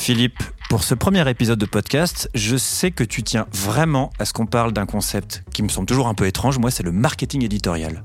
Philippe, 0.00 0.42
pour 0.68 0.82
ce 0.82 0.96
premier 0.96 1.30
épisode 1.30 1.60
de 1.60 1.64
podcast, 1.64 2.28
je 2.34 2.56
sais 2.56 2.90
que 2.90 3.04
tu 3.04 3.22
tiens 3.22 3.46
vraiment 3.52 4.10
à 4.18 4.24
ce 4.24 4.32
qu'on 4.32 4.46
parle 4.46 4.72
d'un 4.72 4.84
concept 4.84 5.44
qui 5.52 5.62
me 5.62 5.68
semble 5.68 5.86
toujours 5.86 6.08
un 6.08 6.14
peu 6.14 6.26
étrange, 6.26 6.58
moi 6.58 6.72
c'est 6.72 6.82
le 6.82 6.90
marketing 6.90 7.44
éditorial. 7.44 8.02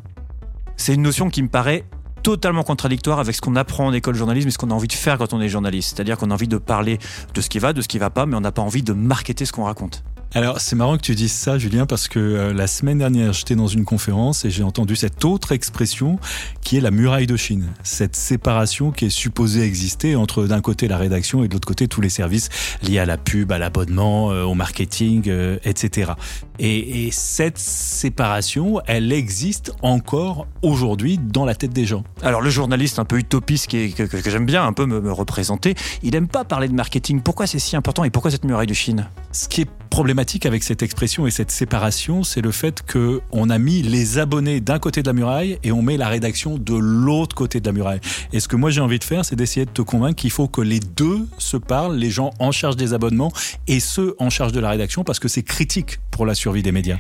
C'est 0.78 0.94
une 0.94 1.02
notion 1.02 1.32
qui 1.32 1.42
me 1.42 1.48
paraît 1.48 1.86
totalement 2.22 2.62
contradictoire 2.62 3.18
avec 3.18 3.34
ce 3.36 3.42
qu'on 3.42 3.56
apprend 3.56 3.88
en 3.88 3.94
école 3.94 4.14
de 4.14 4.20
journalisme 4.20 4.50
et 4.50 4.52
ce 4.52 4.60
qu'on 4.60 4.70
a 4.70 4.76
envie 4.76 4.88
de 4.88 4.94
faire 4.94 5.18
quand 5.18 5.34
on 5.34 5.42
est 5.42 5.50
journaliste. 5.50 5.96
C'est-à-dire 5.96 6.20
qu'on 6.20 6.30
a 6.30 6.36
envie 6.36 6.48
de 6.48 6.58
parler 6.58 7.00
de 7.34 7.42
ce 7.42 7.50
qui 7.50 7.58
va, 7.58 7.74
de 7.74 7.82
ce 7.82 7.88
qui 7.88 7.98
va 7.98 8.12
pas, 8.12 8.28
mais 8.28 8.36
on 8.36 8.42
n'a 8.42 8.52
pas 8.52 8.62
envie 8.62 8.84
de 8.84 8.94
marketer 8.94 9.46
ce 9.46 9.52
qu'on 9.52 9.64
raconte. 9.64 10.04
Alors, 10.36 10.62
c'est 10.62 10.76
marrant 10.76 10.96
que 10.96 11.02
tu 11.02 11.16
dises 11.16 11.32
ça, 11.32 11.58
Julien, 11.58 11.88
parce 11.88 12.08
que 12.08 12.20
euh, 12.20 12.54
la 12.54 12.68
semaine 12.68 13.00
dernière, 13.00 13.34
j'étais 13.34 13.56
dans 13.56 13.66
une 13.66 13.84
conférence 13.84 14.46
et 14.46 14.52
j'ai 14.52 14.62
entendu 14.62 14.96
cette 14.96 15.26
autre 15.26 15.52
expression 15.52 16.20
qui 16.62 16.78
est 16.78 16.82
la 16.82 16.92
muraille 16.92 17.26
de 17.26 17.36
Chine. 17.36 17.66
Cette 17.82 18.16
séparation 18.16 18.92
qui 18.92 19.06
est 19.06 19.10
supposée 19.10 19.64
exister 19.64 20.16
entre 20.16 20.46
d'un 20.46 20.62
côté 20.62 20.88
la 20.88 20.98
rédaction 20.98 21.44
et 21.44 21.48
de 21.48 21.54
l'autre 21.54 21.68
côté 21.68 21.88
tous 21.88 22.02
les 22.02 22.10
services 22.10 22.50
liés 22.84 23.00
à 23.00 23.08
la 23.08 23.18
pub, 23.18 23.52
à 23.52 23.58
l'abonnement, 23.58 24.32
euh, 24.32 24.44
au 24.44 24.54
marketing, 24.54 25.24
euh, 25.30 25.58
etc. 25.64 26.12
Et, 26.60 27.08
et, 27.08 27.12
cette 27.12 27.58
séparation, 27.58 28.82
elle 28.86 29.12
existe 29.12 29.74
encore 29.82 30.46
aujourd'hui 30.62 31.18
dans 31.18 31.46
la 31.46 31.56
tête 31.56 31.74
des 31.74 31.86
gens. 31.86 32.04
Alors, 32.22 32.42
le 32.42 32.52
journaliste 32.52 33.00
un 33.00 33.06
peu 33.06 33.18
utopiste 33.18 33.66
qui 33.66 33.78
est, 33.78 33.90
que, 33.90 34.04
que, 34.04 34.18
que 34.18 34.30
j'aime 34.30 34.46
bien 34.46 34.64
un 34.64 34.74
peu 34.74 34.86
me, 34.86 35.02
me 35.02 35.12
représenter, 35.12 35.74
il 36.04 36.14
aime 36.14 36.28
pas 36.28 36.44
parler 36.44 36.68
de 36.68 36.76
marketing. 36.76 37.22
Pourquoi 37.22 37.48
c'est 37.48 37.58
si 37.58 37.76
important 37.76 38.04
et 38.04 38.12
pourquoi 38.12 38.30
cette 38.30 38.46
muraille 38.46 38.68
de 38.68 38.76
Chine? 38.76 39.08
Ce 39.32 39.48
qui 39.48 39.62
est 39.62 39.70
problématique 39.90 40.46
avec 40.46 40.64
cette 40.64 40.84
expression 40.84 41.28
et 41.28 41.32
cette 41.32 41.52
séparation, 41.52 42.24
c'est 42.24 42.42
le 42.42 42.52
fait 42.52 42.84
que 42.84 43.22
on 43.32 43.50
a 43.50 43.58
mis 43.58 43.82
les 43.82 44.18
abonnés 44.18 44.62
d'un 44.62 44.80
côté 44.80 45.02
de 45.02 45.08
la 45.08 45.14
muraille 45.14 45.60
et 45.64 45.72
on 45.72 45.82
met 45.82 45.98
la 45.98 46.08
rédaction 46.08 46.58
de 46.58 46.76
l'autre 46.76 47.36
côté 47.36 47.60
de 47.60 47.66
la 47.66 47.72
muraille. 47.72 48.00
Et 48.32 48.40
ce 48.40 48.48
que 48.48 48.56
moi 48.56 48.70
j'ai 48.70 48.82
envie 48.82 49.00
de 49.00 49.04
faire, 49.04 49.26
c'est 49.26 49.36
d'essayer 49.36 49.66
de 49.66 49.72
te 49.72 49.82
convaincre 49.82 50.16
qu'il 50.16 50.32
faut 50.32 50.48
que 50.48 50.62
les 50.62 50.80
deux 50.80 51.28
se 51.38 51.58
parlent, 51.58 51.96
les 51.98 52.12
gens 52.12 52.32
en 52.40 52.52
charge 52.52 52.76
des 52.76 52.94
abonnements 52.94 53.32
et 53.68 53.80
ceux 53.80 54.16
en 54.20 54.30
charge 54.30 54.52
de 54.52 54.60
la 54.60 54.70
rédaction, 54.70 55.04
parce 55.04 55.20
que 55.20 55.28
c'est 55.28 55.44
critique 55.44 56.00
pour 56.12 56.26
la 56.26 56.36
survie 56.36 56.64
des 56.64 56.72
médias. 56.72 56.98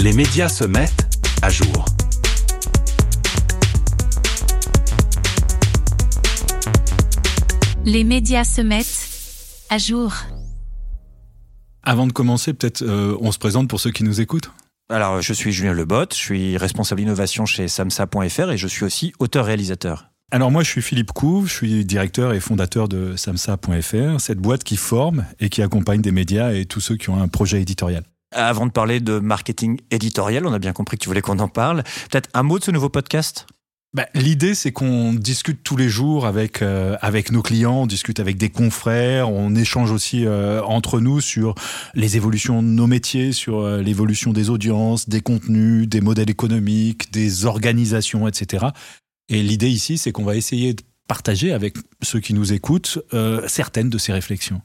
Les 0.00 0.12
médias 0.12 0.48
se 0.48 0.64
mettent 0.64 1.06
à 1.42 1.50
jour. 1.50 1.84
Les 7.84 8.04
médias 8.04 8.44
se 8.44 8.60
mettent 8.60 9.08
à 9.70 9.78
jour. 9.78 10.12
Avant 11.90 12.06
de 12.06 12.12
commencer, 12.12 12.54
peut-être 12.54 12.82
euh, 12.82 13.16
on 13.20 13.32
se 13.32 13.38
présente 13.40 13.66
pour 13.66 13.80
ceux 13.80 13.90
qui 13.90 14.04
nous 14.04 14.20
écoutent. 14.20 14.52
Alors, 14.92 15.20
je 15.20 15.32
suis 15.32 15.50
Julien 15.50 15.72
Lebotte, 15.72 16.14
je 16.14 16.20
suis 16.20 16.56
responsable 16.56 17.00
innovation 17.00 17.46
chez 17.46 17.66
samsa.fr 17.66 18.52
et 18.52 18.56
je 18.56 18.68
suis 18.68 18.84
aussi 18.84 19.12
auteur-réalisateur. 19.18 20.06
Alors 20.30 20.52
moi, 20.52 20.62
je 20.62 20.68
suis 20.68 20.82
Philippe 20.82 21.10
Couve, 21.10 21.48
je 21.48 21.52
suis 21.52 21.84
directeur 21.84 22.32
et 22.32 22.38
fondateur 22.38 22.86
de 22.86 23.16
samsa.fr, 23.16 24.20
cette 24.20 24.38
boîte 24.38 24.62
qui 24.62 24.76
forme 24.76 25.24
et 25.40 25.48
qui 25.48 25.62
accompagne 25.62 26.00
des 26.00 26.12
médias 26.12 26.52
et 26.52 26.64
tous 26.64 26.78
ceux 26.78 26.94
qui 26.94 27.10
ont 27.10 27.20
un 27.20 27.26
projet 27.26 27.60
éditorial. 27.60 28.04
Avant 28.32 28.66
de 28.66 28.70
parler 28.70 29.00
de 29.00 29.18
marketing 29.18 29.80
éditorial, 29.90 30.46
on 30.46 30.52
a 30.52 30.60
bien 30.60 30.72
compris 30.72 30.96
que 30.96 31.02
tu 31.02 31.08
voulais 31.08 31.22
qu'on 31.22 31.40
en 31.40 31.48
parle. 31.48 31.82
Peut-être 32.08 32.30
un 32.34 32.44
mot 32.44 32.60
de 32.60 32.62
ce 32.62 32.70
nouveau 32.70 32.88
podcast? 32.88 33.48
Bah, 33.94 34.06
L'idée, 34.14 34.54
c'est 34.54 34.72
qu'on 34.72 35.12
discute 35.12 35.62
tous 35.62 35.76
les 35.76 35.88
jours 35.88 36.26
avec 36.26 36.62
euh, 36.62 36.96
avec 37.00 37.32
nos 37.32 37.42
clients, 37.42 37.82
on 37.82 37.86
discute 37.86 38.20
avec 38.20 38.36
des 38.36 38.48
confrères, 38.48 39.30
on 39.30 39.54
échange 39.54 39.90
aussi 39.90 40.26
euh, 40.26 40.62
entre 40.62 41.00
nous 41.00 41.20
sur 41.20 41.54
les 41.94 42.16
évolutions 42.16 42.62
de 42.62 42.68
nos 42.68 42.86
métiers, 42.86 43.32
sur 43.32 43.60
euh, 43.60 43.82
l'évolution 43.82 44.32
des 44.32 44.50
audiences, 44.50 45.08
des 45.08 45.20
contenus, 45.20 45.88
des 45.88 46.00
modèles 46.00 46.30
économiques, 46.30 47.12
des 47.12 47.44
organisations, 47.44 48.28
etc. 48.28 48.66
Et 49.28 49.42
l'idée 49.42 49.70
ici, 49.70 49.98
c'est 49.98 50.12
qu'on 50.12 50.24
va 50.24 50.36
essayer 50.36 50.74
de 50.74 50.82
partager 51.08 51.52
avec 51.52 51.76
ceux 52.02 52.20
qui 52.20 52.34
nous 52.34 52.52
écoutent 52.52 53.00
certaines 53.48 53.90
de 53.90 53.98
ces 53.98 54.12
réflexions. 54.12 54.62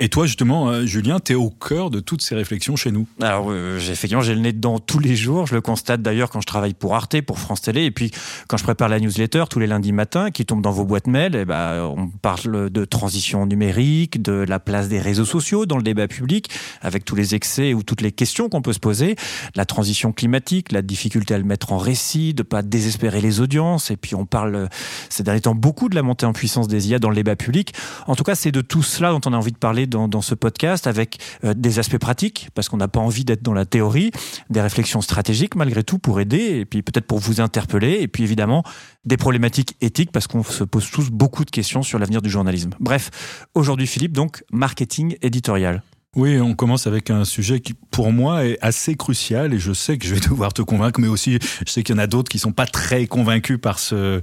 Et 0.00 0.08
toi, 0.08 0.26
justement, 0.26 0.68
euh, 0.68 0.86
Julien, 0.86 1.18
tu 1.18 1.32
es 1.32 1.34
au 1.34 1.50
cœur 1.50 1.90
de 1.90 1.98
toutes 1.98 2.22
ces 2.22 2.36
réflexions 2.36 2.76
chez 2.76 2.92
nous. 2.92 3.08
Alors, 3.20 3.46
euh, 3.50 3.78
effectivement, 3.78 4.22
j'ai 4.22 4.34
le 4.34 4.40
nez 4.40 4.52
dedans 4.52 4.78
tous 4.78 5.00
les 5.00 5.16
jours. 5.16 5.48
Je 5.48 5.56
le 5.56 5.60
constate 5.60 6.02
d'ailleurs 6.02 6.30
quand 6.30 6.40
je 6.40 6.46
travaille 6.46 6.74
pour 6.74 6.94
Arte, 6.94 7.20
pour 7.22 7.40
France 7.40 7.62
Télé, 7.62 7.84
et 7.84 7.90
puis 7.90 8.12
quand 8.46 8.56
je 8.56 8.62
prépare 8.62 8.88
la 8.88 9.00
newsletter 9.00 9.44
tous 9.50 9.58
les 9.58 9.66
lundis 9.66 9.90
matins 9.90 10.30
qui 10.30 10.46
tombe 10.46 10.62
dans 10.62 10.70
vos 10.70 10.84
boîtes 10.84 11.08
mail. 11.08 11.34
Et 11.34 11.44
ben, 11.44 11.82
on 11.96 12.06
parle 12.06 12.70
de 12.70 12.84
transition 12.84 13.44
numérique, 13.44 14.22
de 14.22 14.44
la 14.48 14.60
place 14.60 14.88
des 14.88 15.00
réseaux 15.00 15.24
sociaux 15.24 15.66
dans 15.66 15.76
le 15.76 15.82
débat 15.82 16.06
public, 16.06 16.48
avec 16.80 17.04
tous 17.04 17.16
les 17.16 17.34
excès 17.34 17.74
ou 17.74 17.82
toutes 17.82 18.00
les 18.00 18.12
questions 18.12 18.48
qu'on 18.48 18.62
peut 18.62 18.72
se 18.72 18.78
poser, 18.78 19.16
la 19.56 19.64
transition 19.64 20.12
climatique, 20.12 20.70
la 20.70 20.82
difficulté 20.82 21.34
à 21.34 21.38
le 21.38 21.44
mettre 21.44 21.72
en 21.72 21.78
récit, 21.78 22.34
de 22.34 22.44
pas 22.44 22.62
désespérer 22.62 23.20
les 23.20 23.40
audiences. 23.40 23.90
Et 23.90 23.96
puis, 23.96 24.14
on 24.14 24.26
parle 24.26 24.54
euh, 24.54 24.66
ces 25.08 25.24
derniers 25.24 25.40
temps 25.40 25.56
beaucoup 25.56 25.88
de 25.88 25.96
la 25.96 26.02
montée 26.02 26.24
en 26.24 26.32
puissance 26.32 26.68
des 26.68 26.88
IA 26.88 27.00
dans 27.00 27.10
le 27.10 27.16
débat 27.16 27.34
public. 27.34 27.74
En 28.06 28.14
tout 28.14 28.22
cas, 28.22 28.36
c'est 28.36 28.52
de 28.52 28.60
tout 28.60 28.84
cela 28.84 29.10
dont 29.10 29.20
on 29.26 29.32
a 29.32 29.36
envie 29.36 29.50
de 29.50 29.58
parler 29.58 29.87
dans, 29.88 30.22
ce 30.22 30.34
podcast 30.34 30.86
avec 30.86 31.18
euh, 31.44 31.54
des 31.54 31.78
aspects 31.78 31.98
pratiques, 31.98 32.48
parce 32.54 32.68
qu'on 32.68 32.76
n'a 32.76 32.88
pas 32.88 33.00
envie 33.00 33.24
d'être 33.24 33.42
dans 33.42 33.52
la 33.52 33.64
théorie, 33.64 34.10
des 34.50 34.60
réflexions 34.60 35.00
stratégiques 35.00 35.54
malgré 35.54 35.82
tout 35.82 35.98
pour 35.98 36.20
aider, 36.20 36.60
et 36.60 36.64
puis 36.64 36.82
peut-être 36.82 37.06
pour 37.06 37.18
vous 37.18 37.40
interpeller, 37.40 37.98
et 38.00 38.08
puis 38.08 38.22
évidemment 38.22 38.62
des 39.04 39.16
problématiques 39.16 39.76
éthiques, 39.80 40.12
parce 40.12 40.26
qu'on 40.26 40.42
se 40.42 40.64
pose 40.64 40.90
tous 40.90 41.10
beaucoup 41.10 41.44
de 41.44 41.50
questions 41.50 41.82
sur 41.82 41.98
l'avenir 41.98 42.22
du 42.22 42.30
journalisme. 42.30 42.70
Bref, 42.80 43.10
aujourd'hui 43.54 43.86
Philippe, 43.86 44.12
donc 44.12 44.44
marketing 44.50 45.16
éditorial. 45.22 45.82
Oui, 46.16 46.40
on 46.40 46.54
commence 46.54 46.86
avec 46.86 47.10
un 47.10 47.24
sujet 47.24 47.60
qui, 47.60 47.74
pour 47.74 48.12
moi, 48.12 48.46
est 48.46 48.58
assez 48.62 48.96
crucial 48.96 49.52
et 49.52 49.58
je 49.58 49.72
sais 49.72 49.98
que 49.98 50.06
je 50.06 50.14
vais 50.14 50.20
devoir 50.28 50.52
te 50.52 50.62
convaincre, 50.62 51.00
mais 51.00 51.08
aussi 51.08 51.38
je 51.66 51.70
sais 51.70 51.82
qu'il 51.82 51.94
y 51.94 51.98
en 51.98 52.02
a 52.02 52.06
d'autres 52.06 52.30
qui 52.30 52.38
sont 52.38 52.52
pas 52.52 52.66
très 52.66 53.06
convaincus 53.06 53.58
par 53.60 53.78
ce, 53.78 54.20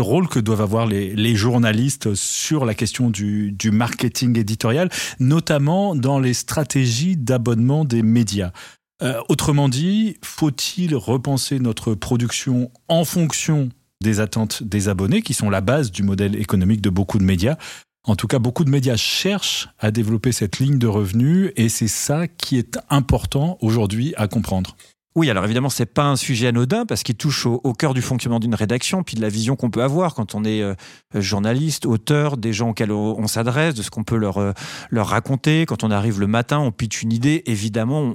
rôle 0.00 0.28
que 0.28 0.38
doivent 0.38 0.62
avoir 0.62 0.86
les, 0.86 1.36
journalistes 1.36 2.14
sur 2.14 2.64
la 2.64 2.74
question 2.74 3.10
du, 3.10 3.52
du 3.52 3.70
marketing 3.70 4.38
éditorial, 4.38 4.88
notamment 5.20 5.94
dans 5.94 6.18
les 6.18 6.34
stratégies 6.34 7.16
d'abonnement 7.16 7.84
des 7.84 8.02
médias. 8.02 8.52
Euh, 9.02 9.20
autrement 9.28 9.68
dit, 9.68 10.16
faut-il 10.22 10.94
repenser 10.94 11.58
notre 11.58 11.94
production 11.94 12.70
en 12.88 13.04
fonction 13.04 13.70
des 14.02 14.20
attentes 14.20 14.62
des 14.62 14.88
abonnés, 14.88 15.22
qui 15.22 15.34
sont 15.34 15.50
la 15.50 15.60
base 15.60 15.90
du 15.90 16.02
modèle 16.02 16.36
économique 16.36 16.80
de 16.80 16.90
beaucoup 16.90 17.18
de 17.18 17.24
médias, 17.24 17.56
en 18.04 18.16
tout 18.16 18.26
cas, 18.26 18.38
beaucoup 18.38 18.64
de 18.64 18.70
médias 18.70 18.96
cherchent 18.96 19.68
à 19.78 19.90
développer 19.90 20.32
cette 20.32 20.58
ligne 20.58 20.78
de 20.78 20.86
revenus 20.86 21.52
et 21.56 21.68
c'est 21.68 21.88
ça 21.88 22.28
qui 22.28 22.58
est 22.58 22.78
important 22.88 23.58
aujourd'hui 23.60 24.14
à 24.16 24.26
comprendre. 24.26 24.76
Oui, 25.16 25.28
alors 25.28 25.44
évidemment, 25.44 25.70
c'est 25.70 25.86
pas 25.86 26.04
un 26.04 26.14
sujet 26.14 26.46
anodin 26.46 26.86
parce 26.86 27.02
qu'il 27.02 27.16
touche 27.16 27.44
au, 27.44 27.72
cœur 27.72 27.94
du 27.94 28.00
fonctionnement 28.00 28.38
d'une 28.38 28.54
rédaction, 28.54 29.02
puis 29.02 29.16
de 29.16 29.20
la 29.20 29.28
vision 29.28 29.56
qu'on 29.56 29.68
peut 29.68 29.82
avoir 29.82 30.14
quand 30.14 30.36
on 30.36 30.44
est 30.44 30.62
euh, 30.62 30.74
journaliste, 31.16 31.84
auteur, 31.84 32.36
des 32.36 32.52
gens 32.52 32.70
auxquels 32.70 32.92
on, 32.92 33.26
s'adresse, 33.26 33.74
de 33.74 33.82
ce 33.82 33.90
qu'on 33.90 34.04
peut 34.04 34.16
leur, 34.16 34.38
euh, 34.38 34.52
leur 34.88 35.08
raconter. 35.08 35.66
Quand 35.66 35.82
on 35.82 35.90
arrive 35.90 36.20
le 36.20 36.28
matin, 36.28 36.60
on 36.60 36.70
pitch 36.70 37.02
une 37.02 37.12
idée. 37.12 37.42
Évidemment, 37.46 38.14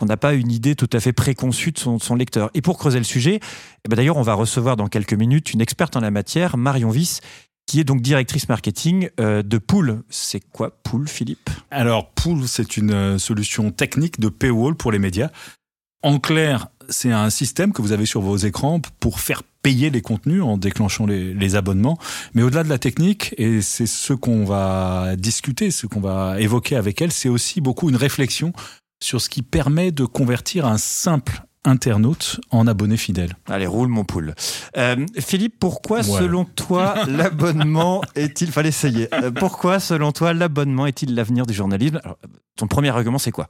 on 0.00 0.06
n'a 0.06 0.16
pas 0.16 0.34
une 0.34 0.52
idée 0.52 0.76
tout 0.76 0.88
à 0.92 1.00
fait 1.00 1.12
préconçue 1.12 1.72
de 1.72 1.78
son, 1.80 1.96
de 1.96 2.02
son 2.02 2.14
lecteur. 2.14 2.50
Et 2.54 2.62
pour 2.62 2.78
creuser 2.78 2.98
le 2.98 3.04
sujet, 3.04 3.40
eh 3.84 3.88
ben 3.88 3.96
d'ailleurs, 3.96 4.16
on 4.16 4.22
va 4.22 4.34
recevoir 4.34 4.76
dans 4.76 4.86
quelques 4.86 5.14
minutes 5.14 5.52
une 5.52 5.60
experte 5.60 5.96
en 5.96 6.00
la 6.00 6.12
matière, 6.12 6.56
Marion 6.56 6.90
Viss, 6.90 7.20
qui 7.66 7.80
est 7.80 7.84
donc 7.84 8.00
directrice 8.00 8.48
marketing 8.48 9.10
euh, 9.20 9.42
de 9.42 9.58
Pool. 9.58 10.02
C'est 10.08 10.40
quoi 10.52 10.70
Pool, 10.82 11.08
Philippe? 11.08 11.50
Alors, 11.70 12.10
Pool, 12.10 12.46
c'est 12.46 12.76
une 12.76 13.18
solution 13.18 13.70
technique 13.70 14.20
de 14.20 14.28
paywall 14.28 14.74
pour 14.76 14.92
les 14.92 14.98
médias. 14.98 15.30
En 16.02 16.18
clair, 16.18 16.68
c'est 16.88 17.10
un 17.10 17.30
système 17.30 17.72
que 17.72 17.82
vous 17.82 17.92
avez 17.92 18.06
sur 18.06 18.20
vos 18.20 18.36
écrans 18.36 18.80
pour 19.00 19.18
faire 19.18 19.42
payer 19.62 19.90
les 19.90 20.00
contenus 20.02 20.42
en 20.42 20.56
déclenchant 20.56 21.06
les, 21.06 21.34
les 21.34 21.56
abonnements. 21.56 21.98
Mais 22.34 22.42
au-delà 22.42 22.62
de 22.62 22.68
la 22.68 22.78
technique, 22.78 23.34
et 23.36 23.60
c'est 23.60 23.86
ce 23.86 24.12
qu'on 24.12 24.44
va 24.44 25.16
discuter, 25.16 25.72
ce 25.72 25.88
qu'on 25.88 26.00
va 26.00 26.40
évoquer 26.40 26.76
avec 26.76 27.02
elle, 27.02 27.10
c'est 27.10 27.28
aussi 27.28 27.60
beaucoup 27.60 27.88
une 27.88 27.96
réflexion 27.96 28.52
sur 29.02 29.20
ce 29.20 29.28
qui 29.28 29.42
permet 29.42 29.90
de 29.90 30.04
convertir 30.04 30.66
un 30.66 30.78
simple 30.78 31.42
internaute 31.66 32.40
en 32.50 32.66
abonné 32.66 32.96
fidèle. 32.96 33.36
Allez, 33.48 33.66
roule 33.66 33.88
mon 33.88 34.04
poule. 34.04 34.34
Euh, 34.76 35.04
Philippe, 35.18 35.56
pourquoi 35.58 35.98
ouais. 35.98 36.02
selon 36.02 36.44
toi 36.44 36.94
l'abonnement 37.08 38.02
est-il... 38.14 38.50
Fallait 38.52 38.70
essayer. 38.70 39.12
Euh, 39.14 39.30
pourquoi 39.30 39.80
selon 39.80 40.12
toi 40.12 40.32
l'abonnement 40.32 40.86
est-il 40.86 41.14
l'avenir 41.14 41.46
du 41.46 41.54
journalisme? 41.54 42.00
Alors, 42.02 42.18
Ton 42.56 42.66
premier 42.66 42.90
argument, 42.90 43.18
c'est 43.18 43.32
quoi? 43.32 43.48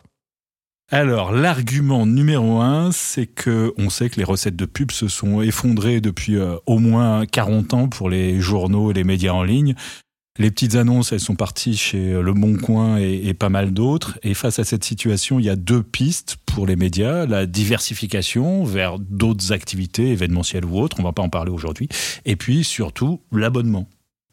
Alors, 0.91 1.33
l'argument 1.33 2.07
numéro 2.07 2.61
un, 2.61 2.93
c'est 2.93 3.27
que 3.27 3.75
on 3.77 3.91
sait 3.91 4.09
que 4.09 4.17
les 4.17 4.25
recettes 4.25 4.55
de 4.55 4.67
pub 4.67 4.93
se 4.93 5.09
sont 5.09 5.43
effondrées 5.43 6.01
depuis 6.01 6.37
euh, 6.37 6.57
au 6.67 6.79
moins 6.79 7.27
40 7.27 7.75
ans 7.75 7.89
pour 7.89 8.09
les 8.09 8.41
journaux 8.41 8.93
et 8.93 8.95
les 8.95 9.03
médias 9.03 9.33
en 9.33 9.43
ligne. 9.43 9.75
Les 10.39 10.51
petites 10.51 10.75
annonces, 10.75 11.13
elles 11.13 11.21
sont 11.21 11.35
parties 11.35 11.77
chez 11.77 12.13
Le 12.13 12.33
Bon 12.35 12.57
Coin 12.57 12.99
et, 12.99 13.33
pas 13.33 13.49
mal 13.49 13.73
d'autres. 13.73 14.19
Et 14.23 14.35
face 14.35 14.59
à 14.59 14.65
cette 14.65 14.85
situation, 14.85 15.39
il 15.39 15.47
y 15.47 15.51
a 15.51 15.57
deux 15.57 15.83
pistes 15.83 16.37
pour 16.45 16.67
les 16.67 16.77
médias. 16.77 17.27
La 17.27 17.47
diversification 17.47 18.65
vers 18.65 18.99
d'autres 18.99 19.53
activités, 19.53 20.11
événementielles 20.11 20.67
ou 20.67 20.79
autres. 20.79 20.99
On 21.01 21.03
va 21.03 21.13
pas 21.13 21.23
en 21.23 21.31
parler 21.31 21.51
aujourd'hui. 21.51 21.89
Et 22.27 22.37
puis, 22.37 22.65
surtout, 22.65 23.21
l'abonnement. 23.33 23.89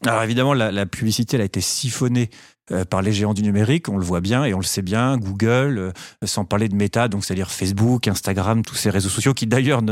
Alors 0.06 0.22
évidemment, 0.22 0.52
la, 0.52 0.86
publicité 0.86 1.36
elle 1.36 1.42
a 1.42 1.46
été 1.46 1.60
siphonnée 1.60 2.28
euh, 2.70 2.84
par 2.84 3.02
les 3.02 3.12
géants 3.12 3.34
du 3.34 3.42
numérique, 3.42 3.88
on 3.88 3.96
le 3.96 4.04
voit 4.04 4.20
bien 4.20 4.44
et 4.44 4.54
on 4.54 4.58
le 4.58 4.64
sait 4.64 4.82
bien, 4.82 5.16
Google, 5.18 5.78
euh, 5.78 5.92
sans 6.24 6.44
parler 6.44 6.68
de 6.68 6.74
Meta, 6.74 7.08
donc 7.08 7.24
c'est-à-dire 7.24 7.50
Facebook, 7.50 8.08
Instagram, 8.08 8.62
tous 8.62 8.74
ces 8.74 8.90
réseaux 8.90 9.08
sociaux 9.08 9.34
qui 9.34 9.46
d'ailleurs 9.46 9.82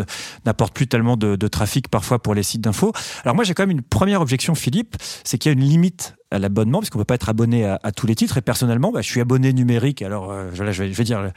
n'apportent 0.44 0.74
plus 0.74 0.86
tellement 0.86 1.16
de, 1.16 1.36
trafic 1.48 1.88
parfois 1.88 2.18
pour 2.18 2.34
les 2.34 2.42
sites 2.42 2.62
d'infos. 2.62 2.92
Alors 3.24 3.34
moi 3.34 3.44
j'ai 3.44 3.54
quand 3.54 3.62
même 3.62 3.70
une 3.70 3.82
première 3.82 4.20
objection, 4.20 4.54
Philippe, 4.54 4.96
c'est 5.24 5.38
qu'il 5.38 5.50
y 5.50 5.54
a 5.54 5.58
une 5.58 5.64
limite 5.64 6.14
à 6.30 6.38
l'abonnement, 6.38 6.80
puisqu'on 6.80 6.98
ne 6.98 7.02
peut 7.02 7.06
pas 7.06 7.16
être 7.16 7.28
abonné 7.28 7.66
à, 7.66 7.92
tous 7.94 8.06
les 8.06 8.14
titres. 8.14 8.38
Et 8.38 8.42
personnellement, 8.42 8.90
bah, 8.90 9.02
je 9.02 9.08
suis 9.08 9.20
abonné 9.20 9.52
numérique, 9.52 10.00
alors 10.00 10.30
euh, 10.30 10.50
je 10.54 10.64
vais 10.64 11.04
dire 11.04 11.30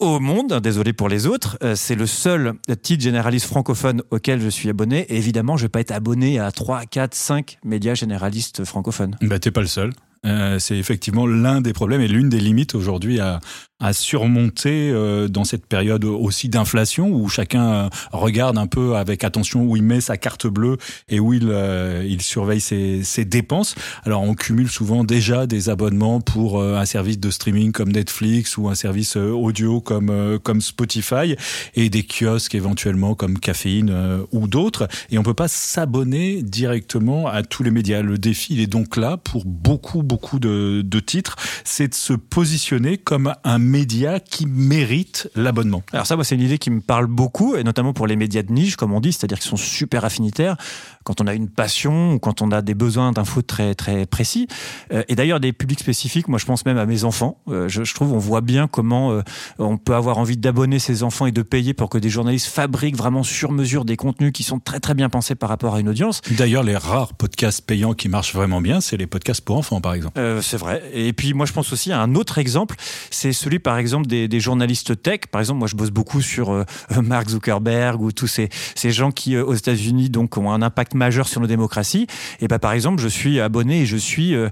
au 0.00 0.20
monde, 0.20 0.60
désolé 0.60 0.92
pour 0.92 1.08
les 1.08 1.26
autres, 1.26 1.58
euh, 1.62 1.74
c'est 1.74 1.94
le 1.94 2.06
seul 2.06 2.54
titre 2.82 3.02
généraliste 3.02 3.46
francophone 3.46 4.02
auquel 4.10 4.40
je 4.40 4.48
suis 4.48 4.68
abonné. 4.68 5.00
Et 5.08 5.16
évidemment, 5.16 5.56
je 5.56 5.62
vais 5.62 5.68
pas 5.68 5.80
être 5.80 5.92
abonné 5.92 6.38
à 6.38 6.50
3, 6.52 6.86
4, 6.86 7.14
5 7.14 7.58
médias 7.64 7.94
généralistes 7.94 8.64
francophones. 8.64 9.16
Bah, 9.22 9.38
t'es 9.38 9.50
pas 9.50 9.60
le 9.60 9.66
seul. 9.66 9.92
Euh, 10.24 10.58
c'est 10.58 10.76
effectivement 10.76 11.26
l'un 11.26 11.60
des 11.60 11.72
problèmes 11.72 12.00
et 12.00 12.08
l'une 12.08 12.28
des 12.28 12.40
limites 12.40 12.74
aujourd'hui 12.74 13.20
à, 13.20 13.40
à 13.78 13.92
surmonter 13.92 14.90
euh, 14.90 15.28
dans 15.28 15.44
cette 15.44 15.66
période 15.66 16.04
aussi 16.04 16.48
d'inflation 16.48 17.10
où 17.10 17.28
chacun 17.28 17.72
euh, 17.72 17.88
regarde 18.10 18.56
un 18.56 18.66
peu 18.66 18.96
avec 18.96 19.22
attention 19.22 19.64
où 19.64 19.76
il 19.76 19.82
met 19.82 20.00
sa 20.00 20.16
carte 20.16 20.46
bleue 20.46 20.78
et 21.10 21.20
où 21.20 21.34
il, 21.34 21.48
euh, 21.50 22.02
il 22.08 22.22
surveille 22.22 22.60
ses, 22.60 23.02
ses, 23.04 23.26
dépenses. 23.26 23.74
Alors 24.04 24.22
on 24.22 24.34
cumule 24.34 24.70
souvent 24.70 25.04
déjà 25.04 25.46
des 25.46 25.68
abonnements 25.68 26.20
pour 26.20 26.62
un 26.62 26.84
service 26.84 27.18
de 27.18 27.30
streaming 27.30 27.72
comme 27.72 27.90
Netflix 27.90 28.56
ou 28.56 28.68
un 28.68 28.74
service 28.74 29.16
audio 29.16 29.80
comme, 29.80 30.38
comme 30.42 30.60
Spotify 30.60 31.34
et 31.74 31.90
des 31.90 32.04
kiosques 32.04 32.54
éventuellement 32.54 33.14
comme 33.14 33.38
Caféine 33.38 34.24
ou 34.30 34.46
d'autres. 34.46 34.86
Et 35.10 35.18
on 35.18 35.24
peut 35.24 35.34
pas 35.34 35.48
s'abonner 35.48 36.42
directement 36.42 37.26
à 37.26 37.42
tous 37.42 37.64
les 37.64 37.72
médias. 37.72 38.00
Le 38.00 38.16
défi 38.16 38.54
il 38.54 38.60
est 38.60 38.68
donc 38.68 38.96
là 38.96 39.16
pour 39.16 39.44
beaucoup 39.44 40.04
beaucoup 40.04 40.38
de, 40.38 40.82
de 40.84 41.00
titres, 41.00 41.36
c'est 41.64 41.88
de 41.88 41.94
se 41.94 42.12
positionner 42.12 42.96
comme 42.96 43.34
un 43.42 43.65
médias 43.66 44.20
qui 44.20 44.46
méritent 44.46 45.28
l'abonnement. 45.34 45.82
Alors 45.92 46.06
ça, 46.06 46.16
moi, 46.16 46.24
c'est 46.24 46.34
une 46.34 46.42
idée 46.42 46.58
qui 46.58 46.70
me 46.70 46.80
parle 46.80 47.06
beaucoup, 47.06 47.56
et 47.56 47.64
notamment 47.64 47.92
pour 47.92 48.06
les 48.06 48.16
médias 48.16 48.42
de 48.42 48.52
niche, 48.52 48.76
comme 48.76 48.92
on 48.92 49.00
dit, 49.00 49.12
c'est-à-dire 49.12 49.38
qu'ils 49.38 49.50
sont 49.50 49.56
super 49.56 50.04
affinitaires 50.04 50.56
quand 51.06 51.20
on 51.20 51.26
a 51.26 51.34
une 51.34 51.48
passion 51.48 52.14
ou 52.14 52.18
quand 52.18 52.42
on 52.42 52.50
a 52.50 52.62
des 52.62 52.74
besoins 52.74 53.12
d'infos 53.12 53.42
très 53.42 53.74
très 53.74 54.06
précis. 54.06 54.48
Euh, 54.92 55.02
et 55.08 55.14
d'ailleurs, 55.14 55.40
des 55.40 55.52
publics 55.52 55.80
spécifiques, 55.80 56.28
moi, 56.28 56.38
je 56.38 56.44
pense 56.44 56.66
même 56.66 56.78
à 56.78 56.84
mes 56.84 57.04
enfants. 57.04 57.38
Euh, 57.48 57.68
je, 57.68 57.84
je, 57.84 57.94
trouve, 57.94 58.12
on 58.12 58.18
voit 58.18 58.40
bien 58.40 58.66
comment 58.66 59.12
euh, 59.12 59.22
on 59.58 59.78
peut 59.78 59.94
avoir 59.94 60.18
envie 60.18 60.36
d'abonner 60.36 60.78
ses 60.78 61.02
enfants 61.02 61.26
et 61.26 61.32
de 61.32 61.42
payer 61.42 61.74
pour 61.74 61.88
que 61.88 61.98
des 61.98 62.10
journalistes 62.10 62.48
fabriquent 62.48 62.96
vraiment 62.96 63.22
sur 63.22 63.52
mesure 63.52 63.84
des 63.84 63.96
contenus 63.96 64.32
qui 64.32 64.42
sont 64.42 64.58
très 64.58 64.80
très 64.80 64.94
bien 64.94 65.08
pensés 65.08 65.36
par 65.36 65.48
rapport 65.48 65.74
à 65.76 65.80
une 65.80 65.88
audience. 65.88 66.20
D'ailleurs, 66.36 66.64
les 66.64 66.76
rares 66.76 67.14
podcasts 67.14 67.64
payants 67.64 67.94
qui 67.94 68.08
marchent 68.08 68.34
vraiment 68.34 68.60
bien, 68.60 68.80
c'est 68.80 68.96
les 68.96 69.06
podcasts 69.06 69.40
pour 69.40 69.56
enfants, 69.56 69.80
par 69.80 69.94
exemple. 69.94 70.20
c'est 70.42 70.56
vrai. 70.56 70.82
Et 70.92 71.12
puis, 71.12 71.32
moi, 71.32 71.46
je 71.46 71.52
pense 71.52 71.72
aussi 71.72 71.92
à 71.92 72.00
un 72.00 72.14
autre 72.14 72.38
exemple, 72.38 72.76
c'est 73.10 73.32
celui 73.32 73.58
par 73.58 73.78
exemple 73.78 74.06
des, 74.06 74.28
des, 74.28 74.40
journalistes 74.40 75.00
tech. 75.02 75.20
Par 75.30 75.40
exemple, 75.40 75.58
moi 75.58 75.68
je 75.68 75.76
bosse 75.76 75.90
beaucoup 75.90 76.20
sur 76.20 76.50
euh, 76.50 76.64
Mark 77.02 77.28
Zuckerberg 77.28 78.00
ou 78.00 78.12
tous 78.12 78.26
ces, 78.26 78.48
ces 78.74 78.90
gens 78.90 79.10
qui 79.10 79.36
euh, 79.36 79.44
aux 79.44 79.54
États-Unis 79.54 80.10
donc 80.10 80.36
ont 80.36 80.50
un 80.52 80.62
impact 80.62 80.94
majeur 80.96 81.28
sur 81.28 81.40
nos 81.40 81.46
démocraties. 81.46 82.06
Et 82.40 82.48
bah 82.48 82.58
par 82.58 82.72
exemple, 82.72 83.00
je 83.02 83.08
suis 83.08 83.40
abonné 83.40 83.82
et 83.82 83.86
je 83.86 83.96
suis 83.96 84.34
euh, 84.34 84.48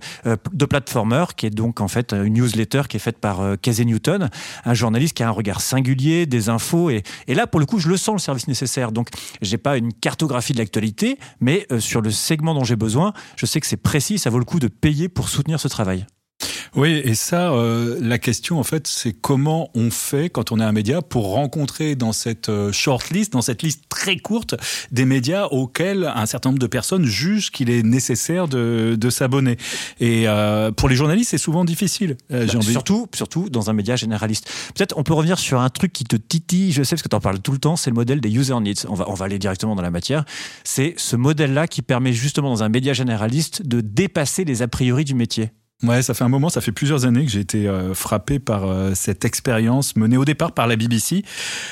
de 0.53 0.65
Platformer, 0.65 1.25
qui 1.37 1.47
est 1.47 1.51
donc 1.51 1.81
en 1.81 1.89
fait 1.89 2.13
une 2.13 2.35
newsletter 2.35 2.83
qui 2.89 2.97
est 2.97 3.01
faite 3.01 3.19
par 3.19 3.41
Casey 3.61 3.85
Newton, 3.85 4.31
un 4.65 4.75
journaliste 4.75 5.17
qui 5.17 5.23
a 5.23 5.29
un 5.29 5.33
regard 5.33 5.61
singulier, 5.61 6.27
des 6.27 6.49
infos. 6.49 6.91
Et, 6.91 7.03
et 7.27 7.35
là, 7.35 7.47
pour 7.47 7.61
le 7.61 7.67
coup, 7.67 7.79
je 7.79 7.89
le 7.89 7.97
sens 7.97 8.15
le 8.15 8.21
service 8.21 8.49
nécessaire. 8.49 8.93
Donc, 8.93 9.09
j'ai 9.43 9.59
pas 9.59 9.77
une 9.77 9.93
cartographie 9.93 10.53
de 10.53 10.59
l'actualité, 10.59 11.19
mais 11.41 11.67
sur 11.79 12.01
le 12.01 12.11
segment 12.11 12.55
dont 12.55 12.65
j'ai 12.65 12.77
besoin, 12.77 13.13
je 13.37 13.47
sais 13.47 13.61
que 13.61 13.67
c'est 13.67 13.77
précis, 13.77 14.19
ça 14.19 14.31
vaut 14.31 14.39
le 14.39 14.45
coup 14.45 14.61
de 14.61 14.69
payer 14.69 15.09
pour 15.09 15.29
soutenir 15.29 15.61
ce 15.61 15.69
travail. 15.69 16.07
Oui, 16.77 17.01
et 17.05 17.15
ça, 17.15 17.53
euh, 17.53 17.99
la 18.01 18.19
question 18.19 18.59
en 18.59 18.65
fait, 18.65 18.89
c'est 18.89 19.13
comment 19.13 19.71
on 19.75 19.91
fait 19.91 20.29
quand 20.29 20.51
on 20.51 20.59
est 20.59 20.65
un 20.65 20.73
média 20.73 21.03
pour 21.03 21.31
rencontrer 21.31 21.95
dans 21.95 22.13
cette 22.13 22.49
euh, 22.49 22.73
shortlist, 22.73 23.33
dans 23.33 23.43
cette 23.43 23.63
liste 23.63 23.85
très 23.89 24.17
courte, 24.17 24.57
des 24.91 25.05
médias 25.05 25.47
auxquels 25.47 26.11
un 26.13 26.27
certain 26.27 26.49
nombre 26.49 26.59
de 26.59 26.67
personnes 26.67 27.05
jugent 27.05 27.53
qu'il 27.53 27.71
est 27.71 27.85
nécessaire 27.85 28.49
de, 28.49 28.97
de 28.99 29.11
s'abonner. 29.11 29.57
Et 30.01 30.25
euh, 30.27 30.73
pour 30.73 30.89
les 30.89 30.97
journalistes, 30.97 31.31
c'est 31.31 31.39
souvent 31.39 31.65
difficile. 31.65 32.17
Euh, 32.33 32.47
bah, 32.53 32.61
surtout, 32.63 33.07
surtout 33.15 33.49
dans 33.51 33.71
un 33.71 33.73
média 33.73 33.95
généraliste. 33.95 34.51
Peut-être 34.75 34.99
on 34.99 35.05
peut 35.05 35.15
revenir 35.15 35.39
sur 35.39 35.61
un 35.61 35.71
truc 35.71 35.93
qui 35.93 36.03
te 36.03 36.17
titille. 36.17 36.73
Je 36.73 36.83
sais 36.83 36.97
parce 36.97 37.03
que 37.03 37.09
tu 37.09 37.17
en 37.17 37.21
parles 37.21 37.39
tout 37.39 37.53
le 37.53 37.59
temps. 37.59 37.77
C'est 37.77 37.91
le 37.91 37.95
modèle 37.95 38.21
des 38.21 38.35
user 38.35 38.59
needs. 38.59 38.87
On 38.89 38.95
va, 38.95 39.09
on 39.09 39.15
va 39.15 39.27
aller 39.27 39.39
directement 39.39 39.77
dans 39.77 39.83
la 39.83 39.93
matière. 39.93 40.25
C'est 40.65 40.95
ce 40.97 41.15
modèle-là 41.15 41.69
qui 41.69 41.83
permet 41.83 42.13
justement 42.13 42.51
dans 42.51 42.65
un 42.65 42.69
média 42.69 42.95
généraliste 42.95 43.65
de 43.65 43.81
dépasser 43.81 44.45
les 44.45 44.63
a 44.63 44.67
priori 44.67 45.05
du 45.05 45.15
métier. 45.15 45.53
Ouais, 45.83 46.03
ça 46.03 46.15
fait 46.15 46.25
un 46.25 46.29
moment, 46.29 46.49
ça 46.49 46.61
fait 46.61 46.73
plusieurs 46.73 47.05
années 47.05 47.25
que 47.25 47.31
j'ai 47.31 47.41
été 47.41 47.69
euh, 47.69 47.95
frappé 47.95 48.39
par 48.39 48.65
euh, 48.65 48.93
cette 48.95 49.25
expérience 49.25 49.97
menée 49.97 50.17
au 50.17 50.25
départ 50.25 50.53
par 50.53 50.67
la 50.67 50.77
BBC, 50.77 51.25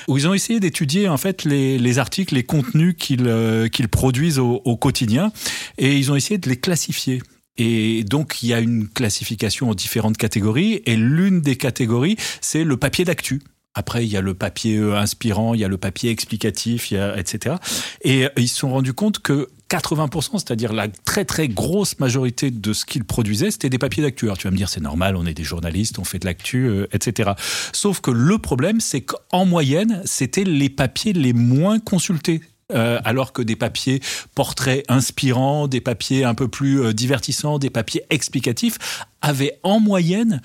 où 0.09 0.19
ils 0.19 0.29
ont 0.29 0.35
essayé 0.35 0.61
d'étudier 0.61 1.09
en 1.09 1.17
fait 1.17 1.45
les, 1.45 1.79
les, 1.79 1.99
articles, 1.99 2.35
les 2.35 2.43
contenus 2.43 2.95
qu'ils 2.99 3.27
euh, 3.27 3.69
produisent 3.91 4.39
au, 4.39 4.77
quotidien, 4.77 5.33
et 5.79 5.97
ils 5.97 6.11
ont 6.11 6.17
essayé 6.17 6.37
de 6.37 6.49
les 6.49 6.59
classifier. 6.59 7.23
Et 7.57 8.03
donc 8.05 8.43
il 8.43 8.49
y 8.49 8.55
a 8.55 8.61
une 8.61 8.89
classification 8.89 9.71
en 9.71 9.75
différentes 9.75 10.17
catégories, 10.17 10.83
et 10.85 10.97
l'une 10.97 11.41
des 11.41 11.57
catégories, 11.57 12.17
c'est 12.41 12.65
le 12.65 12.77
papier 12.77 13.05
d'actu. 13.05 13.41
Après, 13.75 14.05
il 14.05 14.13
y 14.13 14.19
a 14.19 14.21
le 14.21 14.35
papier 14.35 14.79
inspirant, 14.79 15.55
il 15.55 15.61
y 15.61 15.65
a 15.65 15.69
le 15.69 15.79
papier 15.79 16.11
explicatif, 16.11 16.93
etc. 16.93 17.57
Et 18.03 18.27
ils 18.37 18.49
se 18.49 18.59
sont 18.59 18.71
rendus 18.71 18.93
compte 18.93 19.21
que 19.21 19.49
80%, 19.73 20.33
c'est-à-dire 20.33 20.73
la 20.73 20.89
très 20.89 21.25
très 21.25 21.49
grosse 21.49 21.99
majorité 21.99 22.51
de 22.51 22.73
ce 22.73 22.85
qu'ils 22.85 23.05
produisaient, 23.05 23.51
c'était 23.51 23.71
des 23.71 23.79
papiers 23.79 24.03
d'actu. 24.03 24.29
Tu 24.39 24.47
vas 24.47 24.51
me 24.51 24.57
dire, 24.57 24.69
c'est 24.69 24.83
normal, 24.83 25.17
on 25.17 25.25
est 25.25 25.35
des 25.35 25.45
journalistes, 25.45 25.99
on 25.99 26.05
fait 26.05 26.19
de 26.19 26.27
l'actu, 26.27 26.67
euh, 26.67 26.87
etc. 26.93 27.33
Sauf 27.73 28.01
que 28.01 28.11
le 28.11 28.37
problème, 28.39 28.81
c'est 28.81 29.01
qu'en 29.01 29.47
moyenne, 29.47 30.03
c'était 30.05 30.45
les 30.45 30.69
papiers 30.69 31.15
les 31.15 31.33
moins 31.33 31.79
consultés. 31.79 32.43
Euh, 32.73 33.01
alors 33.05 33.35
que 33.35 33.43
des 33.43 33.57
papiers 33.57 34.01
portraits 34.35 34.83
inspirants, 34.89 35.69
des 35.69 35.83
papiers 35.83 36.25
un 36.25 36.35
peu 36.35 36.49
plus 36.49 36.81
euh, 36.81 36.95
divertissants, 36.95 37.59
des 37.59 37.69
papiers 37.69 38.03
explicatifs 38.09 39.05
avaient 39.21 39.59
en 39.63 39.79
moyenne 39.79 40.41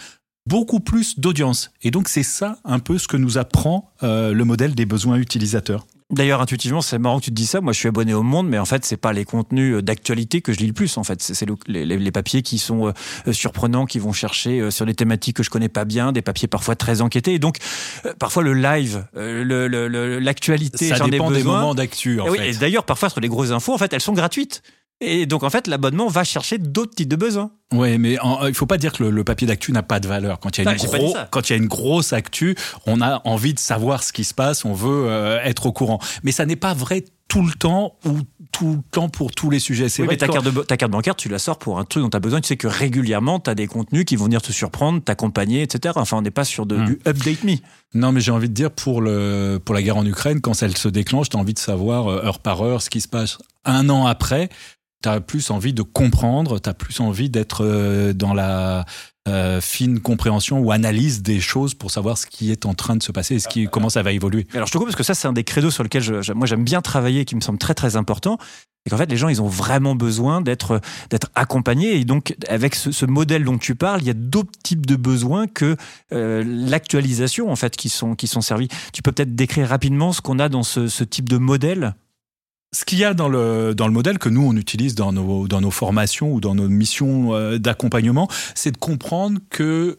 beaucoup 0.46 0.82
plus 0.82 1.20
d'audience. 1.20 1.72
Et 1.84 1.92
donc 1.92 2.10
c'est 2.10 2.24
ça 2.24 2.58
un 2.66 2.80
peu 2.80 2.98
ce 2.98 3.08
que 3.08 3.16
nous 3.16 3.38
apprend 3.38 3.92
le 4.02 4.44
modèle 4.44 4.76
des 4.76 4.86
besoins 4.86 5.18
utilisateurs. 5.18 5.86
D'ailleurs, 6.10 6.40
intuitivement, 6.42 6.80
c'est 6.80 6.98
marrant 7.00 7.20
que 7.20 7.26
tu 7.26 7.32
te 7.32 7.36
dis 7.36 7.46
ça. 7.46 7.60
Moi, 7.60 7.74
je 7.74 7.80
suis 7.80 7.90
abonné 7.90 8.14
au 8.14 8.24
Monde, 8.24 8.48
mais 8.48 8.58
en 8.58 8.66
fait, 8.66 8.86
c'est 8.86 8.96
pas 8.96 9.12
les 9.12 9.26
contenus 9.26 9.76
euh, 9.76 9.82
d'actualité 9.82 10.40
que 10.40 10.54
je 10.54 10.60
lis 10.60 10.68
le 10.68 10.74
plus. 10.74 10.98
En 10.98 11.04
fait, 11.04 11.22
c'est 11.22 11.46
les, 11.68 11.86
les, 11.86 11.98
les, 11.98 12.12
papiers 12.12 12.44
qui 12.44 12.60
sont 12.60 12.88
euh, 12.88 13.34
surprenants, 13.34 13.86
qui 13.86 14.00
vont 14.00 14.14
chercher 14.14 14.62
euh, 14.62 14.72
sur 14.72 14.86
des 14.86 14.94
thématiques 14.94 15.36
que 15.36 15.44
je 15.44 15.50
connais 15.50 15.68
pas 15.68 15.84
bien, 15.84 16.14
des 16.14 16.22
papiers 16.22 16.48
parfois 16.48 16.78
très 16.78 17.02
enquêtés. 17.02 17.34
Et 17.34 17.40
donc, 17.40 17.58
euh, 18.06 18.14
parfois 18.18 18.42
le 18.42 18.54
live, 18.54 19.06
l'actualité, 19.16 20.88
ça 20.96 21.10
dépend 21.10 21.30
des 21.30 21.44
moments 21.44 21.76
d'actu. 21.76 22.20
Et, 22.20 22.30
oui, 22.30 22.40
et 22.42 22.54
d'ailleurs, 22.54 22.86
parfois 22.86 23.10
sur 23.10 23.20
les 23.20 23.28
grosses 23.28 23.52
infos, 23.52 23.74
en 23.74 23.78
fait, 23.78 23.92
elles 23.92 24.00
sont 24.00 24.14
gratuites. 24.14 24.62
Et 25.00 25.28
donc, 25.28 25.44
en 25.44 25.50
fait, 25.52 25.68
l'abonnement 25.68 26.08
va 26.08 26.24
chercher 26.24 26.58
d'autres 26.58 26.96
types 26.96 27.08
de 27.08 27.16
besoins. 27.16 27.52
Oui, 27.72 27.98
mais 28.00 28.18
en, 28.20 28.48
il 28.48 28.56
faut 28.56 28.66
pas 28.66 28.78
dire 28.78 28.94
que 28.94 29.04
le, 29.04 29.12
le 29.12 29.24
papier 29.24 29.46
d'actu 29.46 29.72
n'a 29.72 29.84
pas 29.84 30.00
de 30.00 30.08
valeur. 30.08 30.40
Quand 30.40 30.58
il 30.58 30.64
y 30.64 30.68
a 30.68 30.72
une 30.72 30.78
non, 30.78 30.86
gros, 30.86 31.16
quand 31.30 31.50
il 31.50 31.54
y 31.54 31.56
a 31.56 31.58
une 31.58 31.68
grosse 31.68 32.14
actu, 32.14 32.56
on 32.88 33.02
a 33.02 33.22
envie 33.26 33.54
de 33.54 33.60
savoir 33.60 34.02
ce 34.02 34.12
qui 34.12 34.24
se 34.24 34.34
passe, 34.34 34.66
on 34.66 34.74
veut 34.74 35.06
euh, 35.08 35.40
être 35.44 35.68
au 35.68 35.72
courant. 35.72 36.00
Mais 36.24 36.32
ça 36.32 36.46
n'est 36.48 36.56
pas 36.56 36.74
vrai 36.74 37.04
tout 37.28 37.46
le 37.46 37.52
temps 37.52 37.96
ou 38.06 38.22
tout 38.54 38.78
le 38.78 38.82
temps 38.90 39.10
pour 39.10 39.32
tous 39.34 39.50
les 39.52 39.60
sujets. 39.60 39.90
C'est 39.90 40.02
oui, 40.02 40.08
vrai 40.08 40.16
mais 40.16 40.18
ta, 40.18 40.28
carte 40.30 40.46
de, 40.46 40.62
ta 40.64 40.78
carte 40.78 40.92
bancaire, 40.92 41.16
tu 41.16 41.30
la 41.30 41.38
sors 41.40 41.60
pour 41.60 41.78
un 41.78 41.84
truc 41.84 42.02
dont 42.02 42.10
tu 42.10 42.18
as 42.18 42.22
besoin. 42.22 42.42
Tu 42.42 42.48
sais 42.48 42.58
que 42.58 42.68
régulièrement, 42.68 43.40
tu 43.40 43.50
as 43.52 43.56
des 43.56 43.68
contenus 43.68 44.06
qui 44.06 44.16
vont 44.16 44.26
venir 44.26 44.42
te 44.42 44.52
surprendre, 44.52 45.04
t'accompagner, 45.04 45.62
etc. 45.62 45.94
Enfin, 45.98 46.18
on 46.18 46.22
n'est 46.24 46.32
pas 46.32 46.46
sur 46.46 46.66
de, 46.66 46.78
Hmm. 46.78 46.86
du 46.86 47.00
update 47.06 47.44
me. 47.44 47.56
Non, 47.94 48.12
mais 48.14 48.22
j'ai 48.22 48.32
envie 48.32 48.50
de 48.50 48.54
dire 48.54 48.72
pour 48.72 49.02
le 49.02 49.60
pour 49.64 49.76
la 49.76 49.84
guerre 49.84 49.98
en 49.98 50.06
Ukraine, 50.06 50.42
quand 50.42 50.64
elle 50.64 50.76
se 50.76 50.88
déclenche, 50.88 51.30
tu 51.30 51.38
as 51.38 51.40
envie 51.40 51.54
de 51.54 51.60
savoir 51.60 52.08
euh, 52.08 52.26
heure 52.26 52.40
par 52.40 52.64
heure 52.64 52.82
ce 52.82 52.90
qui 52.90 53.02
se 53.02 53.08
passe 53.08 53.38
un 53.66 53.90
an 53.90 54.08
après. 54.08 54.50
Tu 55.04 55.10
as 55.10 55.22
plus 55.22 55.52
envie 55.52 55.74
de 55.74 55.84
comprendre, 55.84 56.60
tu 56.60 56.70
as 56.70 56.74
plus 56.74 57.00
envie 57.00 57.30
d'être 57.30 57.64
euh, 57.64 58.14
dans 58.14 58.34
la 58.34 58.86
euh, 59.28 59.60
fine 59.62 60.00
compréhension 60.00 60.60
ou 60.60 60.72
analyse 60.72 61.22
des 61.22 61.40
choses 61.40 61.74
pour 61.74 61.92
savoir 61.92 62.18
ce 62.18 62.26
qui 62.26 62.52
est 62.52 62.66
en 62.66 62.74
train 62.74 62.96
de 62.96 63.04
se 63.04 63.12
passer 63.12 63.36
et 63.36 63.40
ce 63.40 63.48
qui, 63.48 63.68
comment 63.68 63.90
ça 63.90 64.02
va 64.02 64.14
évoluer. 64.14 64.48
Alors 64.54 64.68
je 64.68 64.72
te 64.72 64.78
coupe 64.78 64.88
parce 64.88 64.96
que 64.96 65.04
ça, 65.04 65.14
c'est 65.14 65.28
un 65.28 65.34
des 65.34 65.44
credos 65.44 65.70
sur 65.70 65.84
je, 65.92 66.34
moi 66.34 66.48
j'aime 66.48 66.64
bien 66.64 66.82
travailler 66.82 67.22
et 67.22 67.26
qui 67.26 67.36
me 67.36 67.42
semble 67.42 67.60
très 67.60 67.74
très 67.74 67.96
important. 67.96 68.38
Et 68.86 68.90
qu'en 68.90 68.96
fait, 68.96 69.12
les 69.12 69.18
gens, 69.18 69.28
ils 69.28 69.42
ont 69.42 69.48
vraiment 69.48 69.96
besoin 69.96 70.40
d'être 70.40 70.80
accompagnés. 71.36 71.98
Et 71.98 72.06
donc, 72.06 72.38
avec 72.48 72.74
ce, 72.74 73.06
modèle 73.06 73.44
dont 73.44 73.58
tu 73.58 73.76
parles, 73.76 74.02
il 74.02 74.08
y 74.08 74.10
a 74.10 74.14
d'autres 74.14 74.58
types 74.64 74.86
de 74.86 74.96
besoins 74.96 75.48
que 75.48 75.76
euh, 76.14 76.42
l'actualisation, 76.46 77.52
en 77.52 77.58
fait, 77.58 77.76
qui 77.76 77.90
sont, 77.90 78.16
qui 78.16 78.28
sont 78.28 78.40
servis. 78.40 78.70
Tu 78.94 79.02
peux 79.02 79.12
peut-être 79.12 79.36
décrire 79.36 79.68
rapidement 79.68 80.14
ce 80.14 80.22
qu'on 80.22 80.40
a 80.40 80.48
dans 80.48 80.64
ce 80.64 81.04
type 81.04 81.28
de 81.28 81.38
modèle? 81.38 81.96
Ce 82.74 82.86
qu'il 82.86 83.00
y 83.00 83.04
a 83.04 83.14
dans 83.14 83.30
le, 83.30 83.74
dans 83.74 83.88
le 83.88 83.94
modèle 83.94 84.20
que 84.20 84.30
nous, 84.30 84.46
on 84.46 84.56
utilise 84.56 84.96
dans 84.96 85.12
nos, 85.12 85.48
dans 85.48 85.62
nos 85.62 85.72
formations 85.72 86.34
ou 86.34 86.42
dans 86.42 86.56
nos 86.56 86.68
missions 86.68 87.34
euh, 87.34 87.58
d'accompagnement, 87.58 88.28
c'est 88.56 88.72
de 88.72 88.78
comprendre 88.78 89.40
que 89.50 89.98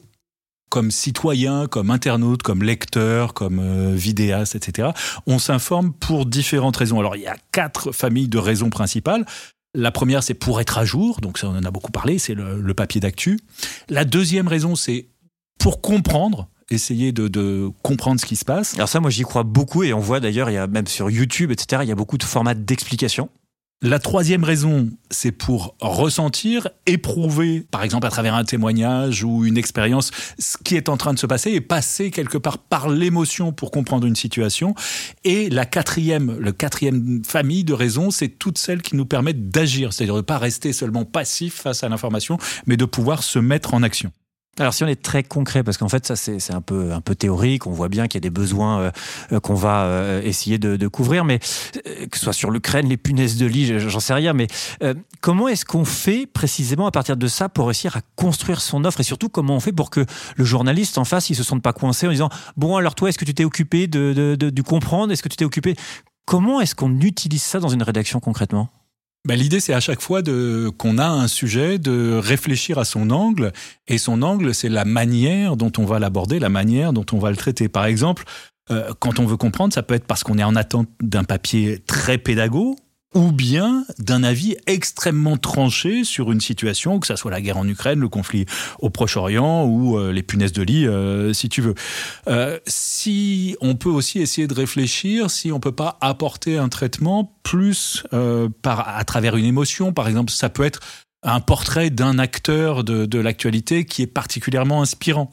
comme 0.69 0.91
citoyen, 0.91 1.67
comme 1.67 1.91
internaute, 1.91 2.43
comme 2.43 2.63
lecteur, 2.63 3.33
comme 3.33 3.59
euh, 3.59 3.95
vidéaste, 3.95 4.55
etc., 4.55 4.91
on 5.27 5.39
s'informe 5.39 5.95
pour 5.95 6.27
différentes 6.27 6.77
raisons. 6.77 7.01
Alors, 7.01 7.17
il 7.17 7.23
y 7.23 7.27
a 7.27 7.37
quatre 7.53 7.91
familles 7.93 8.29
de 8.29 8.39
raisons 8.39 8.69
principales. 8.69 9.25
La 9.75 9.91
première, 9.91 10.23
c'est 10.23 10.35
pour 10.35 10.61
être 10.61 10.77
à 10.77 10.85
jour, 10.85 11.21
donc 11.21 11.39
ça 11.39 11.49
on 11.49 11.57
en 11.57 11.65
a 11.65 11.71
beaucoup 11.71 11.93
parlé, 11.93 12.19
c'est 12.19 12.35
le, 12.35 12.61
le 12.61 12.75
papier 12.75 13.01
d'actu. 13.01 13.39
La 13.89 14.05
deuxième 14.05 14.49
raison, 14.49 14.77
c'est 14.77 15.09
pour 15.59 15.81
comprendre 15.81 16.49
essayer 16.71 17.13
de, 17.13 17.29
de, 17.29 17.71
comprendre 17.83 18.21
ce 18.21 18.27
qui 18.27 18.37
se 18.37 18.45
passe. 18.45 18.75
Alors 18.75 18.89
ça, 18.89 19.01
moi, 19.01 19.11
j'y 19.11 19.23
crois 19.23 19.43
beaucoup 19.43 19.83
et 19.83 19.93
on 19.93 20.01
voit 20.01 20.21
d'ailleurs, 20.21 20.51
il 20.51 20.55
y 20.55 20.59
a 20.59 20.67
même 20.67 20.87
sur 20.87 21.11
YouTube, 21.11 21.51
etc., 21.51 21.83
il 21.85 21.89
y 21.89 21.93
a 21.93 21.97
beaucoup 21.97 22.19
de 22.19 22.25
formats 22.25 22.55
d'explication. 22.55 23.29
La 23.81 24.01
troisième 24.01 24.43
raison, 24.43 24.91
c'est 25.09 25.31
pour 25.31 25.77
ressentir, 25.81 26.69
éprouver, 26.87 27.65
par 27.71 27.85
exemple 27.85 28.09
à 28.09 28.11
travers 28.11 28.35
un 28.35 28.43
témoignage 28.43 29.23
ou 29.23 29.45
une 29.45 29.57
expérience, 29.57 30.11
ce 30.37 30.57
qui 30.65 30.75
est 30.75 30.89
en 30.89 30.97
train 30.97 31.15
de 31.15 31.19
se 31.21 31.27
passer 31.27 31.53
et 31.53 31.61
passer 31.61 32.11
quelque 32.11 32.39
part 32.39 32.59
par 32.59 32.89
l'émotion 32.89 33.53
pour 33.53 33.71
comprendre 33.71 34.05
une 34.05 34.17
situation. 34.17 34.75
Et 35.23 35.49
la 35.49 35.65
quatrième, 35.65 36.37
le 36.41 36.51
quatrième 36.51 37.23
famille 37.25 37.63
de 37.63 37.73
raisons, 37.73 38.11
c'est 38.11 38.31
toutes 38.31 38.59
celles 38.59 38.83
qui 38.83 38.97
nous 38.97 39.07
permettent 39.07 39.49
d'agir, 39.49 39.93
c'est-à-dire 39.93 40.15
de 40.15 40.21
ne 40.21 40.25
pas 40.25 40.39
rester 40.39 40.73
seulement 40.73 41.05
passif 41.05 41.55
face 41.55 41.85
à 41.85 41.89
l'information, 41.89 42.37
mais 42.67 42.77
de 42.77 42.85
pouvoir 42.85 43.23
se 43.23 43.39
mettre 43.39 43.75
en 43.75 43.85
action. 43.85 44.11
Alors 44.59 44.75
si 44.75 44.83
on 44.83 44.89
est 44.89 45.01
très 45.01 45.23
concret, 45.23 45.63
parce 45.63 45.77
qu'en 45.77 45.89
fait 45.89 46.07
ça 46.07 46.17
c'est 46.17 46.53
un 46.53 46.61
peu 46.61 46.93
un 46.93 47.01
peu 47.01 47.15
théorique, 47.15 47.67
on 47.67 47.71
voit 47.71 47.89
bien 47.89 48.09
qu'il 48.09 48.17
y 48.17 48.23
a 48.23 48.27
des 48.29 48.31
besoins 48.31 48.81
euh, 48.81 48.91
euh, 49.33 49.41
qu'on 49.41 49.55
va 49.55 49.85
euh, 49.85 50.23
essayer 50.23 50.59
de, 50.59 50.89
couvrir, 50.89 51.25
mais 51.25 51.39
que 51.39 52.17
ce 52.17 52.25
soit 52.25 52.33
sur 52.33 52.51
l'Ukraine, 52.51 52.89
les 52.89 52.97
punaises 52.97 53.37
de 53.37 53.47
lit, 53.47 53.79
j'en 53.79 54.01
sais 54.01 54.15
rien, 54.15 54.33
mais 54.33 54.47
comment 55.21 55.49
est-ce 55.49 55.65
qu'on 55.65 55.85
fait 55.85 56.27
précisément 56.27 56.87
à 56.87 56.91
partir 56.91 57.17
de 57.17 57.27
ça 57.27 57.49
pour 57.49 57.67
réussir 57.67 57.97
à 57.97 58.01
construire 58.17 58.61
son 58.61 58.85
offre 58.85 59.01
et 59.01 59.05
surtout 59.05 59.29
comment 59.29 59.57
on 59.57 59.61
fait 59.61 59.73
pour 59.73 59.91
que 59.91 60.05
le 60.37 60.45
journaliste 60.45 60.99
en 60.99 61.05
face 61.05 61.31
il 61.31 61.37
se 61.37 61.43
sente 61.43 61.63
pas 61.63 61.73
coincé 61.73 62.07
en 62.07 62.11
disant 62.11 62.31
bon 62.57 62.77
alors 62.77 62.95
toi 62.95 63.09
est-ce 63.09 63.19
que 63.19 63.25
tu 63.25 63.35
t'es 63.35 63.45
occupé 63.45 63.87
de, 63.87 64.35
de, 64.35 64.63
comprendre, 64.63 65.13
est-ce 65.13 65.23
que 65.23 65.29
tu 65.29 65.37
t'es 65.37 65.45
occupé 65.45 65.77
Comment 66.25 66.61
est-ce 66.61 66.75
qu'on 66.75 67.01
utilise 67.01 67.43
ça 67.43 67.59
dans 67.59 67.69
une 67.69 67.83
rédaction 67.83 68.21
concrètement? 68.21 68.71
Ben, 69.27 69.35
L'idée, 69.37 69.61
c'est 69.61 69.75
à 69.75 69.81
chaque 69.81 70.01
fois 70.01 70.23
qu'on 70.77 70.99
a 70.99 71.07
un 71.07 71.29
sujet, 71.29 71.79
de 71.79 72.19
réfléchir 72.23 72.79
à 72.79 72.85
son 72.85 73.11
angle. 73.11 73.53
Et 73.87 73.99
son 73.99 74.23
angle, 74.23 74.55
c'est 74.55 74.69
la 74.69 74.85
manière 74.85 75.57
dont 75.57 75.73
on 75.79 75.85
va 75.85 75.99
l'aborder, 75.99 76.39
la 76.39 76.49
manière 76.49 76.93
dont 76.93 77.07
on 77.13 77.19
va 77.19 77.31
le 77.31 77.37
traiter. 77.37 77.69
Par 77.69 77.85
exemple, 77.85 78.25
euh, 78.71 78.93
quand 78.99 79.19
on 79.19 79.27
veut 79.27 79.37
comprendre, 79.37 79.73
ça 79.73 79.83
peut 79.83 79.95
être 79.95 80.07
parce 80.07 80.23
qu'on 80.23 80.39
est 80.39 80.45
en 80.45 80.57
attente 80.57 80.89
d'un 81.01 81.25
papier 81.25 81.79
très 81.87 82.19
pédago, 82.19 82.77
ou 83.15 83.33
bien 83.33 83.85
d'un 83.99 84.23
avis 84.23 84.57
extrêmement 84.67 85.37
tranché 85.37 86.05
sur 86.05 86.31
une 86.31 86.41
situation, 86.41 87.01
que 87.01 87.07
ça 87.07 87.17
soit 87.17 87.31
la 87.31 87.41
guerre 87.41 87.57
en 87.57 87.67
Ukraine, 87.67 88.01
le 88.01 88.09
conflit 88.09 88.45
au 88.81 88.91
Proche-Orient 88.91 89.65
ou 89.65 89.99
euh, 89.99 90.13
les 90.13 90.23
punaises 90.23 90.53
de 90.53 90.63
lit, 90.63 90.87
euh, 90.87 91.33
si 91.33 91.49
tu 91.49 91.63
veux. 91.63 91.75
Euh, 92.29 92.59
si 92.67 93.57
on 93.61 93.77
peut 93.77 93.89
aussi 93.89 94.21
essayer 94.21 94.47
de 94.47 94.55
réfléchir, 94.55 95.31
si 95.31 95.53
on 95.53 95.61
peut 95.61 95.73
pas 95.73 95.97
apporter 96.01 96.59
un 96.59 96.69
traitement 96.69 97.35
plus 97.43 98.05
par 98.63 98.89
à 98.89 99.05
travers 99.05 99.37
une 99.37 99.47
émotion, 99.47 99.93
par 99.93 100.07
exemple, 100.07 100.31
ça 100.31 100.51
peut 100.51 100.65
être 100.65 100.81
un 101.23 101.41
portrait 101.41 101.91
d'un 101.91 102.19
acteur 102.19 102.85
de 102.85 103.19
l'actualité 103.19 103.87
qui 103.87 104.03
est 104.03 104.07
particulièrement 104.07 104.83
inspirant 104.83 105.31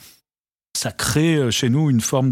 ça 0.78 0.92
crée 0.92 1.36
euh, 1.36 1.52
chez 1.52 1.70
nous 1.70 1.90
une 1.90 2.02
forme 2.02 2.30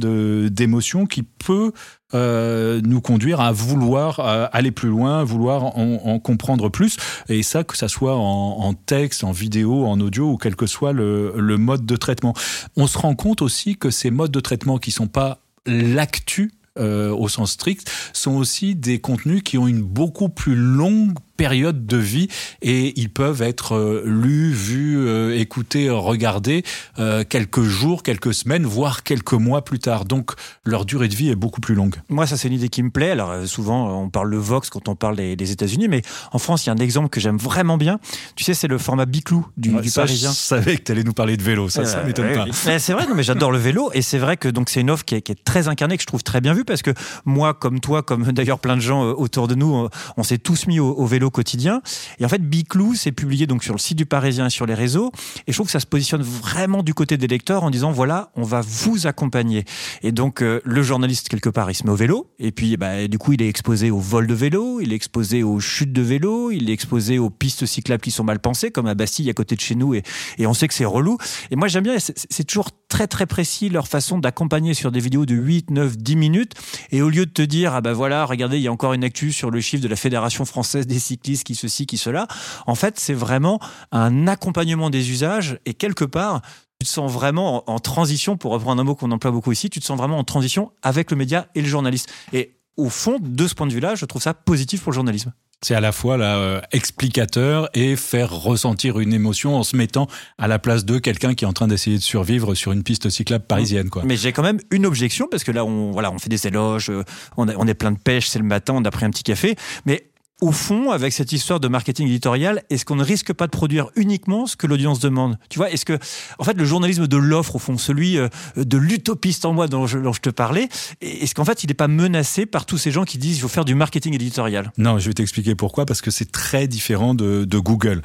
d'émotion 0.50 1.06
qui 1.06 1.24
peut 1.24 1.72
euh, 2.14 2.82
nous 2.84 3.02
conduire 3.02 3.42
à 3.42 3.52
vouloir 3.52 4.20
euh, 4.20 4.48
aller 4.52 4.72
plus 4.72 4.90
loin, 4.90 5.24
vouloir 5.24 5.78
en, 5.78 6.02
en, 6.06 6.20
comprendre 6.20 6.70
plus. 6.70 6.98
Et 7.30 7.44
ça, 7.44 7.64
que 7.64 7.76
ça 7.76 7.88
soit 7.88 8.16
en, 8.16 8.74
texte, 8.74 9.24
en 9.24 9.32
vidéo, 9.32 9.86
en 9.86 10.00
audio 10.00 10.32
ou 10.32 10.38
quel 10.38 10.56
que 10.56 10.68
soit 10.68 10.94
le, 10.94 11.58
mode 11.58 11.86
de 11.86 11.96
traitement. 11.96 12.34
On 12.76 12.88
se 12.88 12.98
rend 12.98 13.16
compte 13.16 13.42
aussi 13.42 13.78
que 13.78 13.90
ces 13.90 14.12
modes 14.12 14.32
de 14.32 14.40
traitement 14.40 14.78
qui 14.78 14.92
sont 14.92 15.08
pas 15.08 15.40
l'actu 15.66 16.52
au 16.76 17.28
sens 17.28 17.52
strict, 17.52 17.88
sont 18.14 18.36
aussi 18.36 18.74
des 18.74 19.00
contenus 19.00 19.44
qui 19.44 19.60
ont 19.60 19.68
une 19.68 19.84
beaucoup 19.84 20.28
plus 20.28 20.56
longue 20.56 21.14
période 21.38 21.86
de 21.86 21.98
vie 21.98 22.28
et 22.62 23.00
ils 23.00 23.10
peuvent 23.10 23.42
être 23.42 23.76
euh, 23.76 24.04
lus, 24.06 24.52
vus, 24.52 24.98
euh, 25.00 25.38
écoutés, 25.38 25.90
regardés 25.90 26.64
euh, 27.00 27.24
quelques 27.28 27.64
jours, 27.64 28.04
quelques 28.04 28.34
semaines, 28.34 28.66
voire 28.66 29.04
quelques 29.04 29.34
mois 29.34 29.64
plus 29.64 29.80
tard. 29.80 30.06
Donc 30.06 30.34
leur 30.64 30.86
durée 30.86 31.08
de 31.08 31.16
vie 31.16 31.30
est 31.30 31.36
beaucoup 31.36 31.62
plus 31.62 31.76
longue. 31.76 31.96
Moi, 32.10 32.28
ça 32.28 32.38
c'est 32.38 32.48
une 32.48 32.54
idée 32.54 32.70
qui 32.70 32.84
me 32.84 32.92
plaît. 32.92 33.12
Alors 33.12 33.48
souvent 33.48 34.02
on 34.02 34.10
parle 34.10 34.30
le 34.30 34.38
Vox 34.38 34.70
quand 34.70 34.88
on 34.88 34.96
parle 34.96 35.16
des, 35.16 35.36
des 35.36 35.52
États-Unis, 35.52 35.88
mais 35.88 36.02
en 36.32 36.40
France 36.40 36.66
il 36.66 36.68
y 36.68 36.70
a 36.70 36.74
un 36.74 36.78
exemple 36.78 37.10
que 37.10 37.20
j'aime 37.20 37.38
vraiment 37.38 37.78
bien. 37.78 38.00
Tu 38.36 38.44
sais, 38.44 38.54
c'est 38.54 38.68
le 38.68 38.78
format 38.78 39.06
Biclou 39.06 39.46
du, 39.58 39.74
ouais, 39.74 39.82
du 39.82 39.90
ça, 39.90 40.02
Parisien. 40.02 40.32
Je 40.32 40.36
savais 40.36 40.78
que 40.78 40.84
tu 40.84 40.92
allais 40.92 41.04
nous 41.04 41.14
parler 41.14 41.38
de 41.38 41.44
vélo. 41.44 41.70
Ça, 41.70 41.86
ça 41.86 42.04
m'étonne 42.04 42.34
pas. 42.34 42.46
C'est 42.54 42.94
vrai, 42.94 43.08
non, 43.08 43.16
mais 43.16 43.24
j'adore 43.24 43.52
le 43.52 43.58
vélo 43.58 43.90
et 43.94 44.02
c'est 44.02 44.20
vrai 44.20 44.38
que 44.38 44.48
donc 44.48 44.70
c'est 44.70 44.82
une 44.82 44.92
offre 44.92 45.06
qui 45.06 45.16
est, 45.16 45.22
qui 45.22 45.32
est, 45.32 45.44
très 45.44 45.68
incarnée, 45.68 45.98
que 45.98 46.04
je 46.04 46.08
trouve 46.08 46.24
très 46.24 46.42
bien 46.42 46.54
vue 46.54 46.66
parce 46.66 46.82
que 46.82 46.92
moi, 47.26 47.54
comme 47.54 47.80
toi, 47.80 48.04
comme 48.04 48.24
d'ailleurs 48.32 48.60
plein 48.60 48.76
de 48.76 48.82
gens 48.82 49.04
autour 49.04 49.48
de 49.48 49.56
nous, 49.56 49.88
on 50.18 50.24
s'est 50.24 50.38
tous 50.38 50.68
mis 50.68 50.80
au, 50.80 50.92
au 50.94 51.06
vélo 51.06 51.30
quotidien. 51.34 51.82
Et 52.20 52.26
en 52.26 52.30
fait, 52.30 52.42
Biclou, 52.42 52.96
c'est 52.96 53.12
publié 53.12 53.48
donc 53.48 53.64
sur 53.64 53.74
le 53.74 53.80
site 53.80 53.98
du 53.98 54.06
Parisien 54.06 54.48
et 54.48 54.50
sur 54.50 54.66
les 54.66 54.74
réseaux. 54.74 55.12
Et 55.48 55.52
je 55.52 55.58
trouve 55.58 55.68
que 55.68 55.72
ça 55.72 55.82
se 55.82 55.86
positionne 55.86 56.22
vraiment 56.22 56.84
du 56.84 56.94
côté 56.94 57.18
des 57.18 57.28
lecteurs 57.28 57.64
en 57.64 57.70
disant 57.70 57.92
voilà, 57.92 58.32
on 58.36 58.44
va 58.44 58.62
vous 58.62 59.08
accompagner. 59.08 59.66
Et 60.02 60.12
donc, 60.12 60.42
euh, 60.42 60.62
le 60.64 60.82
journaliste, 60.82 61.28
quelque 61.28 61.50
part, 61.50 61.70
il 61.70 61.76
se 61.76 61.84
met 61.84 61.92
au 61.92 61.96
vélo. 61.96 62.32
Et 62.40 62.52
puis, 62.52 62.78
bah, 62.78 63.08
du 63.08 63.18
coup, 63.18 63.34
il 63.34 63.42
est 63.42 63.50
exposé 63.50 63.92
au 63.92 64.00
vol 64.00 64.28
de 64.28 64.34
vélo, 64.34 64.80
il 64.80 64.94
est 64.94 64.96
exposé 64.96 65.44
aux 65.44 65.60
chutes 65.60 65.94
de 65.94 66.02
vélo, 66.02 66.52
il 66.52 66.70
est 66.70 66.74
exposé 66.74 67.20
aux 67.20 67.30
pistes 67.30 67.66
cyclables 67.66 68.02
qui 68.02 68.12
sont 68.12 68.24
mal 68.24 68.40
pensées, 68.40 68.72
comme 68.72 68.88
à 68.88 68.96
Bastille, 68.96 69.30
à 69.30 69.34
côté 69.34 69.56
de 69.56 69.62
chez 69.62 69.76
nous. 69.76 69.94
Et, 69.94 70.04
et 70.38 70.48
on 70.48 70.54
sait 70.54 70.68
que 70.68 70.74
c'est 70.74 70.86
relou. 70.86 71.18
Et 71.52 71.56
moi, 71.56 71.68
j'aime 71.68 71.84
bien, 71.84 71.98
c'est 72.00 72.44
toujours 72.44 72.70
très, 72.94 73.08
très 73.08 73.26
précis 73.26 73.70
leur 73.70 73.88
façon 73.88 74.20
d'accompagner 74.20 74.76
sur 74.76 74.92
des 74.92 75.00
vidéos 75.00 75.26
de 75.26 75.34
8, 75.34 75.72
9, 75.72 75.98
10 75.98 76.16
minutes. 76.16 76.54
Et 76.92 77.02
au 77.02 77.10
lieu 77.10 77.26
de 77.26 77.32
te 77.32 77.42
dire, 77.42 77.74
ah 77.74 77.82
bah 77.82 77.92
voilà, 77.92 78.24
regardez, 78.24 78.58
il 78.58 78.62
y 78.62 78.68
a 78.68 78.72
encore 78.72 78.94
une 78.94 79.04
actu 79.04 79.32
sur 79.32 79.50
le 79.50 79.60
chiffre 79.62 79.82
de 79.82 79.88
la 79.88 79.96
Fédération 79.96 80.46
française 80.46 80.86
des 80.86 81.00
cyclistes 81.00 81.44
qui 81.44 81.56
ceci, 81.56 81.88
qui 81.88 81.98
cela. 81.98 82.28
En 82.68 82.76
fait, 82.76 83.00
c'est 83.00 83.16
vraiment 83.16 83.60
un 83.92 84.28
accompagnement 84.28 84.92
des 84.92 85.10
usages 85.10 85.58
et 85.66 85.74
quelque 85.74 86.06
part, 86.06 86.42
tu 86.80 86.86
te 86.86 86.92
sens 86.92 87.12
vraiment 87.12 87.68
en 87.68 87.80
transition, 87.80 88.38
pour 88.38 88.52
reprendre 88.52 88.80
un 88.80 88.86
mot 88.86 88.94
qu'on 88.94 89.10
emploie 89.10 89.32
beaucoup 89.32 89.52
ici, 89.52 89.72
tu 89.72 89.80
te 89.80 89.86
sens 89.86 89.98
vraiment 89.98 90.20
en 90.20 90.24
transition 90.24 90.72
avec 90.84 91.10
le 91.10 91.18
média 91.18 91.48
et 91.56 91.64
le 91.64 91.68
journaliste. 91.68 92.14
Et 92.32 92.58
au 92.78 92.90
fond, 92.90 93.18
de 93.20 93.48
ce 93.48 93.56
point 93.56 93.66
de 93.66 93.74
vue-là, 93.74 93.96
je 93.96 94.06
trouve 94.06 94.22
ça 94.22 94.36
positif 94.36 94.84
pour 94.84 94.92
le 94.92 94.96
journalisme. 94.96 95.34
C'est 95.64 95.76
à 95.76 95.82
la 95.82 95.92
fois 95.92 96.18
là, 96.18 96.38
euh, 96.38 96.62
explicateur 96.72 97.70
et 97.74 97.96
faire 97.96 98.32
ressentir 98.32 99.00
une 99.00 99.14
émotion 99.14 99.56
en 99.56 99.64
se 99.64 99.76
mettant 99.76 100.08
à 100.38 100.48
la 100.48 100.60
place 100.60 100.86
de 100.86 101.00
quelqu'un 101.00 101.36
qui 101.36 101.46
est 101.46 101.48
en 101.48 101.54
train 101.54 101.68
d'essayer 101.68 101.98
de 101.98 102.04
survivre 102.04 102.54
sur 102.54 102.72
une 102.74 102.84
piste 102.84 103.10
cyclable 103.10 103.46
parisienne. 103.46 103.90
Quoi. 103.90 104.04
Mais 104.06 104.18
j'ai 104.18 104.34
quand 104.34 104.44
même 104.44 104.60
une 104.72 104.86
objection 104.86 105.28
parce 105.32 105.44
que 105.44 105.52
là, 105.52 105.64
on, 105.64 105.92
voilà, 105.92 106.12
on 106.12 106.20
fait 106.20 106.30
des 106.30 106.48
éloges, 106.48 106.92
on, 107.38 107.48
a, 107.48 107.56
on 107.56 107.68
est 107.68 107.74
plein 107.74 107.92
de 107.92 107.98
pêche, 107.98 108.28
c'est 108.28 108.40
le 108.40 108.46
matin, 108.46 108.74
on 108.76 108.84
a 108.84 108.92
pris 108.92 109.06
un 109.06 109.10
petit 109.10 109.24
café. 109.24 109.56
Mais 109.86 110.06
au 110.42 110.52
fond, 110.52 110.92
avec 110.92 111.14
cette 111.14 111.32
histoire 111.32 111.60
de 111.60 111.68
marketing 111.68 112.08
éditorial, 112.08 112.64
est-ce 112.70 112.86
qu'on 112.86 112.96
ne 112.96 113.04
risque 113.04 113.34
pas 113.34 113.46
de 113.46 113.52
produire 113.52 113.90
uniquement 113.96 114.46
ce 114.46 114.56
que 114.56 114.68
l'audience 114.68 115.00
demande? 115.00 115.38
Tu 115.50 115.58
vois, 115.58 115.72
est-ce 115.72 115.86
que, 115.86 115.98
en 116.38 116.44
fait, 116.44 116.54
le 116.54 116.66
journalisme 116.66 117.08
de 117.08 117.18
l'offre, 117.18 117.56
au 117.56 117.60
fond, 117.60 117.78
celui 117.78 118.18
de 118.56 118.78
l'utopiste 118.78 119.46
en 119.46 119.54
moi 119.54 119.68
dont 119.68 119.88
je, 119.88 120.00
dont 120.00 120.14
je 120.14 120.22
te 120.22 120.30
parlais, 120.30 120.68
est-ce 121.02 121.34
qu'en 121.34 121.46
fait, 121.46 121.64
il 121.64 121.68
n'est 121.68 121.74
pas 121.74 121.88
menacé 121.88 122.46
par 122.46 122.66
tous 122.66 122.78
ces 122.78 122.92
gens 122.92 123.06
qui 123.06 123.18
disent 123.18 123.38
il 123.38 123.42
faut 123.42 123.48
faire 123.48 123.66
du 123.66 123.76
marketing 123.76 124.14
éditorial? 124.16 124.72
Non, 124.78 125.00
je 125.00 125.08
vais 125.08 125.14
t'expliquer 125.14 125.56
pourquoi, 125.56 125.86
parce 125.86 126.02
que 126.02 126.12
c'est 126.12 126.32
très 126.32 126.68
différent 126.68 127.14
de, 127.14 127.46
de 127.46 127.60
Google. 127.60 128.02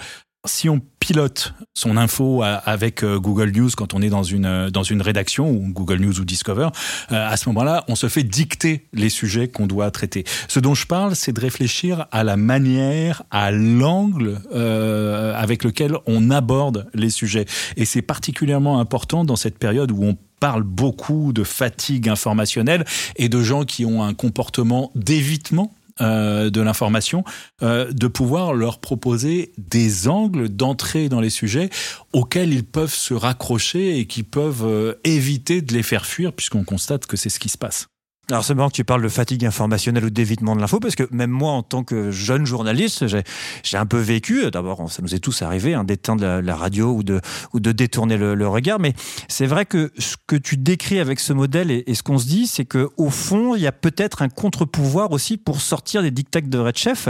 Si 0.46 0.68
on 0.68 0.80
pilote 1.08 1.54
son 1.72 1.96
info 1.96 2.42
avec 2.42 3.02
euh, 3.02 3.18
Google 3.18 3.50
News 3.52 3.70
quand 3.74 3.94
on 3.94 4.02
est 4.02 4.10
dans 4.10 4.24
une 4.24 4.44
euh, 4.44 4.68
dans 4.68 4.82
une 4.82 5.00
rédaction 5.00 5.48
ou 5.50 5.72
Google 5.72 6.00
News 6.00 6.20
ou 6.20 6.24
Discover, 6.26 6.68
euh, 7.12 7.30
à 7.30 7.34
ce 7.38 7.48
moment-là, 7.48 7.84
on 7.88 7.94
se 7.94 8.10
fait 8.10 8.24
dicter 8.24 8.86
les 8.92 9.08
sujets 9.08 9.48
qu'on 9.48 9.66
doit 9.66 9.90
traiter. 9.90 10.24
Ce 10.48 10.60
dont 10.60 10.74
je 10.74 10.86
parle, 10.86 11.16
c'est 11.16 11.32
de 11.32 11.40
réfléchir 11.40 12.08
à 12.12 12.24
la 12.24 12.36
manière, 12.36 13.22
à 13.30 13.50
l'angle 13.50 14.40
avec 14.52 15.64
lequel 15.64 15.96
on 16.06 16.30
aborde 16.30 16.88
les 16.92 17.10
sujets. 17.10 17.46
Et 17.76 17.86
c'est 17.86 18.02
particulièrement 18.02 18.78
important 18.78 19.24
dans 19.24 19.36
cette 19.36 19.58
période 19.58 19.90
où 19.90 20.04
on 20.04 20.16
parle 20.40 20.62
beaucoup 20.62 21.32
de 21.32 21.42
fatigue 21.42 22.08
informationnelle 22.08 22.84
et 23.16 23.28
de 23.28 23.42
gens 23.42 23.64
qui 23.64 23.84
ont 23.84 24.02
un 24.02 24.14
comportement 24.14 24.90
d'évitement 24.94 25.72
euh, 26.00 26.50
de 26.50 26.60
l'information, 26.60 27.24
euh, 27.62 27.90
de 27.92 28.06
pouvoir 28.06 28.54
leur 28.54 28.78
proposer 28.78 29.52
des 29.58 30.08
angles 30.08 30.48
d'entrée 30.48 31.08
dans 31.08 31.20
les 31.20 31.30
sujets 31.30 31.70
auxquels 32.12 32.52
ils 32.52 32.64
peuvent 32.64 32.94
se 32.94 33.14
raccrocher 33.14 33.98
et 33.98 34.06
qui 34.06 34.22
peuvent 34.22 34.64
euh, 34.64 34.94
éviter 35.04 35.62
de 35.62 35.72
les 35.72 35.82
faire 35.82 36.06
fuir 36.06 36.32
puisqu'on 36.32 36.64
constate 36.64 37.06
que 37.06 37.16
c'est 37.16 37.30
ce 37.30 37.38
qui 37.38 37.48
se 37.48 37.58
passe. 37.58 37.88
Alors 38.30 38.44
c'est 38.44 38.54
marrant 38.54 38.68
que 38.68 38.74
tu 38.74 38.84
parles 38.84 39.02
de 39.02 39.08
fatigue 39.08 39.46
informationnelle 39.46 40.04
ou 40.04 40.10
d'évitement 40.10 40.54
de 40.54 40.60
l'info, 40.60 40.80
parce 40.80 40.94
que 40.94 41.04
même 41.10 41.30
moi, 41.30 41.52
en 41.52 41.62
tant 41.62 41.82
que 41.82 42.10
jeune 42.10 42.44
journaliste, 42.44 43.06
j'ai 43.06 43.78
un 43.78 43.86
peu 43.86 43.96
vécu, 43.96 44.50
d'abord 44.50 44.90
ça 44.92 45.00
nous 45.00 45.14
est 45.14 45.18
tous 45.18 45.40
arrivé, 45.40 45.72
hein, 45.72 45.82
d'éteindre 45.82 46.22
la, 46.22 46.42
la, 46.42 46.54
radio 46.54 46.92
ou 46.92 47.02
de, 47.02 47.22
ou 47.54 47.60
de 47.60 47.72
détourner 47.72 48.18
le, 48.18 48.34
le 48.34 48.46
regard, 48.46 48.80
mais 48.80 48.92
c'est 49.28 49.46
vrai 49.46 49.64
que 49.64 49.90
ce 49.96 50.16
que 50.26 50.36
tu 50.36 50.58
décris 50.58 51.00
avec 51.00 51.20
ce 51.20 51.32
modèle 51.32 51.70
et, 51.70 51.84
et 51.86 51.94
ce 51.94 52.02
qu'on 52.02 52.18
se 52.18 52.26
dit, 52.26 52.46
c'est 52.46 52.66
que 52.66 52.90
au 52.98 53.08
fond, 53.08 53.54
il 53.54 53.62
y 53.62 53.66
a 53.66 53.72
peut-être 53.72 54.20
un 54.20 54.28
contre-pouvoir 54.28 55.12
aussi 55.12 55.38
pour 55.38 55.62
sortir 55.62 56.02
des 56.02 56.10
dictats 56.10 56.42
de 56.42 56.58
red 56.58 56.76
chef, 56.76 57.08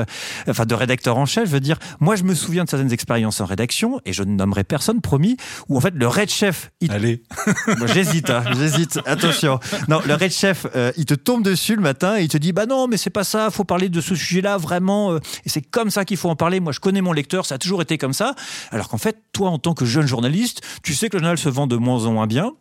enfin 0.48 0.66
de 0.66 0.74
rédacteur 0.76 1.18
en 1.18 1.26
chef, 1.26 1.46
je 1.46 1.52
veux 1.52 1.58
dire, 1.58 1.80
moi 1.98 2.14
je 2.14 2.22
me 2.22 2.34
souviens 2.34 2.62
de 2.62 2.70
certaines 2.70 2.92
expériences 2.92 3.40
en 3.40 3.44
rédaction, 3.44 4.00
et 4.04 4.12
je 4.12 4.22
ne 4.22 4.36
nommerai 4.36 4.62
personne, 4.62 5.00
promis, 5.00 5.36
où 5.68 5.76
en 5.76 5.80
fait 5.80 5.94
le 5.96 6.06
red 6.06 6.30
chef... 6.30 6.70
Il... 6.80 6.92
Allez 6.92 7.24
J'hésite, 7.92 8.30
hein, 8.30 8.44
j'hésite, 8.56 9.00
attention. 9.04 9.58
Non, 9.88 10.00
le 10.06 10.14
red 10.14 10.30
chef, 10.30 10.68
euh, 10.76 10.92
il 10.96 11.07
te 11.08 11.14
tombe 11.14 11.42
dessus 11.42 11.74
le 11.74 11.80
matin 11.80 12.18
et 12.18 12.24
il 12.24 12.28
te 12.28 12.36
dit 12.36 12.52
bah 12.52 12.66
non 12.66 12.86
mais 12.86 12.98
c'est 12.98 13.10
pas 13.10 13.24
ça, 13.24 13.50
faut 13.50 13.64
parler 13.64 13.88
de 13.88 14.00
ce 14.00 14.14
sujet-là 14.14 14.58
vraiment 14.58 15.12
euh, 15.12 15.20
et 15.46 15.48
c'est 15.48 15.62
comme 15.62 15.90
ça 15.90 16.04
qu'il 16.04 16.18
faut 16.18 16.28
en 16.28 16.36
parler. 16.36 16.60
Moi 16.60 16.72
je 16.72 16.80
connais 16.80 17.00
mon 17.00 17.12
lecteur, 17.12 17.46
ça 17.46 17.54
a 17.54 17.58
toujours 17.58 17.80
été 17.80 17.96
comme 17.96 18.12
ça. 18.12 18.34
Alors 18.70 18.88
qu'en 18.88 18.98
fait 18.98 19.22
toi 19.32 19.48
en 19.48 19.58
tant 19.58 19.72
que 19.72 19.86
jeune 19.86 20.06
journaliste, 20.06 20.60
tu 20.82 20.94
sais 20.94 21.08
que 21.08 21.16
le 21.16 21.22
journal 21.22 21.38
se 21.38 21.48
vend 21.48 21.66
de 21.66 21.76
moins 21.76 22.04
en 22.04 22.12
moins 22.12 22.26
bien 22.26 22.52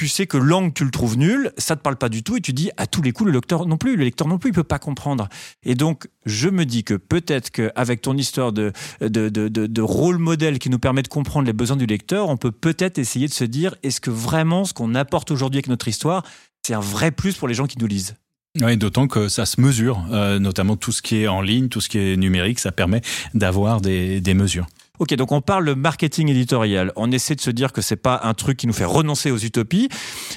tu 0.00 0.08
sais 0.08 0.26
que 0.26 0.38
l'angle, 0.38 0.72
tu 0.72 0.86
le 0.86 0.90
trouves 0.90 1.18
nul, 1.18 1.52
ça 1.58 1.76
te 1.76 1.82
parle 1.82 1.96
pas 1.96 2.08
du 2.08 2.22
tout, 2.22 2.38
et 2.38 2.40
tu 2.40 2.54
dis 2.54 2.70
à 2.78 2.86
tous 2.86 3.02
les 3.02 3.12
coups, 3.12 3.26
le 3.26 3.34
lecteur 3.34 3.66
non 3.66 3.76
plus, 3.76 3.96
le 3.96 4.04
lecteur 4.04 4.26
non 4.28 4.38
plus, 4.38 4.48
il 4.48 4.54
peut 4.54 4.64
pas 4.64 4.78
comprendre. 4.78 5.28
Et 5.62 5.74
donc, 5.74 6.08
je 6.24 6.48
me 6.48 6.64
dis 6.64 6.84
que 6.84 6.94
peut-être 6.94 7.50
qu'avec 7.50 8.00
ton 8.00 8.16
histoire 8.16 8.52
de, 8.52 8.72
de, 9.02 9.28
de, 9.28 9.48
de, 9.48 9.82
rôle 9.82 10.16
modèle 10.16 10.58
qui 10.58 10.70
nous 10.70 10.78
permet 10.78 11.02
de 11.02 11.08
comprendre 11.08 11.46
les 11.46 11.52
besoins 11.52 11.76
du 11.76 11.84
lecteur, 11.84 12.30
on 12.30 12.38
peut 12.38 12.50
peut-être 12.50 12.96
essayer 12.96 13.28
de 13.28 13.34
se 13.34 13.44
dire, 13.44 13.74
est-ce 13.82 14.00
que 14.00 14.08
vraiment 14.08 14.64
ce 14.64 14.72
qu'on 14.72 14.94
apporte 14.94 15.30
aujourd'hui 15.32 15.58
avec 15.58 15.68
notre 15.68 15.86
histoire, 15.86 16.22
c'est 16.62 16.74
un 16.74 16.80
vrai 16.80 17.10
plus 17.10 17.36
pour 17.36 17.48
les 17.48 17.54
gens 17.54 17.66
qui 17.66 17.78
nous 17.78 17.86
lisent 17.86 18.14
oui, 18.60 18.76
d'autant 18.76 19.06
que 19.06 19.28
ça 19.28 19.46
se 19.46 19.60
mesure, 19.60 20.04
euh, 20.10 20.40
notamment 20.40 20.74
tout 20.76 20.90
ce 20.90 21.02
qui 21.02 21.18
est 21.22 21.28
en 21.28 21.40
ligne, 21.40 21.68
tout 21.68 21.80
ce 21.80 21.88
qui 21.88 21.98
est 21.98 22.16
numérique, 22.16 22.58
ça 22.58 22.72
permet 22.72 23.00
d'avoir 23.32 23.80
des, 23.80 24.20
des 24.20 24.34
mesures. 24.34 24.66
Ok, 25.00 25.14
donc 25.14 25.32
on 25.32 25.40
parle 25.40 25.64
de 25.64 25.72
marketing 25.72 26.28
éditorial. 26.28 26.92
On 26.94 27.10
essaie 27.10 27.34
de 27.34 27.40
se 27.40 27.50
dire 27.50 27.72
que 27.72 27.80
c'est 27.80 27.96
pas 27.96 28.20
un 28.22 28.34
truc 28.34 28.58
qui 28.58 28.66
nous 28.66 28.74
fait 28.74 28.84
renoncer 28.84 29.30
aux 29.30 29.38
utopies. 29.38 29.88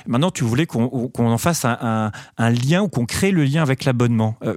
Maintenant, 0.07 0.31
tu 0.31 0.45
voulais 0.45 0.65
qu'on 0.65 1.11
en 1.17 1.37
fasse 1.37 1.65
un, 1.65 2.11
lien 2.37 2.81
ou 2.81 2.87
qu'on 2.87 3.05
crée 3.05 3.31
le 3.31 3.43
lien 3.43 3.61
avec 3.61 3.83
l'abonnement. 3.83 4.37
Euh, 4.45 4.55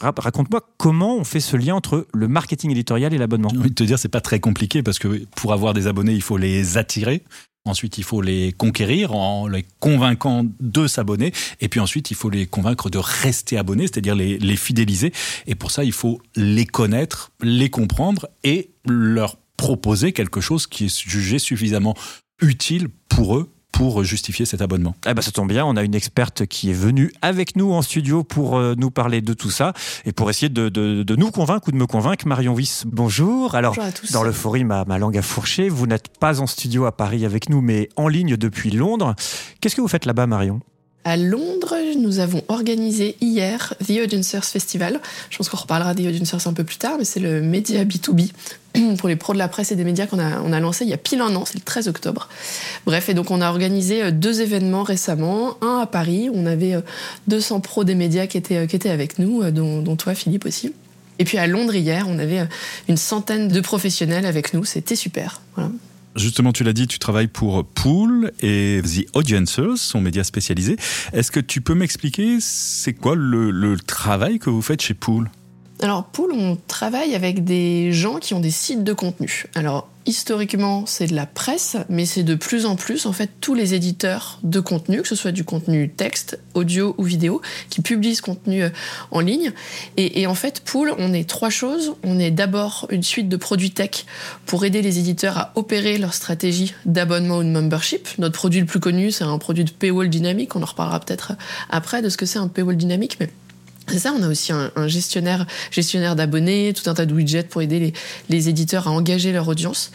raconte-moi 0.00 0.60
comment 0.76 1.16
on 1.16 1.24
fait 1.24 1.40
ce 1.40 1.56
lien 1.56 1.74
entre 1.74 2.06
le 2.14 2.28
marketing 2.28 2.70
éditorial 2.70 3.12
et 3.12 3.18
l'abonnement. 3.18 3.48
J'ai 3.52 3.58
envie 3.58 3.70
de 3.70 3.74
te 3.74 3.82
dire, 3.82 3.98
c'est 3.98 4.08
pas 4.08 4.20
très 4.20 4.38
compliqué 4.38 4.84
parce 4.84 5.00
que 5.00 5.24
pour 5.34 5.52
avoir 5.52 5.74
des 5.74 5.88
abonnés, 5.88 6.12
il 6.12 6.22
faut 6.22 6.36
les 6.36 6.78
attirer. 6.78 7.24
Ensuite, 7.64 7.98
il 7.98 8.04
faut 8.04 8.22
les 8.22 8.52
conquérir 8.52 9.12
en 9.12 9.48
les 9.48 9.66
convainquant 9.80 10.46
de 10.60 10.86
s'abonner. 10.86 11.32
Et 11.60 11.68
puis 11.68 11.80
ensuite, 11.80 12.12
il 12.12 12.14
faut 12.14 12.30
les 12.30 12.46
convaincre 12.46 12.90
de 12.90 12.98
rester 12.98 13.58
abonnés, 13.58 13.88
c'est-à-dire 13.88 14.14
les, 14.14 14.56
fidéliser. 14.56 15.12
Et 15.46 15.54
pour 15.54 15.70
ça, 15.70 15.84
il 15.84 15.92
faut 15.92 16.20
les 16.36 16.64
connaître, 16.64 17.32
les 17.42 17.68
comprendre 17.70 18.28
et 18.44 18.70
leur 18.86 19.36
proposer 19.58 20.12
quelque 20.12 20.40
chose 20.40 20.66
qui 20.66 20.86
est 20.86 21.00
jugé 21.06 21.38
suffisamment 21.38 21.94
utile 22.40 22.88
pour 23.10 23.36
eux 23.36 23.50
pour 23.72 24.02
justifier 24.02 24.44
cet 24.46 24.62
abonnement. 24.62 24.94
Eh 25.06 25.14
ben, 25.14 25.20
ça 25.22 25.30
tombe 25.30 25.48
bien, 25.50 25.64
on 25.64 25.76
a 25.76 25.82
une 25.84 25.94
experte 25.94 26.46
qui 26.46 26.70
est 26.70 26.74
venue 26.74 27.12
avec 27.22 27.54
nous 27.54 27.72
en 27.72 27.82
studio 27.82 28.24
pour 28.24 28.56
euh, 28.56 28.74
nous 28.76 28.90
parler 28.90 29.20
de 29.20 29.34
tout 29.34 29.50
ça 29.50 29.72
et 30.04 30.12
pour 30.12 30.30
essayer 30.30 30.48
de, 30.48 30.68
de, 30.68 31.02
de 31.02 31.16
nous 31.16 31.30
convaincre 31.30 31.68
ou 31.68 31.72
de 31.72 31.76
me 31.76 31.86
convaincre. 31.86 32.26
Marion 32.26 32.54
Wyss, 32.54 32.84
bonjour. 32.86 33.54
Alors, 33.54 33.74
bonjour 33.74 33.88
à 33.88 33.92
tous. 33.92 34.10
dans 34.10 34.22
l'euphorie, 34.24 34.64
ma, 34.64 34.84
ma 34.84 34.98
langue 34.98 35.18
a 35.18 35.22
fourché. 35.22 35.68
Vous 35.68 35.86
n'êtes 35.86 36.08
pas 36.18 36.40
en 36.40 36.46
studio 36.46 36.86
à 36.86 36.92
Paris 36.96 37.24
avec 37.24 37.50
nous, 37.50 37.60
mais 37.60 37.88
en 37.96 38.08
ligne 38.08 38.36
depuis 38.36 38.70
Londres. 38.70 39.14
Qu'est-ce 39.60 39.76
que 39.76 39.80
vous 39.80 39.88
faites 39.88 40.06
là-bas, 40.06 40.26
Marion? 40.26 40.60
À 41.04 41.16
Londres, 41.16 41.76
nous 41.98 42.18
avons 42.18 42.42
organisé 42.48 43.16
hier 43.20 43.74
The 43.86 44.00
Audiencers 44.04 44.44
Festival. 44.44 45.00
Je 45.30 45.38
pense 45.38 45.48
qu'on 45.48 45.56
reparlera 45.56 45.94
des 45.94 46.06
Audiencers 46.08 46.46
un 46.46 46.52
peu 46.52 46.64
plus 46.64 46.76
tard, 46.76 46.96
mais 46.98 47.04
c'est 47.04 47.20
le 47.20 47.40
média 47.40 47.84
B2B 47.84 48.32
pour 48.98 49.08
les 49.08 49.16
pros 49.16 49.32
de 49.32 49.38
la 49.38 49.48
presse 49.48 49.72
et 49.72 49.76
des 49.76 49.84
médias 49.84 50.06
qu'on 50.06 50.18
a, 50.18 50.40
on 50.40 50.50
lancé 50.60 50.84
il 50.84 50.90
y 50.90 50.94
a 50.94 50.98
pile 50.98 51.20
un 51.20 51.34
an, 51.34 51.44
c'est 51.44 51.58
le 51.58 51.64
13 51.64 51.88
octobre. 51.88 52.28
Bref, 52.86 53.08
et 53.08 53.14
donc 53.14 53.30
on 53.30 53.40
a 53.40 53.48
organisé 53.48 54.02
euh, 54.02 54.10
deux 54.10 54.40
événements 54.40 54.82
récemment, 54.82 55.56
un 55.62 55.78
à 55.78 55.86
Paris, 55.86 56.28
on 56.32 56.46
avait 56.46 56.74
200 57.28 57.56
euh, 57.56 57.60
pros 57.60 57.84
des 57.84 57.94
médias 57.94 58.26
qui 58.26 58.36
étaient, 58.38 58.56
euh, 58.56 58.92
avec 58.92 59.18
nous, 59.18 59.50
dont, 59.50 59.96
toi 59.96 60.14
Philippe 60.14 60.46
aussi. 60.46 60.72
Et 61.18 61.24
puis 61.24 61.38
à 61.38 61.46
Londres 61.46 61.74
hier, 61.74 62.06
on 62.08 62.18
avait 62.18 62.46
une 62.88 62.96
centaine 62.96 63.48
de 63.48 63.60
professionnels 63.60 64.24
avec 64.24 64.54
nous, 64.54 64.64
c'était 64.64 64.96
super. 64.96 65.40
Justement, 66.14 66.52
tu 66.52 66.64
l'as 66.64 66.72
dit, 66.72 66.86
tu 66.86 66.98
travailles 66.98 67.28
pour 67.28 67.64
Pool 67.64 68.32
et 68.40 68.80
The 68.82 69.06
Audiencers, 69.14 69.76
son 69.76 70.00
média 70.00 70.24
spécialisé. 70.24 70.76
Est-ce 71.12 71.30
que 71.30 71.40
tu 71.40 71.60
peux 71.60 71.74
m'expliquer 71.74 72.38
c'est 72.40 72.92
quoi 72.92 73.14
le, 73.14 73.50
le, 73.50 73.76
travail 73.76 74.38
que 74.38 74.50
vous 74.50 74.62
faites 74.62 74.80
chez 74.80 74.94
Pool? 74.94 75.28
Alors, 75.80 76.04
Pool, 76.04 76.32
on 76.32 76.58
travaille 76.66 77.14
avec 77.14 77.44
des 77.44 77.92
gens 77.92 78.16
qui 78.16 78.34
ont 78.34 78.40
des 78.40 78.50
sites 78.50 78.82
de 78.82 78.92
contenu. 78.92 79.44
Alors, 79.54 79.88
historiquement, 80.06 80.86
c'est 80.86 81.06
de 81.06 81.14
la 81.14 81.24
presse, 81.24 81.76
mais 81.88 82.04
c'est 82.04 82.24
de 82.24 82.34
plus 82.34 82.66
en 82.66 82.74
plus, 82.74 83.06
en 83.06 83.12
fait, 83.12 83.30
tous 83.40 83.54
les 83.54 83.74
éditeurs 83.74 84.40
de 84.42 84.58
contenu, 84.58 85.02
que 85.02 85.08
ce 85.08 85.14
soit 85.14 85.30
du 85.30 85.44
contenu 85.44 85.88
texte, 85.88 86.40
audio 86.54 86.96
ou 86.98 87.04
vidéo, 87.04 87.40
qui 87.70 87.80
publient 87.80 88.16
ce 88.16 88.22
contenu 88.22 88.64
euh, 88.64 88.70
en 89.12 89.20
ligne. 89.20 89.52
Et, 89.96 90.26
en 90.26 90.34
fait, 90.34 90.62
Pool, 90.64 90.92
on 90.98 91.12
est 91.12 91.28
trois 91.28 91.50
choses. 91.50 91.94
On 92.02 92.18
est 92.18 92.32
d'abord 92.32 92.88
une 92.90 93.04
suite 93.04 93.28
de 93.28 93.36
produits 93.36 93.70
tech 93.70 94.04
pour 94.46 94.64
aider 94.64 94.82
les 94.82 94.98
éditeurs 94.98 95.38
à 95.38 95.52
opérer 95.54 95.96
leur 95.98 96.12
stratégie 96.12 96.74
d'abonnement 96.86 97.38
ou 97.38 97.44
de 97.44 97.50
membership. 97.50 98.08
Notre 98.18 98.34
produit 98.34 98.60
le 98.60 98.66
plus 98.66 98.80
connu, 98.80 99.12
c'est 99.12 99.24
un 99.24 99.38
produit 99.38 99.64
de 99.64 99.70
paywall 99.70 100.10
dynamique. 100.10 100.56
On 100.56 100.62
en 100.62 100.66
reparlera 100.66 100.98
peut-être 100.98 101.34
après 101.70 102.02
de 102.02 102.08
ce 102.08 102.16
que 102.16 102.26
c'est 102.26 102.40
un 102.40 102.48
paywall 102.48 102.76
dynamique, 102.76 103.18
mais 103.20 103.30
c'est 103.90 103.98
ça, 103.98 104.12
on 104.16 104.22
a 104.22 104.28
aussi 104.28 104.52
un, 104.52 104.88
gestionnaire, 104.88 105.46
gestionnaire 105.70 106.16
d'abonnés, 106.16 106.72
tout 106.72 106.88
un 106.88 106.94
tas 106.94 107.06
de 107.06 107.14
widgets 107.14 107.44
pour 107.44 107.62
aider 107.62 107.92
les, 108.28 108.48
éditeurs 108.48 108.88
à 108.88 108.90
engager 108.90 109.32
leur 109.32 109.48
audience. 109.48 109.90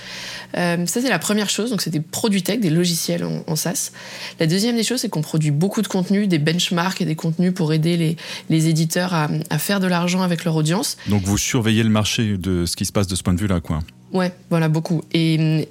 Euh, 0.57 0.85
ça, 0.85 1.01
c'est 1.01 1.09
la 1.09 1.19
première 1.19 1.49
chose. 1.49 1.71
Donc, 1.71 1.81
c'est 1.81 1.89
des 1.89 1.99
produits 1.99 2.43
tech, 2.43 2.59
des 2.59 2.69
logiciels 2.69 3.23
en, 3.23 3.43
en 3.47 3.55
SaaS. 3.55 3.91
La 4.39 4.47
deuxième 4.47 4.75
des 4.75 4.83
choses, 4.83 5.01
c'est 5.01 5.09
qu'on 5.09 5.21
produit 5.21 5.51
beaucoup 5.51 5.81
de 5.81 5.87
contenu, 5.87 6.27
des 6.27 6.39
benchmarks 6.39 7.01
et 7.01 7.05
des 7.05 7.15
contenus 7.15 7.53
pour 7.53 7.73
aider 7.73 7.97
les, 7.97 8.17
les 8.49 8.67
éditeurs 8.67 9.13
à, 9.13 9.29
à 9.49 9.57
faire 9.57 9.79
de 9.79 9.87
l'argent 9.87 10.21
avec 10.21 10.43
leur 10.45 10.55
audience. 10.55 10.97
Donc, 11.07 11.23
vous 11.23 11.37
surveillez 11.37 11.83
le 11.83 11.89
marché 11.89 12.37
de 12.37 12.65
ce 12.65 12.75
qui 12.75 12.85
se 12.85 12.91
passe 12.91 13.07
de 13.07 13.15
ce 13.15 13.23
point 13.23 13.33
de 13.33 13.39
vue-là, 13.39 13.59
quoi. 13.59 13.79
Ouais, 14.13 14.31
voilà, 14.51 14.69
beaucoup. 14.69 15.01
Et, 15.11 15.67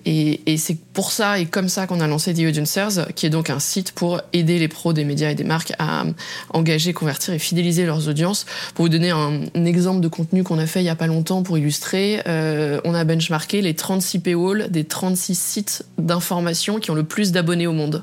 c'est 0.59 0.77
pour 0.93 1.13
ça 1.13 1.39
et 1.39 1.47
comme 1.47 1.69
ça 1.69 1.87
qu'on 1.87 2.01
a 2.01 2.09
lancé 2.09 2.35
The 2.35 2.41
Audiencers, 2.41 3.07
qui 3.15 3.25
est 3.25 3.31
donc 3.31 3.51
un 3.51 3.61
site 3.61 3.93
pour 3.93 4.21
aider 4.33 4.59
les 4.59 4.69
pros 4.69 4.93
des 4.93 5.05
médias 5.05 5.31
et 5.31 5.35
des 5.35 5.45
marques 5.45 5.73
à 5.79 6.05
engager, 6.51 6.93
convertir 6.93 7.33
et 7.35 7.39
fidéliser 7.39 7.87
leurs 7.87 8.09
audiences. 8.09 8.45
Pour 8.75 8.85
vous 8.85 8.89
donner 8.89 9.11
un, 9.11 9.43
exemple 9.65 10.01
de 10.01 10.09
contenu 10.09 10.43
qu'on 10.43 10.59
a 10.59 10.67
fait 10.67 10.81
il 10.81 10.87
y 10.87 10.91
a 10.91 10.97
pas 10.97 11.07
longtemps 11.07 11.43
pour 11.43 11.57
illustrer, 11.57 12.21
euh, 12.27 12.81
on 12.85 12.95
a 12.95 13.05
benchmarké 13.05 13.63
les 13.63 13.75
36 13.75 14.19
paywalls 14.19 14.71
des 14.71 14.85
36 14.85 15.39
sites 15.39 15.85
d'information 15.99 16.81
qui 16.81 16.91
ont 16.91 16.95
le 16.95 17.05
plus 17.05 17.31
d'abonnés 17.31 17.69
au 17.69 17.73
monde. 17.73 18.03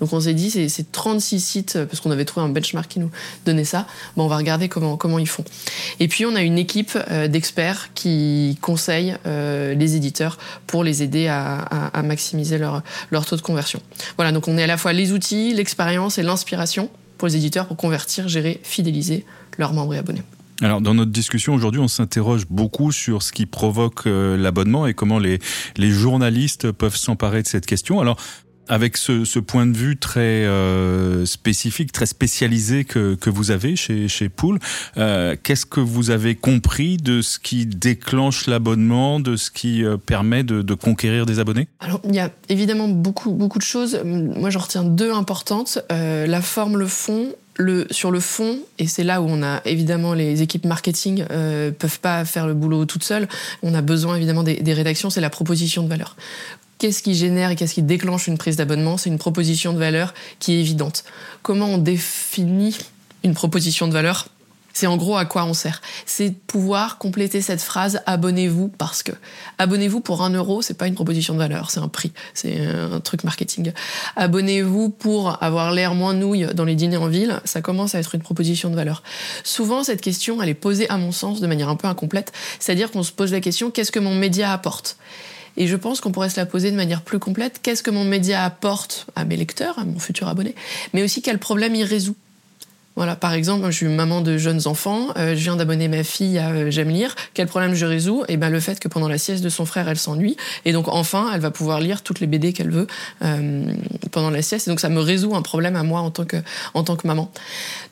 Donc 0.00 0.12
on 0.12 0.20
s'est 0.20 0.34
dit, 0.34 0.50
c'est 0.50 0.92
36 0.92 1.40
sites, 1.40 1.78
parce 1.84 2.00
qu'on 2.00 2.10
avait 2.10 2.24
trouvé 2.24 2.46
un 2.46 2.48
benchmark 2.48 2.88
qui 2.88 3.00
nous 3.00 3.10
donnait 3.46 3.64
ça. 3.64 3.86
Bon, 4.16 4.24
on 4.24 4.28
va 4.28 4.36
regarder 4.36 4.68
comment, 4.68 5.18
ils 5.18 5.28
font. 5.28 5.44
Et 6.00 6.08
puis 6.08 6.26
on 6.26 6.34
a 6.34 6.42
une 6.42 6.58
équipe 6.58 6.98
euh, 7.10 7.28
d'experts 7.28 7.90
qui 7.94 8.58
conseillent 8.60 9.16
euh, 9.26 9.74
les 9.74 9.96
éditeurs 9.96 10.38
pour 10.66 10.84
les 10.84 11.02
aider 11.02 11.28
à, 11.28 11.90
maximiser 12.02 12.58
leur, 12.58 12.82
leur 13.10 13.24
taux 13.24 13.36
de 13.36 13.40
conversion. 13.40 13.80
Voilà, 14.16 14.32
donc 14.32 14.48
on 14.48 14.58
est 14.58 14.62
à 14.62 14.66
la 14.66 14.76
fois 14.76 14.92
les 14.92 15.12
outils, 15.12 15.54
l'expérience 15.54 16.18
et 16.18 16.22
l'inspiration 16.22 16.90
pour 17.18 17.28
les 17.28 17.36
éditeurs 17.36 17.66
pour 17.66 17.76
convertir, 17.76 18.28
gérer, 18.28 18.60
fidéliser 18.62 19.24
leurs 19.58 19.72
membres 19.72 19.94
et 19.94 19.98
abonnés. 19.98 20.22
Alors, 20.60 20.80
dans 20.80 20.94
notre 20.94 21.10
discussion 21.10 21.54
aujourd'hui, 21.54 21.80
on 21.80 21.88
s'interroge 21.88 22.46
beaucoup 22.48 22.92
sur 22.92 23.22
ce 23.22 23.32
qui 23.32 23.44
provoque 23.44 24.06
euh, 24.06 24.36
l'abonnement 24.36 24.86
et 24.86 24.94
comment 24.94 25.18
les, 25.18 25.40
les 25.76 25.90
journalistes 25.90 26.70
peuvent 26.70 26.96
s'emparer 26.96 27.42
de 27.42 27.48
cette 27.48 27.66
question. 27.66 28.00
Alors, 28.00 28.16
avec 28.68 28.96
ce, 28.96 29.38
point 29.38 29.66
de 29.66 29.76
vue 29.76 29.96
très 29.96 30.44
euh, 30.44 31.26
spécifique, 31.26 31.92
très 31.92 32.06
spécialisé 32.06 32.84
que, 32.84 33.16
vous 33.26 33.50
avez 33.50 33.76
chez, 33.76 34.08
chez 34.08 34.30
euh, 34.96 35.36
qu'est-ce 35.42 35.66
que 35.66 35.80
vous 35.80 36.10
avez 36.10 36.34
compris 36.34 36.96
de 36.96 37.22
ce 37.22 37.38
qui 37.38 37.66
déclenche 37.66 38.46
l'abonnement, 38.46 39.20
de 39.20 39.36
ce 39.36 39.50
qui 39.50 39.84
euh, 39.84 39.96
permet 39.96 40.44
de, 40.44 40.74
conquérir 40.74 41.26
des 41.26 41.38
abonnés? 41.38 41.68
Alors, 41.80 42.00
il 42.04 42.14
y 42.14 42.20
a 42.20 42.30
évidemment 42.48 42.88
beaucoup, 42.88 43.32
de 43.32 43.62
choses. 43.62 44.00
Moi, 44.04 44.50
j'en 44.50 44.60
retiens 44.60 44.84
deux 44.84 45.12
importantes. 45.12 45.78
La 45.90 46.40
forme, 46.42 46.78
le 46.78 46.86
fond. 46.86 47.34
Sur 47.92 48.10
le 48.10 48.18
fond, 48.18 48.58
et 48.80 48.88
c'est 48.88 49.04
là 49.04 49.22
où 49.22 49.26
on 49.28 49.40
a 49.44 49.62
évidemment 49.64 50.12
les 50.12 50.42
équipes 50.42 50.64
marketing 50.64 51.24
euh, 51.30 51.70
peuvent 51.70 52.00
pas 52.00 52.24
faire 52.24 52.48
le 52.48 52.54
boulot 52.54 52.84
toutes 52.84 53.04
seules. 53.04 53.28
On 53.62 53.74
a 53.74 53.80
besoin 53.80 54.16
évidemment 54.16 54.42
des 54.42 54.72
rédactions. 54.72 55.08
C'est 55.08 55.20
la 55.20 55.30
proposition 55.30 55.84
de 55.84 55.88
valeur 55.88 56.16
qu'est-ce 56.78 57.02
qui 57.02 57.14
génère 57.14 57.50
et 57.50 57.56
qu'est-ce 57.56 57.74
qui 57.74 57.82
déclenche 57.82 58.26
une 58.26 58.38
prise 58.38 58.56
d'abonnement? 58.56 58.96
C'est 58.96 59.10
une 59.10 59.18
proposition 59.18 59.72
de 59.72 59.78
valeur 59.78 60.14
qui 60.38 60.54
est 60.54 60.60
évidente. 60.60 61.04
Comment 61.42 61.66
on 61.66 61.78
définit 61.78 62.76
une 63.22 63.34
proposition 63.34 63.88
de 63.88 63.92
valeur? 63.92 64.28
C'est 64.74 64.88
en 64.88 64.96
gros 64.96 65.16
à 65.16 65.24
quoi 65.24 65.44
on 65.44 65.54
sert. 65.54 65.80
C'est 66.04 66.34
pouvoir 66.34 66.98
compléter 66.98 67.40
cette 67.40 67.62
phrase 67.62 68.00
abonnez-vous 68.06 68.68
parce 68.68 69.04
que 69.04 69.12
abonnez-vous 69.58 70.00
pour 70.00 70.22
un 70.22 70.30
euro, 70.30 70.62
c'est 70.62 70.74
pas 70.74 70.88
une 70.88 70.96
proposition 70.96 71.32
de 71.32 71.38
valeur, 71.38 71.70
c'est 71.70 71.78
un 71.78 71.86
prix, 71.86 72.12
c'est 72.34 72.66
un 72.66 72.98
truc 72.98 73.22
marketing. 73.22 73.72
Abonnez-vous 74.16 74.88
pour 74.90 75.40
avoir 75.42 75.70
l'air 75.70 75.94
moins 75.94 76.12
nouille 76.12 76.48
dans 76.54 76.64
les 76.64 76.74
dîners 76.74 76.96
en 76.96 77.06
ville, 77.06 77.40
ça 77.44 77.62
commence 77.62 77.94
à 77.94 78.00
être 78.00 78.16
une 78.16 78.22
proposition 78.22 78.68
de 78.68 78.74
valeur. 78.74 79.04
Souvent, 79.44 79.84
cette 79.84 80.00
question, 80.00 80.42
elle 80.42 80.48
est 80.48 80.54
posée 80.54 80.90
à 80.90 80.98
mon 80.98 81.12
sens 81.12 81.40
de 81.40 81.46
manière 81.46 81.68
un 81.68 81.76
peu 81.76 81.86
incomplète, 81.86 82.32
c'est-à-dire 82.58 82.90
qu'on 82.90 83.04
se 83.04 83.12
pose 83.12 83.30
la 83.30 83.40
question 83.40 83.70
qu'est-ce 83.70 83.92
que 83.92 84.00
mon 84.00 84.16
média 84.16 84.52
apporte? 84.52 84.96
Et 85.56 85.66
je 85.66 85.76
pense 85.76 86.00
qu'on 86.00 86.12
pourrait 86.12 86.30
se 86.30 86.40
la 86.40 86.46
poser 86.46 86.70
de 86.70 86.76
manière 86.76 87.02
plus 87.02 87.18
complète. 87.18 87.60
Qu'est-ce 87.62 87.82
que 87.82 87.90
mon 87.90 88.04
média 88.04 88.44
apporte 88.44 89.06
à 89.16 89.24
mes 89.24 89.36
lecteurs, 89.36 89.78
à 89.78 89.84
mon 89.84 89.98
futur 89.98 90.28
abonné, 90.28 90.54
mais 90.92 91.02
aussi 91.02 91.22
quel 91.22 91.38
problème 91.38 91.74
il 91.74 91.84
résout? 91.84 92.16
Voilà, 92.96 93.16
par 93.16 93.32
exemple, 93.32 93.66
je 93.66 93.76
suis 93.76 93.88
maman 93.88 94.20
de 94.20 94.38
jeunes 94.38 94.68
enfants, 94.68 95.08
euh, 95.16 95.30
je 95.30 95.42
viens 95.42 95.56
d'abonner 95.56 95.88
ma 95.88 96.04
fille 96.04 96.38
à 96.38 96.50
euh, 96.50 96.70
J'aime 96.70 96.90
lire. 96.90 97.16
Quel 97.34 97.48
problème 97.48 97.74
je 97.74 97.86
résous? 97.86 98.22
Eh 98.28 98.36
ben 98.36 98.50
le 98.50 98.60
fait 98.60 98.78
que 98.78 98.86
pendant 98.86 99.08
la 99.08 99.18
sieste 99.18 99.42
de 99.42 99.48
son 99.48 99.66
frère, 99.66 99.88
elle 99.88 99.98
s'ennuie, 99.98 100.36
et 100.64 100.72
donc 100.72 100.86
enfin, 100.86 101.28
elle 101.34 101.40
va 101.40 101.50
pouvoir 101.50 101.80
lire 101.80 102.02
toutes 102.02 102.20
les 102.20 102.28
BD 102.28 102.52
qu'elle 102.52 102.70
veut 102.70 102.86
euh, 103.22 103.64
pendant 104.12 104.30
la 104.30 104.42
sieste. 104.42 104.68
Et 104.68 104.70
donc 104.70 104.78
ça 104.78 104.90
me 104.90 105.00
résout 105.00 105.34
un 105.34 105.42
problème 105.42 105.74
à 105.74 105.82
moi 105.82 106.00
en 106.00 106.12
tant 106.12 106.24
que 106.24 106.36
en 106.74 106.84
tant 106.84 106.94
que 106.94 107.06
maman. 107.06 107.32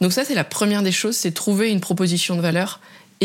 Donc 0.01 0.13
ça, 0.13 0.25
c'est 0.25 0.35
la 0.35 0.45
première 0.45 0.83
des 0.83 0.93
choses, 0.93 1.17
c'est 1.17 1.33
trouver 1.33 1.71
une 1.71 1.81
proposition 1.81 2.37
de 2.37 2.41
valeur 2.41 2.79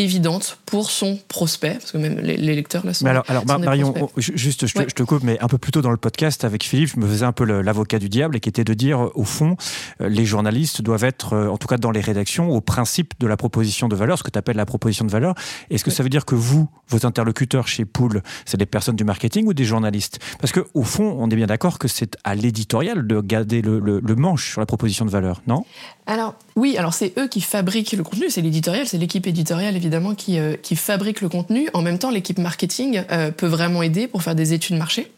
évidente 0.04 0.60
pour 0.66 0.90
son 0.92 1.20
prospect, 1.28 1.74
parce 1.80 1.92
que 1.92 1.98
même 1.98 2.20
les, 2.20 2.38
les 2.38 2.56
lecteurs 2.56 2.86
là 2.86 2.94
sont. 2.94 3.06
Mais 3.06 3.12
alors, 3.12 3.24
alors 3.28 3.44
sont 3.48 3.60
Marion, 3.60 3.94
oh, 4.00 4.12
ju- 4.18 4.34
juste, 4.36 4.68
je 4.68 4.74
te, 4.74 4.80
Ouais. 4.80 4.86
je 4.90 4.94
te 4.96 5.04
coupe, 5.04 5.24
mais 5.24 5.40
un 5.40 5.48
peu 5.48 5.58
plus 5.58 5.72
tôt 5.72 5.82
dans 5.82 5.92
le 5.92 5.98
podcast 5.98 6.44
avec 6.44 6.64
Philippe, 6.64 6.90
je 6.96 7.00
me 7.00 7.08
faisais 7.08 7.26
un 7.26 7.32
peu 7.32 7.44
l'avocat 7.44 8.00
du 8.00 8.10
diable 8.10 8.36
et 8.36 8.40
qui 8.40 8.50
était 8.50 8.64
de 8.64 8.74
dire, 8.74 9.06
euh, 9.06 9.12
au 9.16 9.24
fond, 9.24 9.58
euh, 10.02 10.10
les 10.10 10.26
journalistes 10.26 10.82
doivent 10.82 11.04
être, 11.04 11.34
euh, 11.34 11.50
en 11.50 11.58
tout 11.58 11.68
cas 11.68 11.78
dans 11.78 11.92
les 11.92 12.02
rédactions, 12.02 12.50
au 12.52 12.62
principe 12.62 13.14
de 13.20 13.28
la 13.28 13.38
proposition 13.38 13.88
de 13.88 13.96
valeur, 13.96 14.18
ce 14.18 14.24
que 14.24 14.32
tu 14.32 14.38
appelles 14.40 14.58
la 14.58 14.66
proposition 14.66 15.06
de 15.06 15.12
valeur. 15.12 15.34
Est-ce 15.70 15.84
que 15.84 15.92
ça 15.92 16.04
veut 16.04 16.10
dire 16.10 16.26
que 16.26 16.36
vous, 16.36 16.70
vos 16.90 17.06
interlocuteurs 17.06 17.68
chez 17.68 17.86
Pool, 17.86 18.22
c'est 18.46 18.58
des 18.58 18.66
personnes 18.66 18.96
du 18.96 19.04
marketing 19.04 19.48
ou 19.48 19.54
des 19.54 19.66
journalistes? 19.66 20.20
Parce 20.40 20.52
que 20.54 20.68
au 20.74 20.84
fond, 20.84 21.16
on 21.20 21.30
est 21.30 21.36
bien 21.36 21.48
d'accord 21.48 21.80
que 21.80 21.88
c'est 21.88 22.18
à 22.24 22.36
l'éditorial 22.36 23.08
de 23.08 23.20
garder 23.22 23.62
le, 23.62 23.80
le- 23.80 24.00
le 24.06 24.16
manche 24.16 24.52
sur 24.52 24.62
la 24.62 24.66
proposition 24.68 25.06
de 25.06 25.10
valeur, 25.12 25.42
non? 25.48 25.66
Alors, 26.06 26.36
oui, 26.56 26.78
alors 26.78 26.94
c'est 26.94 27.14
eux 27.18 27.28
qui 27.28 27.42
fabriquent 27.42 27.94
le 27.94 28.04
contenu, 28.04 28.30
c'est 28.30 28.42
l'éditorial, 28.42 28.88
c'est 28.88 28.98
l'équipe 28.98 29.26
éditoriale 29.28 29.76
évidemment 29.76 29.87
qui, 30.18 30.40
euh, 30.40 30.56
qui 30.62 30.76
fabrique 30.76 31.22
le 31.22 31.30
contenu. 31.30 31.70
En 31.74 31.82
même 31.82 32.00
temps, 32.00 32.12
l'équipe 32.12 32.38
marketing 32.40 33.04
euh, 33.12 33.32
peut 33.32 33.48
vraiment 33.48 33.84
aider 33.84 34.08
pour 34.08 34.24
faire 34.24 34.36
des 34.36 34.54
études 34.54 34.78
marché 34.78 35.12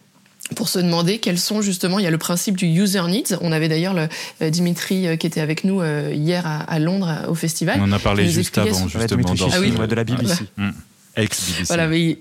pour 0.55 0.67
se 0.67 0.79
demander 0.79 1.19
quels 1.19 1.37
sont 1.37 1.61
justement, 1.61 1.99
il 1.99 2.03
y 2.05 2.07
a 2.07 2.11
le 2.11 2.17
principe 2.17 2.57
du 2.57 2.65
user 2.65 3.03
needs. 3.07 3.35
On 3.41 3.51
avait 3.51 3.67
d'ailleurs 3.67 3.93
le, 3.93 4.07
euh, 4.41 4.49
Dimitri 4.49 5.05
euh, 5.05 5.15
qui 5.15 5.27
était 5.27 5.41
avec 5.41 5.63
nous 5.63 5.83
hier 6.11 6.47
à, 6.47 6.61
à 6.61 6.79
Londres 6.79 7.25
au 7.27 7.35
festival. 7.35 7.79
On 7.79 7.83
en 7.83 7.91
a 7.91 7.99
parlé 7.99 8.27
juste 8.27 8.57
avant, 8.57 8.87
justement, 8.87 9.05
Dimitri 9.05 9.35
dans 9.37 9.49
Ah 9.53 9.59
oui. 9.59 9.71
de 9.71 9.95
la 9.95 10.03
BBC. 10.03 10.45
ex-BBC. 11.15 11.65
Voilà, 11.67 11.87
mais 11.87 12.01
il, 12.01 12.17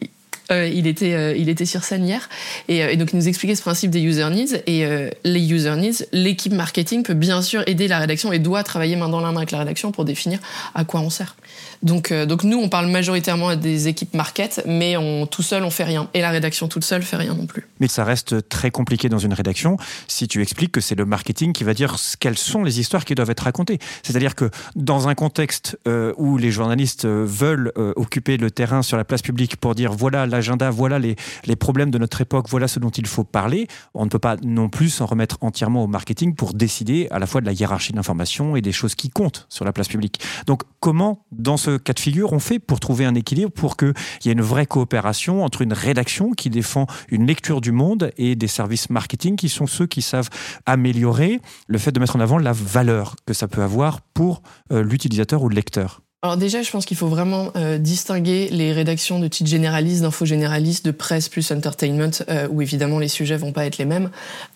euh, 0.51 0.67
il 0.67 0.87
était, 0.87 1.13
euh, 1.13 1.37
il 1.37 1.51
était 1.51 1.67
sur 1.67 1.85
scène 1.85 2.07
hier 2.07 2.29
et, 2.69 2.83
euh, 2.83 2.91
et 2.91 2.97
donc 2.97 3.13
il 3.13 3.17
nous 3.17 3.29
expliquait 3.29 3.55
ce 3.55 3.61
principe 3.61 3.91
des 3.91 4.01
user 4.01 4.29
needs 4.31 4.63
et 4.67 4.87
les 5.25 5.53
user 5.53 5.77
needs, 5.77 6.07
l'équipe 6.13 6.53
marketing 6.53 7.03
peut 7.03 7.15
bien 7.15 7.43
sûr 7.43 7.63
aider 7.67 7.89
la 7.89 7.99
rédaction 7.99 8.33
et 8.33 8.39
doit 8.39 8.63
travailler 8.63 8.97
main 8.97 9.09
dans 9.09 9.21
la 9.21 9.31
main 9.33 9.39
avec 9.39 9.51
la 9.51 9.59
rédaction 9.59 9.93
pour 9.93 10.05
définir 10.05 10.39
à 10.75 10.85
quoi 10.85 11.01
on 11.01 11.11
sert. 11.11 11.37
Donc, 11.83 12.13
donc 12.13 12.45
nous 12.45 12.59
on 12.59 12.69
parle 12.69 12.89
majoritairement 12.89 13.55
des 13.55 13.89
équipes 13.89 14.15
market, 14.15 14.63
mais 14.67 14.95
tout 15.31 15.43
seul 15.43 15.65
on 15.65 15.71
fait 15.71 15.85
rien 15.85 16.09
et 16.15 16.21
la 16.21 16.31
rédaction 16.31 16.69
toute 16.69 16.85
seule 16.85 17.03
fait 17.03 17.17
rien 17.17 17.35
non 17.35 17.47
plus. 17.47 17.67
Mais 17.81 17.89
ça 17.89 18.05
reste 18.05 18.49
très 18.49 18.71
compliqué 18.71 19.09
dans 19.09 19.19
une 19.19 19.35
rédaction 19.35 19.77
si 20.07 20.29
tu 20.29 20.43
expliques 20.43 20.73
que 20.73 20.81
c'est 20.81 20.97
le 20.97 21.05
marketing 21.05 21.53
qui 21.53 21.65
va 21.65 21.75
dire 21.75 21.97
quelles 22.19 22.39
sont 22.39 22.65
les 22.65 22.81
histoires 22.81 23.05
qui 23.05 23.15
doivent 23.15 23.31
être 23.31 23.45
racontées. 23.45 23.79
C'est-à-dire 24.03 24.35
que 24.35 24.51
dans 24.77 25.09
un 25.09 25.15
contexte 25.15 25.79
où 26.17 26.39
les 26.39 26.51
journalistes 26.51 27.07
veulent 27.07 27.73
occuper 27.97 28.37
le 28.37 28.51
terrain 28.51 28.83
sur 28.83 28.97
la 28.97 29.05
place 29.05 29.23
publique 29.23 29.57
pour 29.57 29.75
dire 29.75 29.93
voilà 29.93 30.27
l'agenda, 30.39 30.71
voilà 30.71 30.99
les, 30.99 31.17
les 31.45 31.57
problèmes 31.57 31.91
de 31.91 31.99
notre 31.99 32.21
époque, 32.21 32.47
voilà 32.49 32.69
ce 32.69 32.79
dont 32.79 32.91
il 32.91 33.07
faut 33.07 33.25
parler, 33.25 33.67
on 33.95 34.05
ne 34.05 34.11
peut 34.11 34.19
pas 34.19 34.37
non 34.43 34.69
plus 34.69 34.91
s'en 34.91 35.07
remettre 35.07 35.37
entièrement 35.41 35.85
au 35.85 35.87
marketing 35.87 36.35
pour 36.35 36.55
décider 36.55 37.09
à 37.11 37.19
la 37.19 37.27
fois 37.27 37.41
de 37.41 37.47
la 37.47 37.53
hiérarchie 37.53 37.93
de 37.93 37.97
l'information 37.97 38.57
et 38.57 38.61
des 38.61 38.73
choses 38.73 38.95
qui 38.95 39.11
comptent 39.11 39.47
sur 39.49 39.65
la 39.65 39.73
place 39.73 39.89
publique. 39.89 40.21
Donc 40.47 40.63
comment, 40.81 41.25
dans 41.33 41.57
ce 41.57 41.77
cas 41.77 41.93
de 41.93 41.99
figure, 41.99 42.33
on 42.33 42.39
fait 42.39 42.59
pour 42.59 42.79
trouver 42.81 43.05
un 43.05 43.15
équilibre 43.15 43.51
pour 43.51 43.77
qu'il 43.77 43.93
y 44.25 44.29
ait 44.29 44.33
une 44.33 44.43
vraie 44.43 44.67
coopération 44.67 45.45
entre 45.45 45.63
une 45.63 45.73
rédaction 45.73 46.31
qui 46.31 46.51
défend 46.51 46.87
une 47.09 47.27
lecture 47.27 47.61
du 47.61 47.73
monde 47.73 48.13
et 48.17 48.37
des 48.37 48.49
services 48.49 48.91
marketing 48.91 49.37
qui 49.37 49.49
sont 49.49 49.67
ceux 49.67 49.87
qui 49.87 50.03
savent 50.03 50.31
améliorer 50.67 51.41
le 51.67 51.79
fait 51.79 51.93
de 51.93 52.01
mettre 52.01 52.17
en 52.17 52.21
avant 52.21 52.39
la 52.39 52.53
valeur 52.53 53.17
que 53.27 53.35
ça 53.35 53.49
peut 53.49 53.63
avoir 53.63 54.01
pour 54.01 54.43
euh, 54.73 54.83
l'utilisateur 54.83 55.43
ou 55.43 55.49
le 55.49 55.57
lecteur? 55.57 56.03
Alors 56.23 56.37
déjà, 56.37 56.63
je 56.63 56.71
pense 56.73 56.85
qu'il 56.85 56.97
faut 56.97 57.07
vraiment 57.07 57.53
euh, 57.55 57.79
distinguer 57.79 58.49
les 58.51 58.73
rédactions 58.73 59.21
de 59.21 59.29
titres 59.29 59.49
généralistes, 59.49 60.03
d'infos 60.03 60.25
généralistes, 60.25 60.85
de 60.85 60.91
presse 60.91 61.29
plus 61.29 61.53
entertainment, 61.53 62.11
euh, 62.29 62.49
où 62.51 62.61
évidemment 62.61 62.99
les 62.99 63.07
sujets 63.07 63.37
vont 63.37 63.53
pas 63.53 63.67
être 63.67 63.79
les 63.79 63.85
mêmes. 63.85 64.11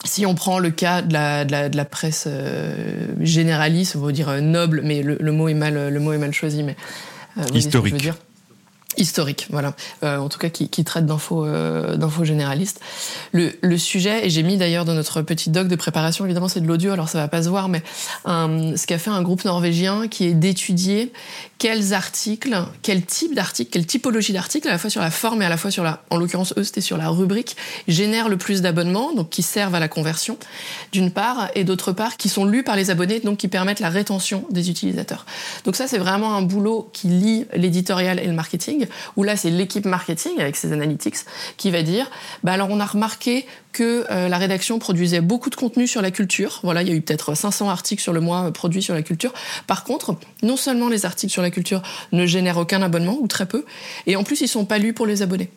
Si 0.04 0.26
on 0.26 0.34
prend 0.34 0.58
le 0.58 0.70
cas 0.70 1.02
de 1.02 1.12
la, 1.12 1.44
de 1.44 1.52
la, 1.52 1.68
de 1.68 1.76
la 1.76 1.84
presse 1.84 2.24
euh, 2.26 3.06
généraliste, 3.20 3.94
on 3.94 4.00
va 4.00 4.10
dire 4.10 4.42
noble, 4.42 4.82
mais 4.82 5.02
le, 5.02 5.16
le 5.20 5.32
mot 5.32 5.48
est 5.48 5.54
mal, 5.54 5.88
le 5.88 6.00
mot 6.00 6.12
est 6.12 6.18
mal 6.18 6.34
choisi, 6.34 6.64
mais 6.64 6.74
vous 7.36 7.42
voyez 7.44 7.60
ce 7.60 7.66
que 7.66 7.68
Historique. 7.68 7.90
je 7.90 7.94
veux 7.94 8.02
dire. 8.02 8.16
Historique, 8.96 9.46
voilà. 9.50 9.74
Euh, 10.02 10.18
en 10.18 10.28
tout 10.28 10.38
cas, 10.38 10.50
qui, 10.50 10.68
qui 10.68 10.84
traite 10.84 11.06
d'infos 11.06 11.46
euh, 11.46 12.24
généralistes. 12.24 12.80
Le, 13.32 13.52
le 13.60 13.78
sujet, 13.78 14.26
et 14.26 14.30
j'ai 14.30 14.42
mis 14.42 14.56
d'ailleurs 14.56 14.84
dans 14.84 14.94
notre 14.94 15.22
petit 15.22 15.50
doc 15.50 15.68
de 15.68 15.76
préparation, 15.76 16.24
évidemment 16.24 16.48
c'est 16.48 16.60
de 16.60 16.66
l'audio, 16.66 16.92
alors 16.92 17.08
ça 17.08 17.18
va 17.18 17.28
pas 17.28 17.42
se 17.42 17.48
voir, 17.48 17.68
mais 17.68 17.82
euh, 18.28 18.76
ce 18.76 18.86
qu'a 18.86 18.98
fait 18.98 19.10
un 19.10 19.22
groupe 19.22 19.44
norvégien 19.44 20.08
qui 20.08 20.26
est 20.26 20.34
d'étudier 20.34 21.12
quels 21.58 21.94
articles, 21.94 22.56
quel 22.82 23.04
type 23.04 23.34
d'articles, 23.34 23.70
quelle 23.70 23.86
typologie 23.86 24.32
d'articles, 24.32 24.66
à 24.68 24.72
la 24.72 24.78
fois 24.78 24.90
sur 24.90 25.00
la 25.00 25.12
forme 25.12 25.42
et 25.42 25.44
à 25.44 25.48
la 25.48 25.56
fois 25.56 25.70
sur 25.70 25.84
la, 25.84 26.02
en 26.10 26.16
l'occurrence 26.16 26.52
eux 26.56 26.64
c'était 26.64 26.80
sur 26.80 26.96
la 26.96 27.08
rubrique, 27.08 27.56
génèrent 27.86 28.28
le 28.28 28.36
plus 28.36 28.62
d'abonnements, 28.62 29.12
donc 29.14 29.30
qui 29.30 29.42
servent 29.42 29.74
à 29.74 29.80
la 29.80 29.88
conversion, 29.88 30.38
d'une 30.90 31.12
part, 31.12 31.50
et 31.54 31.64
d'autre 31.64 31.92
part, 31.92 32.16
qui 32.16 32.28
sont 32.28 32.44
lus 32.44 32.64
par 32.64 32.74
les 32.74 32.90
abonnés, 32.90 33.20
donc 33.20 33.38
qui 33.38 33.48
permettent 33.48 33.80
la 33.80 33.90
rétention 33.90 34.44
des 34.50 34.70
utilisateurs. 34.70 35.24
Donc 35.64 35.76
ça 35.76 35.86
c'est 35.86 35.98
vraiment 35.98 36.34
un 36.34 36.42
boulot 36.42 36.90
qui 36.92 37.06
lie 37.06 37.46
l'éditorial 37.54 38.18
et 38.18 38.26
le 38.26 38.32
marketing, 38.32 38.81
où 39.16 39.22
là 39.22 39.36
c'est 39.36 39.50
l'équipe 39.50 39.84
marketing 39.84 40.40
avec 40.40 40.56
ses 40.56 40.72
analytics 40.72 41.16
qui 41.56 41.70
va 41.70 41.82
dire, 41.82 42.10
bah 42.42 42.52
alors 42.52 42.68
on 42.70 42.80
a 42.80 42.86
remarqué 42.86 43.46
que 43.72 44.04
euh, 44.10 44.28
la 44.28 44.38
rédaction 44.38 44.78
produisait 44.78 45.20
beaucoup 45.20 45.50
de 45.50 45.56
contenu 45.56 45.86
sur 45.86 46.02
la 46.02 46.10
culture. 46.10 46.60
Voilà, 46.62 46.82
il 46.82 46.88
y 46.88 46.92
a 46.92 46.94
eu 46.94 47.00
peut-être 47.00 47.34
500 47.34 47.68
articles 47.68 48.02
sur 48.02 48.12
le 48.12 48.20
mois 48.20 48.44
euh, 48.44 48.50
produits 48.50 48.82
sur 48.82 48.94
la 48.94 49.02
culture. 49.02 49.32
Par 49.66 49.84
contre, 49.84 50.16
non 50.42 50.56
seulement 50.56 50.88
les 50.88 51.06
articles 51.06 51.32
sur 51.32 51.42
la 51.42 51.50
culture 51.50 51.82
ne 52.12 52.26
génèrent 52.26 52.58
aucun 52.58 52.82
abonnement 52.82 53.16
ou 53.20 53.26
très 53.26 53.46
peu, 53.46 53.64
et 54.06 54.16
en 54.16 54.24
plus 54.24 54.40
ils 54.40 54.48
sont 54.48 54.64
pas 54.64 54.78
lus 54.78 54.92
pour 54.92 55.06
les 55.06 55.22
abonnés. 55.22 55.50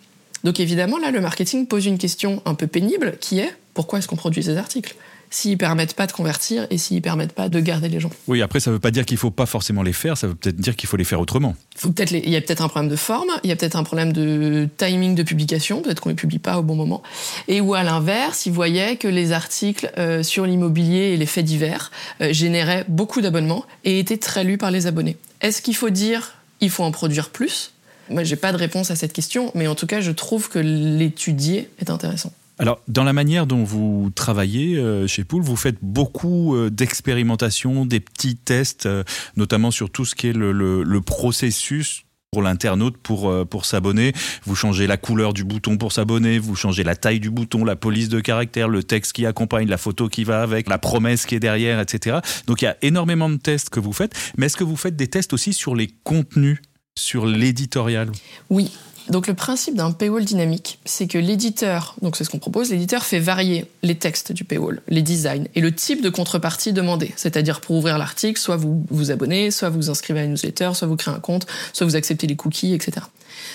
Donc 0.43 0.59
évidemment 0.59 0.97
là, 0.97 1.11
le 1.11 1.21
marketing 1.21 1.67
pose 1.67 1.85
une 1.85 1.97
question 1.97 2.41
un 2.45 2.53
peu 2.53 2.67
pénible 2.67 3.17
qui 3.19 3.39
est 3.39 3.53
pourquoi 3.73 3.99
est-ce 3.99 4.07
qu'on 4.07 4.15
produit 4.15 4.43
ces 4.43 4.57
articles? 4.57 4.95
S'ils 5.29 5.57
permettent 5.57 5.95
pas 5.95 6.07
de 6.07 6.11
convertir 6.11 6.67
et 6.69 6.77
s'ils 6.77 7.01
permettent 7.01 7.33
pas 7.33 7.49
de 7.49 7.59
garder 7.59 7.89
les 7.89 7.99
gens. 7.99 8.09
Oui, 8.27 8.41
après, 8.41 8.59
ça 8.59 8.71
veut 8.71 8.79
pas 8.79 8.91
dire 8.91 9.05
qu'il 9.05 9.17
faut 9.17 9.31
pas 9.31 9.45
forcément 9.45 9.83
les 9.83 9.93
faire, 9.93 10.17
ça 10.17 10.27
veut 10.27 10.35
peut-être 10.35 10.57
dire 10.57 10.75
qu'il 10.75 10.88
faut 10.88 10.97
les 10.97 11.03
faire 11.03 11.19
autrement. 11.19 11.55
Faut 11.75 11.91
peut-être 11.91 12.11
il 12.11 12.29
y 12.29 12.35
a 12.35 12.41
peut-être 12.41 12.63
un 12.63 12.67
problème 12.67 12.89
de 12.89 12.95
forme, 12.95 13.29
il 13.43 13.49
y 13.49 13.53
a 13.53 13.55
peut-être 13.55 13.75
un 13.75 13.83
problème 13.83 14.13
de 14.13 14.67
timing 14.77 15.15
de 15.15 15.23
publication, 15.23 15.81
peut-être 15.81 15.99
qu'on 15.99 16.09
les 16.09 16.15
publie 16.15 16.39
pas 16.39 16.59
au 16.59 16.63
bon 16.63 16.75
moment. 16.75 17.03
Et 17.47 17.61
ou 17.61 17.73
à 17.73 17.83
l'inverse, 17.83 18.45
ils 18.45 18.53
voyaient 18.53 18.97
que 18.97 19.07
les 19.07 19.31
articles 19.31 19.91
euh, 19.97 20.23
sur 20.23 20.45
l'immobilier 20.45 21.13
et 21.13 21.17
les 21.17 21.25
faits 21.25 21.45
divers 21.45 21.91
euh, 22.21 22.31
généraient 22.33 22.85
beaucoup 22.88 23.21
d'abonnements 23.21 23.65
et 23.83 23.99
étaient 23.99 24.17
très 24.17 24.43
lus 24.43 24.57
par 24.57 24.71
les 24.71 24.88
abonnés. 24.88 25.17
Est-ce 25.41 25.61
qu'il 25.61 25.75
faut 25.75 25.89
dire 25.89 26.35
il 26.61 26.69
faut 26.69 26.83
en 26.83 26.91
produire 26.91 27.29
plus? 27.29 27.73
Moi, 28.09 28.23
j'ai 28.23 28.35
pas 28.35 28.51
de 28.51 28.57
réponse 28.57 28.91
à 28.91 28.95
cette 28.95 29.13
question, 29.13 29.51
mais 29.55 29.67
en 29.67 29.75
tout 29.75 29.88
cas, 29.88 29.99
je 29.99 30.11
trouve 30.11 30.49
que 30.49 30.59
l'étudier 30.59 31.69
est 31.79 31.89
intéressant. 31.89 32.31
Alors, 32.57 32.79
dans 32.87 33.03
la 33.03 33.11
manière 33.13 33.47
dont 33.47 33.63
vous 33.63 34.11
travaillez 34.15 34.77
euh, 34.77 35.07
chez 35.07 35.23
Pool, 35.25 35.43
vous 35.43 35.57
faites 35.57 35.77
beaucoup 35.81 36.55
euh, 36.55 36.69
d'expérimentation, 36.69 37.85
des 37.85 37.99
petits 37.99 38.37
tests, 38.37 38.85
euh, 38.85 39.03
notamment 39.35 39.71
sur 39.71 39.89
tout 39.89 40.05
ce 40.05 40.15
qui 40.15 40.27
est 40.27 40.33
le, 40.33 40.51
le- 40.51 40.83
le 40.83 41.01
processus 41.01 42.03
pour 42.31 42.41
l'internaute 42.41 42.97
pour, 42.97 43.29
euh, 43.29 43.45
pour 43.45 43.65
s'abonner. 43.65 44.13
Vous 44.45 44.55
changez 44.55 44.87
la 44.87 44.97
couleur 44.97 45.33
du 45.33 45.43
bouton 45.43 45.77
pour 45.77 45.91
s'abonner, 45.91 46.39
vous 46.39 46.55
changez 46.55 46.83
la 46.83 46.95
taille 46.95 47.19
du 47.19 47.29
bouton, 47.29 47.63
la 47.65 47.75
police 47.75 48.09
de 48.09 48.19
caractère, 48.19 48.67
le 48.69 48.83
texte 48.83 49.13
qui 49.13 49.25
accompagne, 49.25 49.67
la 49.69 49.77
photo 49.77 50.07
qui 50.09 50.23
va 50.23 50.41
avec, 50.41 50.69
la 50.69 50.77
promesse 50.77 51.25
qui 51.25 51.35
est 51.35 51.39
derrière, 51.39 51.79
etc. 51.79 52.17
Donc, 52.47 52.61
il 52.61 52.65
y 52.65 52.67
a 52.69 52.77
énormément 52.81 53.29
de 53.29 53.37
tests 53.37 53.69
que 53.69 53.79
vous 53.79 53.93
faites. 53.93 54.13
Mais 54.37 54.45
est-ce 54.47 54.57
que 54.57 54.63
vous 54.65 54.75
faites 54.77 54.95
des 54.95 55.07
tests 55.07 55.33
aussi 55.33 55.53
sur 55.53 55.75
les 55.75 55.87
contenus, 56.03 56.59
sur 56.97 57.25
l'éditorial? 57.25 58.09
Oui. 58.49 58.71
Donc 59.09 59.27
le 59.27 59.33
principe 59.33 59.75
d'un 59.75 59.91
paywall 59.91 60.25
dynamique, 60.25 60.79
c'est 60.85 61.07
que 61.07 61.17
l'éditeur, 61.17 61.95
donc 62.01 62.15
c'est 62.15 62.23
ce 62.23 62.29
qu'on 62.29 62.39
propose, 62.39 62.71
l'éditeur 62.71 63.03
fait 63.03 63.19
varier 63.19 63.65
les 63.83 63.95
textes 63.95 64.31
du 64.31 64.43
paywall, 64.43 64.81
les 64.87 65.01
designs 65.01 65.45
et 65.53 65.61
le 65.61 65.73
type 65.73 66.01
de 66.01 66.09
contrepartie 66.09 66.73
demandée. 66.73 67.13
C'est-à-dire 67.15 67.61
pour 67.61 67.75
ouvrir 67.75 67.97
l'article, 67.97 68.39
soit 68.39 68.55
vous 68.55 68.85
vous 68.89 69.11
abonnez, 69.11 69.51
soit 69.51 69.69
vous 69.69 69.89
inscrivez 69.89 70.21
à 70.21 70.23
une 70.23 70.31
newsletter, 70.31 70.71
soit 70.73 70.87
vous 70.87 70.95
créez 70.95 71.13
un 71.13 71.19
compte, 71.19 71.45
soit 71.73 71.85
vous 71.85 71.95
acceptez 71.95 72.25
les 72.25 72.35
cookies, 72.35 72.73
etc. 72.73 73.05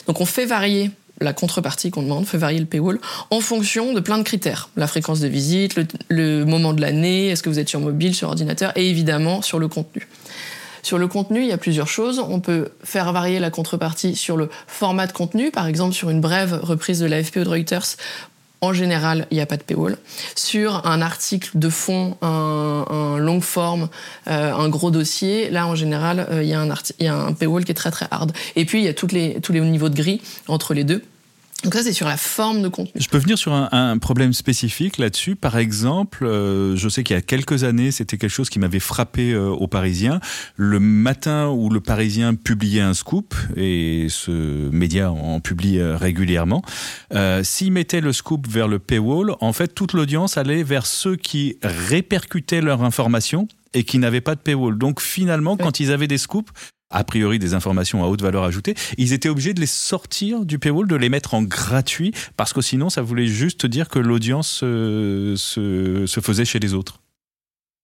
Donc 0.06 0.20
on 0.20 0.26
fait 0.26 0.46
varier 0.46 0.90
la 1.20 1.32
contrepartie 1.32 1.90
qu'on 1.90 2.02
demande, 2.02 2.26
fait 2.26 2.38
varier 2.38 2.60
le 2.60 2.66
paywall 2.66 2.98
en 3.30 3.40
fonction 3.40 3.92
de 3.92 4.00
plein 4.00 4.18
de 4.18 4.22
critères. 4.22 4.70
La 4.76 4.86
fréquence 4.86 5.20
de 5.20 5.28
visite, 5.28 5.76
le, 5.76 5.86
le 6.08 6.44
moment 6.44 6.72
de 6.72 6.80
l'année, 6.80 7.28
est-ce 7.28 7.42
que 7.42 7.50
vous 7.50 7.58
êtes 7.58 7.68
sur 7.68 7.80
mobile, 7.80 8.14
sur 8.14 8.28
ordinateur, 8.28 8.72
et 8.76 8.88
évidemment 8.88 9.42
sur 9.42 9.58
le 9.58 9.68
contenu. 9.68 10.06
Sur 10.82 10.98
le 10.98 11.06
contenu, 11.08 11.40
il 11.40 11.48
y 11.48 11.52
a 11.52 11.58
plusieurs 11.58 11.88
choses. 11.88 12.18
On 12.18 12.40
peut 12.40 12.70
faire 12.84 13.12
varier 13.12 13.38
la 13.38 13.50
contrepartie 13.50 14.16
sur 14.16 14.36
le 14.36 14.48
format 14.66 15.06
de 15.06 15.12
contenu, 15.12 15.50
par 15.50 15.66
exemple 15.66 15.94
sur 15.94 16.10
une 16.10 16.20
brève 16.20 16.58
reprise 16.62 17.00
de 17.00 17.06
l'AFP 17.06 17.36
ou 17.36 17.44
de 17.44 17.48
Reuters. 17.48 17.96
En 18.62 18.74
général, 18.74 19.26
il 19.30 19.36
n'y 19.36 19.40
a 19.40 19.46
pas 19.46 19.56
de 19.56 19.62
paywall. 19.62 19.96
Sur 20.36 20.86
un 20.86 21.00
article 21.00 21.50
de 21.54 21.70
fond, 21.70 22.18
un, 22.20 23.16
long 23.18 23.40
forme, 23.40 23.88
euh, 24.28 24.52
un 24.52 24.68
gros 24.68 24.90
dossier, 24.90 25.48
là 25.48 25.66
en 25.66 25.74
général, 25.74 26.26
euh, 26.30 26.42
il 26.42 26.48
y, 26.48 27.06
a 27.08 27.14
un 27.14 27.32
paywall 27.32 27.64
qui 27.64 27.72
est 27.72 27.74
très 27.74 27.90
très 27.90 28.06
hard. 28.10 28.32
Et 28.56 28.66
puis 28.66 28.80
il 28.80 28.84
y 28.84 28.88
a 28.88 28.94
les, 29.12 29.40
tous 29.40 29.52
les 29.52 29.60
niveaux 29.60 29.88
de 29.88 29.96
gris 29.96 30.20
entre 30.46 30.74
les 30.74 30.84
deux. 30.84 31.02
Donc 31.64 31.75
ça, 31.75 31.83
c'est 31.83 31.92
sur 31.92 32.07
la 32.07 32.16
forme 32.16 32.62
de 32.62 32.68
contenu. 32.68 33.01
Je 33.01 33.09
peux 33.09 33.18
venir 33.18 33.37
sur 33.37 33.53
un, 33.53 33.68
un 33.73 33.99
problème 33.99 34.33
spécifique 34.33 34.96
là-dessus. 34.96 35.37
Par 35.37 35.59
exemple, 35.59 36.25
euh, 36.25 36.75
je 36.75 36.88
sais 36.88 37.03
qu'il 37.03 37.14
y 37.14 37.18
a 37.18 37.23
quelques 37.23 37.64
années, 37.64 37.90
c'était 37.90 38.16
quelque 38.16 38.31
chose 38.31 38.49
qui 38.49 38.59
m'avait 38.59 38.81
frappé 38.81 39.33
euh, 39.33 39.49
aux 39.49 39.66
Parisiens. 39.66 40.20
Le 40.57 40.81
matin 40.81 41.49
où 41.49 41.68
le 41.68 41.81
Parisien 41.81 42.35
publiait 42.35 42.81
un 42.81 42.94
scoop, 42.94 43.35
et 43.57 44.07
ce 44.09 44.70
média 44.70 45.12
en 45.12 45.40
publie 45.40 45.79
euh, 45.79 45.96
régulièrement, 45.96 46.62
euh, 47.12 47.42
s'il 47.44 47.73
mettait 47.73 48.01
le 48.01 48.14
scoop 48.14 48.49
vers 48.49 48.66
le 48.66 48.79
paywall, 48.79 49.35
en 49.40 49.53
fait, 49.53 49.68
toute 49.68 49.92
l'audience 49.92 50.38
allait 50.38 50.62
vers 50.62 50.87
ceux 50.87 51.16
qui 51.16 51.59
répercutaient 51.62 52.62
leur 52.62 52.83
information 52.83 53.49
et 53.75 53.85
qui 53.85 53.99
n'avaient 53.99 54.23
pas 54.23 54.35
de 54.35 54.40
paywall. 54.40 54.79
Donc 54.79 55.01
finalement, 55.01 55.57
quand 55.57 55.79
ils 55.79 55.92
avaient 55.92 56.09
des 56.09 56.18
scoops, 56.18 56.51
a 56.90 57.05
priori 57.05 57.38
des 57.38 57.55
informations 57.55 58.03
à 58.03 58.07
haute 58.07 58.22
valeur 58.22 58.44
ajoutée, 58.44 58.74
ils 58.98 59.12
étaient 59.12 59.29
obligés 59.29 59.55
de 59.55 59.61
les 59.61 59.66
sortir 59.66 60.44
du 60.44 60.59
paywall, 60.59 60.88
de 60.88 60.96
les 60.96 61.09
mettre 61.09 61.35
en 61.35 61.42
gratuit, 61.42 62.12
parce 62.37 62.53
que 62.53 62.61
sinon 62.61 62.90
ça 62.90 63.03
voulait 63.03 63.26
juste 63.26 63.66
dire 63.66 63.88
que 63.88 63.98
l'audience 63.98 64.61
euh, 64.62 65.37
se, 65.37 66.20
faisait 66.20 66.44
chez 66.44 66.59
les 66.59 66.74
autres. 66.74 67.00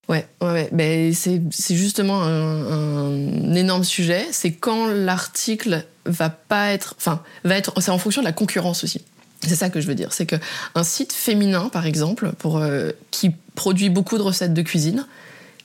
Ouais, 0.09 0.27
ouais, 0.41 1.13
c'est 1.15 1.43
c'est 1.51 1.75
justement 1.75 2.23
un, 2.23 3.49
un 3.49 3.55
énorme 3.55 3.83
sujet. 3.83 4.25
C'est 4.31 4.53
quand 4.53 4.87
l'article 4.87 5.85
va 6.05 6.31
pas 6.31 6.73
être, 6.73 6.95
enfin, 6.97 7.23
va 7.43 7.57
être, 7.57 7.81
c'est 7.81 7.91
en 7.91 7.99
fonction 7.99 8.23
de 8.23 8.27
la 8.27 8.33
concurrence 8.33 8.85
aussi. 8.85 9.01
C'est 9.43 9.57
ça 9.57 9.69
que 9.71 9.81
je 9.81 9.87
veux 9.87 9.95
dire. 9.95 10.13
C'est 10.13 10.27
que 10.27 10.37
un 10.75 10.85
site 10.85 11.13
féminin, 11.13 11.69
par 11.69 11.87
exemple, 11.87 12.33
pour 12.39 12.59
euh, 12.59 12.93
qui 13.11 13.35
produit 13.55 13.91
beaucoup 13.91 14.17
de 14.17 14.23
recettes 14.23 14.55
de 14.55 14.63
cuisine, 14.63 15.07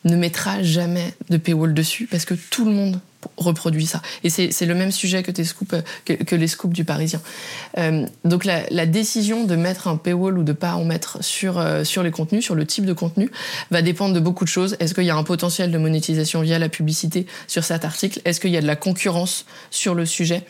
ne 0.03 0.15
mettra 0.15 0.63
jamais 0.63 1.13
de 1.29 1.37
paywall 1.37 1.73
dessus 1.73 2.07
parce 2.09 2.25
que 2.25 2.33
tout 2.33 2.65
le 2.65 2.71
monde 2.71 2.99
reproduit 3.37 3.85
ça. 3.85 4.01
Et 4.23 4.29
c'est 4.29 4.65
le 4.65 4.75
même 4.75 4.91
sujet 4.91 5.23
que, 5.23 5.31
tes 5.31 5.43
scoops, 5.43 5.73
euh, 5.73 5.81
que, 6.05 6.35
les 6.35 6.47
scoops 6.47 6.73
du 6.73 6.85
Parisien. 6.85 7.21
Euh, 7.77 8.05
donc 8.25 8.45
la, 8.45 8.85
décision 8.85 9.45
de 9.45 9.55
mettre 9.55 9.87
un 9.87 9.95
paywall 9.95 10.37
ou 10.37 10.43
de 10.43 10.53
pas 10.53 10.73
en 10.73 10.83
mettre 10.83 11.23
sur, 11.23 11.59
euh, 11.59 11.83
sur 11.83 12.03
les 12.03 12.11
contenus, 12.11 12.43
sur 12.43 12.55
le 12.55 12.65
type 12.65 12.85
de 12.85 12.93
contenu, 12.93 13.29
va 13.69 13.81
dépendre 13.81 14.13
de 14.13 14.19
beaucoup 14.19 14.43
de 14.43 14.49
choses. 14.49 14.75
Est-ce 14.79 14.93
qu'il 14.93 15.05
y 15.05 15.09
a 15.09 15.15
un 15.15 15.23
potentiel 15.23 15.71
de 15.71 15.77
monétisation 15.77 16.41
via 16.41 16.59
la 16.59 16.67
publicité 16.67 17.25
sur 17.47 17.63
cet 17.63 17.85
article? 17.85 18.21
Est-ce 18.25 18.39
qu'il 18.39 18.51
y 18.51 18.57
a 18.57 18.61
de 18.61 18.67
la 18.67 18.75
concurrence 18.75 19.45
sur 19.69 19.95
le 19.95 20.05
sujet? 20.05 20.43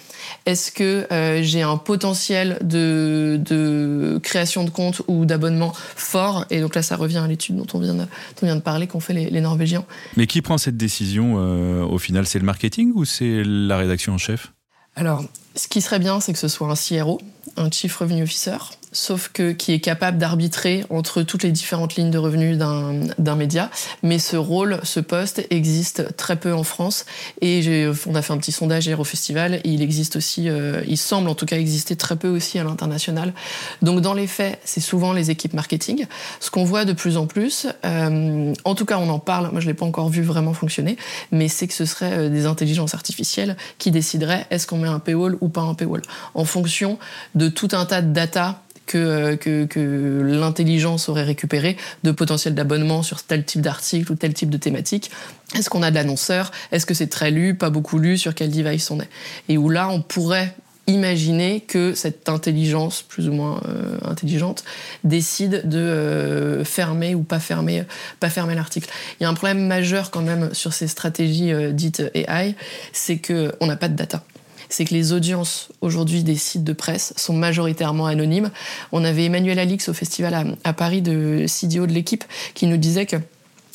Est-ce 0.45 0.71
que 0.71 1.07
j'ai 1.41 1.61
un 1.61 1.77
potentiel 1.77 2.57
de, 2.61 3.39
de 3.43 4.19
création 4.23 4.63
de 4.63 4.69
compte 4.69 5.01
ou 5.07 5.25
d'abonnement 5.25 5.73
fort? 5.95 6.45
Et 6.49 6.61
donc 6.61 6.75
là, 6.75 6.81
ça 6.81 6.95
revient 6.95 7.17
à 7.17 7.27
l'étude 7.27 7.57
dont 7.57 7.67
on 7.73 7.79
vient 7.79 7.95
de, 7.95 8.05
on 8.41 8.45
vient 8.45 8.55
de 8.55 8.61
parler, 8.61 8.87
qu'ont 8.87 8.99
fait 8.99 9.13
les, 9.13 9.29
les 9.29 9.41
Norvégiens. 9.41 9.83
Mais 10.15 10.25
qui 10.25 10.41
prend 10.41 10.57
cette 10.57 10.77
décision 10.77 11.35
au 11.35 11.97
final? 11.97 12.25
C'est 12.25 12.39
le 12.39 12.45
marketing 12.45 12.60
ou 12.93 13.05
c'est 13.05 13.43
la 13.43 13.77
rédaction 13.77 14.13
en 14.13 14.17
chef? 14.17 14.53
Alors, 14.95 15.23
ce 15.55 15.67
qui 15.67 15.81
serait 15.81 15.99
bien, 15.99 16.19
c'est 16.19 16.33
que 16.33 16.39
ce 16.39 16.47
soit 16.47 16.69
un 16.69 16.75
CRO, 16.75 17.21
un 17.57 17.71
Chief 17.71 17.95
Revenue 17.95 18.23
Officer, 18.23 18.57
sauf 18.91 19.29
que 19.33 19.51
qui 19.51 19.73
est 19.73 19.79
capable 19.79 20.17
d'arbitrer 20.17 20.85
entre 20.89 21.23
toutes 21.23 21.43
les 21.43 21.51
différentes 21.51 21.95
lignes 21.95 22.11
de 22.11 22.17
revenus 22.17 22.57
d'un 22.57 23.35
média. 23.35 23.69
Mais 24.03 24.19
ce 24.19 24.35
rôle, 24.35 24.79
ce 24.83 24.99
poste 24.99 25.45
existe 25.49 26.15
très 26.17 26.35
peu 26.35 26.53
en 26.53 26.63
France. 26.63 27.05
Et 27.41 27.87
on 28.05 28.15
a 28.15 28.21
fait 28.21 28.33
un 28.33 28.37
petit 28.37 28.51
sondage 28.51 28.87
hier 28.87 28.99
au 28.99 29.03
festival. 29.03 29.61
Il 29.63 29.81
existe 29.81 30.15
aussi, 30.15 30.49
euh, 30.49 30.81
il 30.87 30.97
semble 30.97 31.29
en 31.29 31.35
tout 31.35 31.45
cas 31.45 31.57
exister 31.57 31.95
très 31.95 32.15
peu 32.15 32.27
aussi 32.27 32.59
à 32.59 32.63
l'international. 32.63 33.33
Donc 33.81 34.01
dans 34.01 34.13
les 34.13 34.27
faits, 34.27 34.59
c'est 34.65 34.81
souvent 34.81 35.13
les 35.13 35.31
équipes 35.31 35.53
marketing. 35.53 36.05
Ce 36.39 36.51
qu'on 36.51 36.63
voit 36.63 36.85
de 36.85 36.93
plus 36.93 37.17
en 37.17 37.27
plus, 37.27 37.67
euh, 37.85 38.53
en 38.63 38.75
tout 38.75 38.85
cas 38.85 38.97
on 38.97 39.09
en 39.09 39.19
parle, 39.19 39.49
moi 39.51 39.61
je 39.61 39.67
l'ai 39.67 39.73
pas 39.73 39.85
encore 39.85 40.09
vu 40.09 40.21
vraiment 40.21 40.53
fonctionner, 40.53 40.97
mais 41.31 41.47
c'est 41.47 41.67
que 41.67 41.73
ce 41.73 41.85
serait 41.85 42.13
euh, 42.13 42.29
des 42.29 42.45
intelligences 42.45 42.93
artificielles 42.93 43.55
qui 43.77 43.91
décideraient 43.91 44.45
est-ce 44.49 44.67
qu'on 44.67 44.77
met 44.77 44.87
un 44.87 44.99
paywall 44.99 45.37
ou 45.41 45.49
pas 45.49 45.61
un 45.61 45.73
paywall, 45.73 46.01
en 46.33 46.45
fonction 46.45 46.97
de 47.35 47.47
tout 47.47 47.69
un 47.71 47.85
tas 47.85 48.01
de 48.01 48.11
data 48.13 48.61
que, 48.91 48.97
euh, 48.97 49.65
que, 49.67 50.21
l'intelligence 50.21 51.07
aurait 51.07 51.23
récupéré 51.23 51.77
de 52.03 52.11
potentiel 52.11 52.53
d'abonnement 52.53 53.03
sur 53.03 53.23
tel 53.23 53.45
type 53.45 53.61
d'article 53.61 54.11
ou 54.11 54.15
tel 54.15 54.33
type 54.33 54.49
de 54.49 54.57
thématique. 54.57 55.11
Est-ce 55.55 55.69
qu'on 55.69 55.81
a 55.81 55.91
de 55.91 55.95
l'annonceur? 55.95 56.51
Est-ce 56.71 56.85
que 56.85 56.93
c'est 56.93 57.07
très 57.07 57.31
lu, 57.31 57.55
pas 57.55 57.69
beaucoup 57.69 57.99
lu? 57.99 58.17
Sur 58.17 58.35
quel 58.35 58.51
device 58.51 58.91
on 58.91 58.99
est? 58.99 59.09
Et 59.47 59.57
où 59.57 59.69
là, 59.69 59.89
on 59.89 60.01
pourrait 60.01 60.53
imaginer 60.87 61.61
que 61.61 61.93
cette 61.93 62.27
intelligence, 62.27 63.01
plus 63.01 63.29
ou 63.29 63.33
moins 63.33 63.61
euh, 63.67 63.97
intelligente, 64.03 64.65
décide 65.05 65.69
de 65.69 65.77
euh, 65.77 66.65
fermer 66.65 67.15
ou 67.15 67.23
pas 67.23 67.39
fermer, 67.39 67.83
pas 68.19 68.29
fermer 68.29 68.55
l'article. 68.55 68.89
Il 69.19 69.23
y 69.23 69.25
a 69.25 69.29
un 69.29 69.33
problème 69.35 69.65
majeur 69.67 70.11
quand 70.11 70.21
même 70.21 70.53
sur 70.53 70.73
ces 70.73 70.87
stratégies 70.87 71.53
dites 71.71 72.03
AI, 72.13 72.55
c'est 72.91 73.17
que 73.17 73.53
on 73.61 73.67
n'a 73.67 73.77
pas 73.77 73.87
de 73.87 73.95
data 73.95 74.23
c'est 74.71 74.85
que 74.85 74.93
les 74.93 75.13
audiences 75.13 75.69
aujourd'hui 75.81 76.23
des 76.23 76.35
sites 76.35 76.63
de 76.63 76.73
presse 76.73 77.13
sont 77.17 77.33
majoritairement 77.33 78.07
anonymes. 78.07 78.51
On 78.91 79.03
avait 79.03 79.25
Emmanuel 79.25 79.59
Alix 79.59 79.89
au 79.89 79.93
festival 79.93 80.55
à, 80.63 80.73
Paris 80.73 81.01
de 81.01 81.45
CDO 81.47 81.85
de 81.85 81.93
l'équipe 81.93 82.23
qui 82.53 82.67
nous 82.67 82.77
disait 82.77 83.05
que 83.05 83.17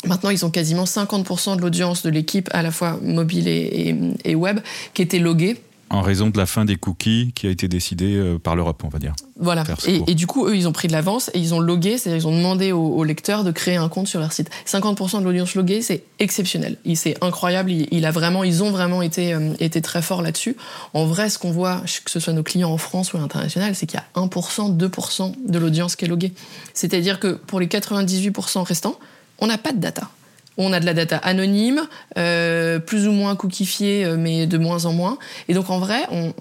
Maintenant, 0.04 0.30
ils 0.30 0.44
ont 0.44 0.50
quasiment 0.50 0.84
50% 0.84 1.56
de 1.56 1.62
l'audience 1.62 2.02
de 2.02 2.10
l'équipe, 2.10 2.48
à 2.52 2.62
la 2.62 2.70
fois 2.70 3.00
mobile 3.02 3.48
et 3.48 4.34
web, 4.36 4.60
qui 4.94 5.02
était 5.02 5.18
loguée. 5.18 5.56
En 5.88 6.00
raison 6.00 6.30
de 6.30 6.36
la 6.36 6.46
fin 6.46 6.64
des 6.64 6.76
cookies 6.76 7.32
qui 7.34 7.46
a 7.46 7.50
été 7.50 7.68
décidée 7.68 8.16
euh, 8.16 8.38
par 8.38 8.56
l'Europe, 8.56 8.82
on 8.84 8.88
va 8.88 8.98
dire. 8.98 9.14
Voilà. 9.38 9.62
Et, 9.86 10.14
du 10.16 10.26
coup, 10.26 10.46
eux, 10.46 10.56
ils 10.56 10.66
ont 10.66 10.72
pris 10.72 10.88
de 10.88 10.92
l'avance 10.92 11.30
et 11.32 11.38
ils 11.38 11.54
ont 11.54 11.60
logué, 11.60 11.96
c'est-à-dire 11.96 12.24
ils 12.24 12.26
ont 12.26 12.36
demandé 12.36 12.72
aux, 12.72 12.88
aux 12.88 13.04
lecteurs 13.04 13.44
de 13.44 13.52
créer 13.52 13.76
un 13.76 13.88
compte 13.88 14.08
sur 14.08 14.18
leur 14.18 14.32
site. 14.32 14.50
50% 14.66 15.20
de 15.20 15.24
l'audience 15.24 15.54
loguée, 15.54 15.82
c'est 15.82 16.02
exceptionnel. 16.18 16.76
C'est 16.94 17.22
incroyable. 17.22 17.70
Il, 17.70 17.86
il 17.92 18.04
a 18.04 18.10
vraiment, 18.10 18.42
ils 18.42 18.64
ont 18.64 18.70
vraiment 18.70 19.00
été, 19.00 19.32
euh, 19.32 19.52
été 19.60 19.80
très 19.80 20.02
forts 20.02 20.22
là-dessus. 20.22 20.56
En 20.92 21.06
vrai, 21.06 21.30
ce 21.30 21.38
qu'on 21.38 21.52
voit, 21.52 21.82
que 22.04 22.10
ce 22.10 22.18
soit 22.18 22.32
nos 22.32 22.42
clients 22.42 22.70
en 22.70 22.78
France 22.78 23.12
ou 23.12 23.18
à 23.18 23.20
l'international, 23.20 23.74
c'est 23.76 23.86
qu'il 23.86 24.00
y 24.00 24.20
a 24.20 24.20
1%, 24.20 24.76
2% 24.76 25.34
de 25.46 25.58
l'audience 25.58 25.94
qui 25.94 26.04
est 26.04 26.08
loguée. 26.08 26.32
C'est-à-dire 26.74 27.20
que 27.20 27.34
pour 27.34 27.60
les 27.60 27.66
98% 27.68 28.62
restants, 28.62 28.98
on 29.38 29.46
n'a 29.46 29.58
pas 29.58 29.72
de 29.72 29.78
data. 29.78 30.10
On 30.58 30.72
a 30.72 30.80
de 30.80 30.86
la 30.86 30.94
data 30.94 31.16
anonyme, 31.18 31.82
euh, 32.16 32.78
plus 32.78 33.06
ou 33.08 33.12
moins 33.12 33.36
cookifiée, 33.36 34.04
euh, 34.04 34.16
mais 34.16 34.46
de 34.46 34.56
moins 34.58 34.84
en 34.86 34.92
moins. 34.92 35.18
Et 35.48 35.54
donc, 35.54 35.68
en 35.70 35.78
vrai, 35.78 36.00
on 36.10 36.32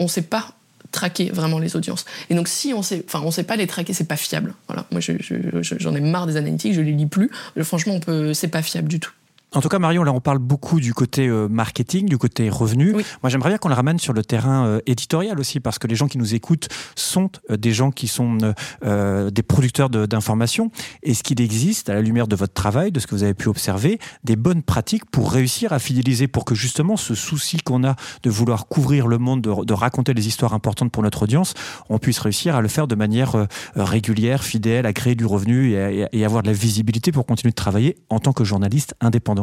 ne 0.00 0.08
sait 0.08 0.22
pas 0.22 0.52
traquer 0.90 1.30
vraiment 1.30 1.58
les 1.58 1.76
audiences. 1.76 2.04
Et 2.30 2.34
donc, 2.34 2.48
si 2.48 2.72
on 2.74 2.82
sait, 2.82 3.04
enfin, 3.06 3.20
on 3.24 3.30
sait 3.30 3.42
pas 3.42 3.56
les 3.56 3.66
traquer, 3.66 3.92
c'est 3.92 4.04
pas 4.08 4.16
fiable. 4.16 4.54
Voilà. 4.68 4.86
Moi, 4.90 5.00
je- 5.00 5.12
je- 5.20 5.74
j'en 5.78 5.94
ai 5.94 6.00
marre 6.00 6.26
des 6.26 6.36
analytiques, 6.36 6.72
je 6.74 6.80
les 6.80 6.92
lis 6.92 7.06
plus. 7.06 7.30
Franchement, 7.62 7.94
on 7.94 8.00
peut, 8.00 8.32
c'est 8.34 8.48
pas 8.48 8.62
fiable 8.62 8.88
du 8.88 8.98
tout. 9.00 9.12
En 9.54 9.62
tout 9.62 9.70
cas, 9.70 9.78
Marion, 9.78 10.04
là, 10.04 10.12
on 10.12 10.20
parle 10.20 10.38
beaucoup 10.38 10.78
du 10.78 10.92
côté 10.92 11.26
euh, 11.26 11.48
marketing, 11.48 12.06
du 12.06 12.18
côté 12.18 12.50
revenu. 12.50 12.94
Oui. 12.94 13.02
Moi, 13.22 13.30
j'aimerais 13.30 13.48
bien 13.48 13.56
qu'on 13.58 13.70
le 13.70 13.74
ramène 13.74 13.98
sur 13.98 14.12
le 14.12 14.22
terrain 14.22 14.66
euh, 14.66 14.80
éditorial 14.84 15.40
aussi, 15.40 15.58
parce 15.58 15.78
que 15.78 15.86
les 15.86 15.94
gens 15.96 16.06
qui 16.06 16.18
nous 16.18 16.34
écoutent 16.34 16.68
sont 16.94 17.30
euh, 17.50 17.56
des 17.56 17.72
gens 17.72 17.90
qui 17.90 18.08
sont 18.08 18.36
des 18.82 19.42
producteurs 19.42 19.88
de- 19.88 20.04
d'informations. 20.04 20.70
Est-ce 21.02 21.22
qu'il 21.22 21.40
existe, 21.40 21.88
à 21.88 21.94
la 21.94 22.02
lumière 22.02 22.28
de 22.28 22.36
votre 22.36 22.52
travail, 22.52 22.92
de 22.92 23.00
ce 23.00 23.06
que 23.06 23.14
vous 23.14 23.22
avez 23.22 23.32
pu 23.34 23.48
observer, 23.48 23.98
des 24.22 24.36
bonnes 24.36 24.62
pratiques 24.62 25.06
pour 25.10 25.32
réussir 25.32 25.72
à 25.72 25.78
fidéliser, 25.78 26.28
pour 26.28 26.44
que 26.44 26.54
justement 26.54 26.96
ce 26.98 27.14
souci 27.14 27.56
qu'on 27.58 27.84
a 27.84 27.96
de 28.22 28.30
vouloir 28.30 28.66
couvrir 28.66 29.06
le 29.06 29.16
monde, 29.16 29.40
de, 29.40 29.64
de 29.64 29.72
raconter 29.72 30.12
des 30.12 30.28
histoires 30.28 30.52
importantes 30.52 30.92
pour 30.92 31.02
notre 31.02 31.22
audience, 31.22 31.54
on 31.88 31.98
puisse 31.98 32.18
réussir 32.18 32.54
à 32.54 32.60
le 32.60 32.68
faire 32.68 32.86
de 32.86 32.94
manière 32.94 33.46
régulière, 33.76 34.44
fidèle, 34.44 34.84
à 34.84 34.92
créer 34.92 35.14
du 35.14 35.24
revenu 35.24 35.76
à- 35.76 36.08
et 36.12 36.24
avoir 36.24 36.42
de 36.42 36.48
la 36.48 36.52
visibilité 36.54 37.12
pour 37.12 37.24
continuer 37.24 37.50
de 37.52 37.56
travailler 37.56 37.96
en 38.10 38.18
tant 38.18 38.32
que 38.32 38.44
journaliste 38.44 38.94
indépendant 39.00 39.37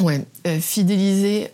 Ouais. 0.00 0.24
Euh, 0.46 0.60
fidéliser, 0.60 1.48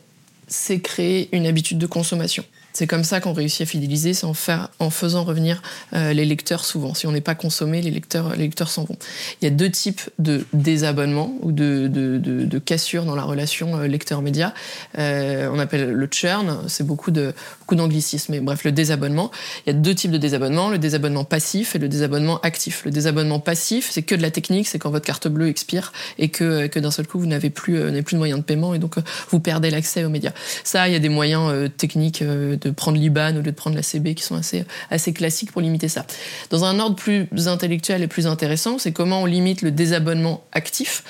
c'est 0.46 0.80
créer 0.80 1.28
une 1.36 1.46
habitude 1.46 1.78
de 1.78 1.86
consommation. 1.86 2.44
C'est 2.78 2.86
comme 2.86 3.02
ça 3.02 3.18
qu'on 3.18 3.32
réussit 3.32 3.62
à 3.62 3.66
fidéliser, 3.66 4.14
c'est 4.14 4.24
en, 4.24 4.90
faisant 4.90 5.24
revenir 5.24 5.62
euh, 5.94 6.12
les 6.12 6.24
lecteurs 6.24 6.64
souvent. 6.64 6.94
Si 6.94 7.08
on 7.08 7.10
n'est 7.10 7.20
pas 7.20 7.34
consommé, 7.34 7.82
les 7.82 7.90
lecteurs, 7.90 8.36
les 8.36 8.44
lecteurs 8.44 8.70
s'en 8.70 8.84
vont. 8.84 8.96
Il 9.42 9.46
y 9.46 9.48
a 9.48 9.50
deux 9.50 9.68
types 9.68 10.02
de 10.20 10.44
désabonnements 10.52 11.36
ou 11.42 11.50
de, 11.50 11.88
de, 11.88 12.18
de, 12.18 12.44
de 12.44 12.58
cassures 12.60 13.04
dans 13.04 13.16
la 13.16 13.24
relation 13.24 13.76
euh, 13.76 13.88
lecteur-média. 13.88 14.54
Euh, 14.96 15.50
on 15.52 15.58
appelle 15.58 15.90
le 15.90 16.08
churn, 16.08 16.68
c'est 16.68 16.86
beaucoup 16.86 17.10
de 17.10 17.34
d'anglicisme, 17.72 18.32
mais 18.32 18.40
bref, 18.40 18.64
le 18.64 18.72
désabonnement. 18.72 19.30
Il 19.66 19.74
y 19.74 19.76
a 19.76 19.78
deux 19.78 19.94
types 19.94 20.10
de 20.10 20.16
désabonnement, 20.16 20.70
le 20.70 20.78
désabonnement 20.78 21.24
passif 21.24 21.76
et 21.76 21.78
le 21.78 21.88
désabonnement 21.88 22.40
actif. 22.40 22.82
Le 22.86 22.90
désabonnement 22.90 23.40
passif, 23.40 23.90
c'est 23.90 24.02
que 24.02 24.14
de 24.14 24.22
la 24.22 24.30
technique, 24.30 24.68
c'est 24.68 24.78
quand 24.78 24.90
votre 24.90 25.04
carte 25.04 25.28
bleue 25.28 25.48
expire 25.48 25.92
et 26.18 26.30
que, 26.30 26.78
d'un 26.78 26.90
seul 26.90 27.06
coup, 27.06 27.18
vous 27.18 27.26
n'avez 27.26 27.50
plus, 27.50 27.74
de 27.74 28.16
moyens 28.16 28.40
de 28.40 28.44
paiement 28.44 28.72
et 28.72 28.78
donc 28.78 28.94
vous 29.28 29.40
perdez 29.40 29.68
l'accès 29.68 30.04
aux 30.04 30.08
médias. 30.08 30.32
Ça, 30.64 30.88
il 30.88 30.92
y 30.92 30.96
a 30.96 30.98
des 30.98 31.10
moyens 31.10 31.68
techniques 31.76 32.22
euh, 32.22 32.56
de 32.68 32.74
prendre 32.74 32.98
l'IBAN 32.98 33.32
au 33.32 33.38
lieu 33.38 33.42
de 33.42 33.50
prendre 33.50 33.76
la 33.76 33.82
CB 33.82 34.14
qui 34.14 34.22
sont 34.22 34.36
assez, 34.36 34.64
assez 34.90 35.12
classiques 35.12 35.52
pour 35.52 35.60
limiter 35.60 35.88
ça. 35.88 36.04
Dans 36.50 36.64
un 36.64 36.78
ordre 36.78 36.96
plus 36.96 37.48
intellectuel 37.48 38.02
et 38.02 38.08
plus 38.08 38.26
intéressant, 38.26 38.78
c'est 38.78 38.92
comment 38.92 39.22
on 39.22 39.26
limite 39.26 39.62
le 39.62 39.70
désabonnement 39.70 40.44
actif, 40.52 41.04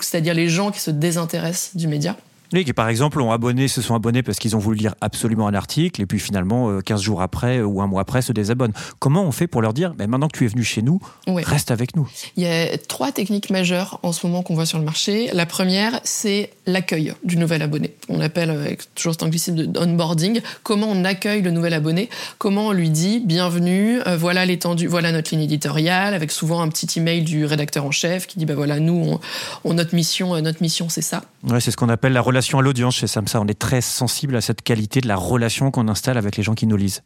c'est-à-dire 0.00 0.34
les 0.34 0.48
gens 0.48 0.70
qui 0.70 0.80
se 0.80 0.90
désintéressent 0.90 1.76
du 1.76 1.88
média. 1.88 2.16
Oui, 2.52 2.64
qui 2.64 2.72
par 2.74 2.88
exemple 2.88 3.20
ont 3.20 3.32
abonné, 3.32 3.66
se 3.66 3.80
sont 3.80 3.94
abonnés 3.94 4.22
parce 4.22 4.38
qu'ils 4.38 4.54
ont 4.56 4.58
voulu 4.58 4.76
lire 4.76 4.94
absolument 5.00 5.48
un 5.48 5.54
article 5.54 6.02
et 6.02 6.06
puis 6.06 6.18
finalement 6.18 6.80
15 6.80 7.00
euh, 7.00 7.02
jours 7.02 7.22
après 7.22 7.58
euh, 7.58 7.64
ou 7.64 7.80
un 7.80 7.86
mois 7.86 8.02
après 8.02 8.20
se 8.20 8.32
désabonnent. 8.32 8.74
Comment 8.98 9.24
on 9.24 9.32
fait 9.32 9.46
pour 9.46 9.62
leur 9.62 9.72
dire, 9.72 9.94
mais 9.98 10.06
maintenant 10.06 10.28
que 10.28 10.36
tu 10.36 10.44
es 10.44 10.48
venu 10.48 10.62
chez 10.62 10.82
nous, 10.82 11.00
reste 11.26 11.70
avec 11.70 11.96
nous? 11.96 12.06
Il 12.36 12.42
y 12.42 12.46
a 12.46 12.76
trois 12.76 13.10
techniques 13.10 13.48
majeures 13.48 14.00
en 14.02 14.12
ce 14.12 14.26
moment 14.26 14.42
qu'on 14.42 14.54
voit 14.54 14.66
sur 14.66 14.78
le 14.78 14.84
marché. 14.84 15.30
La 15.32 15.46
première, 15.46 16.00
c'est 16.04 16.50
l'accueil 16.66 17.14
du 17.24 17.38
nouvel 17.38 17.62
abonné. 17.62 17.94
On 18.08 18.20
appelle 18.20 18.50
avec 18.50 18.94
toujours 18.94 19.14
cet 19.14 19.22
anglicisme 19.22 19.54
de 19.54 19.78
onboarding. 19.78 20.40
Comment 20.62 20.88
on 20.90 21.04
accueille 21.04 21.40
le 21.40 21.50
nouvel 21.50 21.72
abonné? 21.72 22.10
Comment 22.36 22.68
on 22.68 22.72
lui 22.72 22.90
dit 22.90 23.22
bienvenue, 23.24 24.00
euh, 24.06 24.16
voilà 24.16 24.44
l'étendue, 24.44 24.88
voilà 24.88 25.10
notre 25.10 25.30
ligne 25.30 25.44
éditoriale, 25.44 26.12
avec 26.12 26.30
souvent 26.30 26.60
un 26.60 26.68
petit 26.68 26.98
email 26.98 27.22
du 27.22 27.46
rédacteur 27.46 27.86
en 27.86 27.90
chef 27.90 28.26
qui 28.26 28.38
dit 28.38 28.44
bah 28.44 28.54
voilà 28.54 28.78
nous 28.78 29.18
on, 29.64 29.74
notre 29.74 29.94
mission 29.94 30.40
notre 30.42 30.62
mission 30.62 30.88
c'est 30.90 31.02
ça. 31.02 31.22
Ouais, 31.48 31.60
c'est 31.60 31.70
ce 31.70 31.76
qu'on 31.76 31.88
appelle 31.88 32.12
la 32.12 32.20
relation 32.20 32.41
à 32.52 32.62
l'audience 32.62 32.96
chez 32.96 33.06
Samsa. 33.06 33.40
On 33.40 33.46
est 33.46 33.58
très 33.58 33.80
sensible 33.80 34.36
à 34.36 34.40
cette 34.40 34.62
qualité 34.62 35.00
de 35.00 35.08
la 35.08 35.16
relation 35.16 35.70
qu'on 35.70 35.88
installe 35.88 36.18
avec 36.18 36.36
les 36.36 36.42
gens 36.42 36.54
qui 36.54 36.66
nous 36.66 36.76
lisent. 36.76 37.02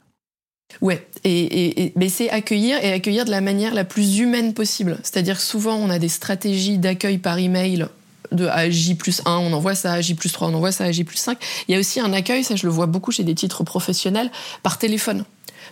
Ouais, 0.80 1.06
et, 1.24 1.92
mais 1.96 2.08
c'est 2.08 2.28
accueillir 2.28 2.82
et 2.84 2.92
accueillir 2.92 3.24
de 3.24 3.30
la 3.30 3.40
manière 3.40 3.72
la 3.72 3.84
plus 3.84 4.18
humaine 4.18 4.52
possible. 4.52 4.98
C'est-à-dire 5.02 5.40
souvent 5.40 5.76
on 5.76 5.90
a 5.90 5.98
des 5.98 6.08
stratégies 6.08 6.78
d'accueil 6.78 7.18
par 7.18 7.38
email 7.38 7.86
de 8.32 8.46
à 8.46 8.68
J 8.68 8.96
plus 8.96 9.22
1, 9.24 9.36
on 9.36 9.52
envoie 9.52 9.76
ça, 9.76 9.92
à 9.92 10.00
J 10.00 10.14
plus 10.14 10.32
3, 10.32 10.48
on 10.48 10.54
envoie 10.54 10.72
ça, 10.72 10.84
à 10.84 10.92
J 10.92 11.04
plus 11.04 11.18
5. 11.18 11.38
Il 11.68 11.72
y 11.72 11.76
a 11.76 11.78
aussi 11.78 12.00
un 12.00 12.12
accueil, 12.12 12.42
ça 12.42 12.56
je 12.56 12.66
le 12.66 12.72
vois 12.72 12.86
beaucoup 12.86 13.12
chez 13.12 13.22
des 13.22 13.34
titres 13.34 13.62
professionnels, 13.62 14.30
par 14.64 14.78
téléphone. 14.78 15.24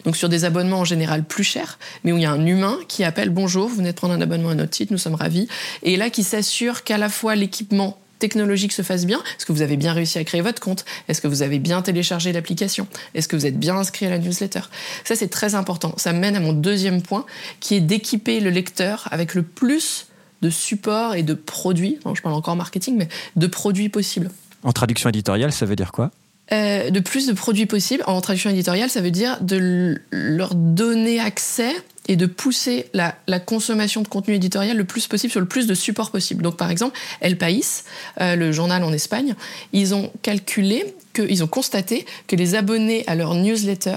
Donc 0.05 0.17
sur 0.17 0.29
des 0.29 0.45
abonnements 0.45 0.81
en 0.81 0.85
général 0.85 1.25
plus 1.25 1.45
chers, 1.45 1.79
mais 2.05 2.13
où 2.13 2.17
il 2.17 2.23
y 2.23 2.27
a 2.27 2.33
un 2.33 2.47
humain 2.47 2.79
qui 2.89 3.05
appelle 3.05 3.31
bonjour, 3.31 3.69
vous 3.69 3.77
venez 3.77 3.91
de 3.91 3.97
prendre 3.97 4.15
un 4.15 4.21
abonnement 4.21 4.51
à 4.51 4.55
notre 4.55 4.71
titre, 4.71 4.93
nous 4.93 4.99
sommes 4.99 5.15
ravis, 5.15 5.49
et 5.83 5.97
là 5.97 6.09
qui 6.11 6.23
s'assure 6.23 6.85
qu'à 6.85 6.99
la 6.99 7.09
fois 7.09 7.35
l'équipement 7.35 7.99
technologique 8.19 8.73
se 8.73 8.83
fasse 8.83 9.07
bien 9.07 9.19
Est-ce 9.37 9.47
que 9.47 9.53
vous 9.53 9.63
avez 9.63 9.77
bien 9.77 9.93
réussi 9.93 10.19
à 10.19 10.25
créer 10.25 10.41
votre 10.41 10.61
compte? 10.61 10.85
Est-ce 11.09 11.21
que 11.21 11.29
vous 11.29 11.43
avez 11.43 11.59
bien 11.59 11.83
téléchargé 11.83 12.33
l'application? 12.33 12.87
Est-ce 13.15 13.29
que 13.29 13.37
vous 13.37 13.47
êtes 13.47 13.59
bien 13.59 13.77
inscrit 13.77 14.07
à 14.07 14.11
la 14.11 14.19
newsletter? 14.19 14.61
Ça, 15.05 15.17
c'est 15.17 15.29
très 15.29 15.55
important. 15.55 15.95
Ça 15.97 16.13
mène 16.13 16.37
à 16.37 16.41
mon 16.41 16.53
deuxième 16.53 17.03
point, 17.03 17.27
qui 17.61 17.75
est 17.75 17.81
d'équiper 17.81 18.41
le 18.41 18.51
lecteur 18.51 19.09
avec 19.11 19.35
le 19.35 19.43
plus 19.43 20.07
de 20.43 20.51
supports 20.51 21.15
et 21.15 21.23
de 21.23 21.35
produits, 21.35 21.99
je 22.15 22.21
parle 22.21 22.35
encore 22.35 22.55
marketing, 22.55 22.97
mais 22.99 23.09
de 23.37 23.47
produits 23.47 23.89
possibles. 23.89 24.31
En 24.63 24.73
traduction 24.73 25.09
éditoriale, 25.09 25.53
ça 25.53 25.65
veut 25.65 25.77
dire 25.77 25.91
quoi? 25.91 26.11
Euh, 26.53 26.91
de 26.91 27.01
plus 27.01 27.27
de 27.27 27.33
produits 27.33 27.65
possibles. 27.65 28.05
En 28.07 28.21
traduction 28.21 28.51
éditoriale, 28.51 28.91
ça 28.91 29.01
veut 29.01 29.11
dire 29.11 29.39
de 29.41 29.99
leur 30.11 30.55
donner 30.55 31.19
accès 31.19 31.73
et 32.09 32.17
de 32.17 32.27
pousser 32.27 32.87
la, 32.93 33.15
consommation 33.41 34.03
de 34.03 34.09
contenu 34.09 34.35
éditorial 34.35 34.77
le 34.77 34.85
plus 34.85 35.07
possible 35.07 35.31
sur 35.31 35.41
le 35.41 35.47
plus 35.47 35.67
de 35.67 35.75
supports 35.75 36.11
possible. 36.11 36.43
Donc 36.43 36.57
par 36.57 36.71
exemple, 36.71 36.99
El 37.21 37.39
País, 37.39 37.85
euh, 38.21 38.37
le 38.37 38.53
journal 38.53 38.83
en 38.85 38.93
Espagne, 38.93 39.35
ils 39.73 39.95
ont 39.95 40.11
calculé, 40.23 40.95
que, 41.13 41.23
ils 41.23 41.43
ont 41.43 41.49
constaté 41.49 42.07
que 42.27 42.37
les 42.37 42.55
abonnés 42.55 43.05
à 43.07 43.15
leur 43.15 43.35
newsletter 43.35 43.97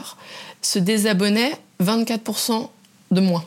se 0.61 0.79
désabonnaient 0.79 1.53
24% 1.81 2.69
de 3.11 3.21
moins. 3.21 3.45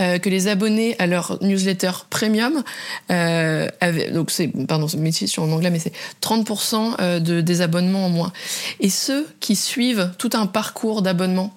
Euh, 0.00 0.18
que 0.18 0.28
les 0.28 0.46
abonnés 0.48 0.94
à 0.98 1.06
leur 1.06 1.42
newsletter 1.42 1.90
premium 2.10 2.62
euh, 3.10 3.66
avaient, 3.80 4.10
donc 4.10 4.30
c'est 4.30 4.48
pardon 4.48 4.88
c'est 4.88 4.98
métier 4.98 5.26
en 5.38 5.50
anglais 5.50 5.70
mais 5.70 5.78
c'est 5.78 5.92
30% 6.20 6.96
euh, 7.00 7.18
de 7.18 7.40
désabonnements 7.40 8.04
en 8.04 8.10
moins 8.10 8.32
et 8.80 8.90
ceux 8.90 9.26
qui 9.40 9.56
suivent 9.56 10.10
tout 10.18 10.30
un 10.34 10.46
parcours 10.46 11.00
d'abonnement 11.00 11.56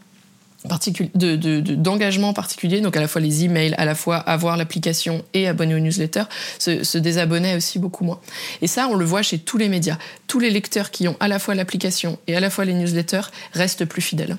d'engagement 0.65 2.29
de, 2.29 2.35
particulier, 2.35 2.81
donc 2.81 2.97
à 2.97 3.01
la 3.01 3.07
fois 3.07 3.21
les 3.21 3.45
emails, 3.45 3.73
à 3.77 3.85
la 3.85 3.95
fois 3.95 4.17
avoir 4.17 4.57
l'application 4.57 5.23
et 5.33 5.47
abonner 5.47 5.75
aux 5.75 5.79
newsletters, 5.79 6.25
se, 6.57 6.83
se 6.83 6.97
désabonnaient 6.97 7.55
aussi 7.55 7.79
beaucoup 7.79 8.03
moins. 8.03 8.19
Et 8.61 8.67
ça, 8.67 8.87
on 8.89 8.95
le 8.95 9.05
voit 9.05 9.21
chez 9.21 9.39
tous 9.39 9.57
les 9.57 9.69
médias. 9.69 9.97
Tous 10.27 10.39
les 10.39 10.49
lecteurs 10.49 10.91
qui 10.91 11.07
ont 11.07 11.15
à 11.19 11.27
la 11.27 11.39
fois 11.39 11.55
l'application 11.55 12.19
et 12.27 12.35
à 12.35 12.39
la 12.39 12.49
fois 12.49 12.65
les 12.65 12.73
newsletters 12.73 13.31
restent 13.53 13.85
plus 13.85 14.01
fidèles. 14.01 14.37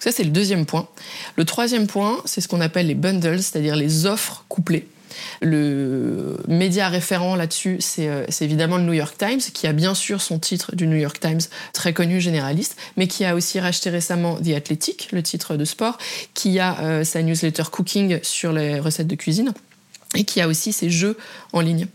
Ça, 0.00 0.12
c'est 0.12 0.24
le 0.24 0.30
deuxième 0.30 0.66
point. 0.66 0.88
Le 1.36 1.44
troisième 1.44 1.86
point, 1.86 2.20
c'est 2.26 2.40
ce 2.40 2.48
qu'on 2.48 2.60
appelle 2.60 2.88
les 2.88 2.94
bundles, 2.94 3.42
c'est-à-dire 3.42 3.76
les 3.76 4.06
offres 4.06 4.44
couplées. 4.48 4.86
Le 5.40 6.36
média 6.48 6.88
référent 6.88 7.36
là-dessus, 7.36 7.78
euh, 7.98 8.24
c'est 8.28 8.44
évidemment 8.44 8.76
le 8.76 8.84
New 8.84 8.92
York 8.92 9.16
Times, 9.18 9.40
qui 9.40 9.66
a 9.66 9.72
bien 9.72 9.94
sûr 9.94 10.20
son 10.20 10.38
titre 10.38 10.74
du 10.74 10.86
New 10.86 10.96
York 10.96 11.18
Times, 11.20 11.40
très 11.72 11.92
connu 11.92 12.20
généraliste, 12.20 12.76
mais 12.96 13.06
qui 13.06 13.24
a 13.24 13.34
aussi 13.34 13.60
racheté 13.60 13.90
récemment 13.90 14.36
The 14.36 14.50
Athletic, 14.50 15.08
le 15.12 15.22
titre 15.22 15.56
de 15.56 15.64
sport, 15.64 15.98
qui 16.34 16.58
a 16.58 16.80
euh, 16.80 17.04
sa 17.04 17.22
newsletter 17.22 17.64
Cooking 17.70 18.20
sur 18.22 18.52
les 18.52 18.78
recettes 18.80 19.08
de 19.08 19.16
cuisine, 19.16 19.52
et 20.14 20.24
qui 20.24 20.40
a 20.40 20.48
aussi 20.48 20.72
ses 20.72 20.90
jeux 20.90 21.16
en 21.52 21.60
ligne. 21.60 21.86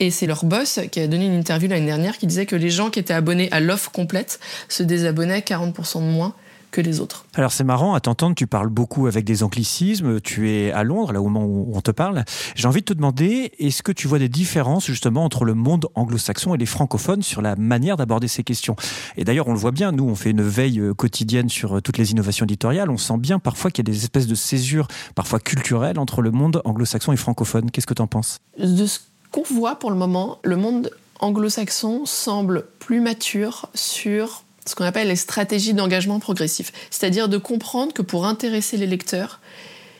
Et 0.00 0.10
c'est 0.10 0.26
leur 0.26 0.44
boss 0.44 0.80
qui 0.90 1.00
a 1.00 1.06
donné 1.06 1.26
une 1.26 1.38
interview 1.38 1.68
l'année 1.68 1.86
dernière 1.86 2.18
qui 2.18 2.26
disait 2.26 2.46
que 2.46 2.56
les 2.56 2.70
gens 2.70 2.90
qui 2.90 2.98
étaient 2.98 3.14
abonnés 3.14 3.48
à 3.52 3.60
l'offre 3.60 3.92
complète 3.92 4.40
se 4.68 4.82
désabonnaient 4.82 5.38
40% 5.40 6.00
de 6.00 6.10
moins 6.10 6.34
les 6.80 7.00
autres. 7.00 7.26
Alors 7.34 7.52
c'est 7.52 7.64
marrant, 7.64 7.94
à 7.94 8.00
t'entendre, 8.00 8.34
tu 8.34 8.46
parles 8.46 8.68
beaucoup 8.68 9.06
avec 9.06 9.24
des 9.24 9.42
anglicismes, 9.42 10.20
tu 10.20 10.50
es 10.50 10.72
à 10.72 10.84
Londres, 10.84 11.12
là 11.12 11.20
au 11.20 11.28
moment 11.28 11.44
où 11.44 11.72
on 11.74 11.80
te 11.80 11.90
parle. 11.90 12.24
J'ai 12.54 12.68
envie 12.68 12.80
de 12.80 12.86
te 12.86 12.92
demander, 12.92 13.52
est-ce 13.58 13.82
que 13.82 13.92
tu 13.92 14.08
vois 14.08 14.18
des 14.18 14.28
différences 14.28 14.86
justement 14.86 15.24
entre 15.24 15.44
le 15.44 15.54
monde 15.54 15.86
anglo-saxon 15.94 16.54
et 16.54 16.58
les 16.58 16.66
francophones 16.66 17.22
sur 17.22 17.42
la 17.42 17.56
manière 17.56 17.96
d'aborder 17.96 18.28
ces 18.28 18.44
questions? 18.44 18.76
Et 19.16 19.24
d'ailleurs, 19.24 19.48
on 19.48 19.52
le 19.52 19.58
voit 19.58 19.72
bien, 19.72 19.92
nous, 19.92 20.04
on 20.04 20.14
fait 20.14 20.30
une 20.30 20.42
veille 20.42 20.80
euh, 20.80 20.94
quotidienne 20.94 21.48
sur 21.48 21.76
euh, 21.76 21.80
toutes 21.80 21.98
les 21.98 22.12
innovations 22.12 22.44
éditoriales, 22.44 22.90
on 22.90 22.98
sent 22.98 23.18
bien 23.18 23.38
parfois 23.38 23.70
qu'il 23.70 23.86
y 23.86 23.90
a 23.90 23.92
des 23.92 24.02
espèces 24.02 24.26
de 24.26 24.34
césures, 24.34 24.88
parfois 25.14 25.40
culturelles, 25.40 25.98
entre 25.98 26.22
le 26.22 26.30
monde 26.30 26.60
anglo-saxon 26.64 27.12
et 27.12 27.16
francophone. 27.16 27.70
Qu'est-ce 27.70 27.86
que 27.86 27.94
tu 27.94 28.02
en 28.02 28.06
penses? 28.06 28.38
De 28.58 28.86
ce 28.86 29.00
qu'on 29.30 29.42
voit 29.42 29.78
pour 29.78 29.90
le 29.90 29.96
moment, 29.96 30.38
le 30.42 30.56
monde 30.56 30.90
anglo-saxon 31.20 32.06
semble 32.06 32.66
plus 32.78 33.00
mature 33.00 33.68
sur 33.74 34.44
ce 34.66 34.74
qu'on 34.74 34.84
appelle 34.84 35.08
les 35.08 35.16
stratégies 35.16 35.74
d'engagement 35.74 36.20
progressif, 36.20 36.72
c'est-à-dire 36.90 37.28
de 37.28 37.38
comprendre 37.38 37.92
que 37.92 38.02
pour 38.02 38.26
intéresser 38.26 38.76
les 38.76 38.86
lecteurs, 38.86 39.40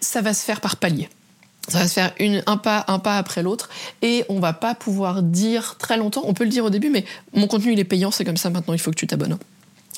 ça 0.00 0.20
va 0.20 0.34
se 0.34 0.44
faire 0.44 0.60
par 0.60 0.76
palier. 0.76 1.08
Ça 1.68 1.78
va 1.78 1.88
se 1.88 1.94
faire 1.94 2.12
une, 2.18 2.42
un 2.46 2.58
pas, 2.58 2.84
un 2.88 2.98
pas 2.98 3.16
après 3.16 3.42
l'autre, 3.42 3.70
et 4.02 4.24
on 4.28 4.38
va 4.38 4.52
pas 4.52 4.74
pouvoir 4.74 5.22
dire 5.22 5.76
très 5.78 5.96
longtemps. 5.96 6.22
On 6.24 6.34
peut 6.34 6.44
le 6.44 6.50
dire 6.50 6.64
au 6.64 6.70
début, 6.70 6.90
mais 6.90 7.06
mon 7.32 7.46
contenu 7.46 7.72
il 7.72 7.80
est 7.80 7.84
payant, 7.84 8.10
c'est 8.10 8.24
comme 8.24 8.36
ça 8.36 8.50
maintenant. 8.50 8.74
Il 8.74 8.80
faut 8.80 8.90
que 8.90 8.96
tu 8.96 9.06
t'abonnes. 9.06 9.38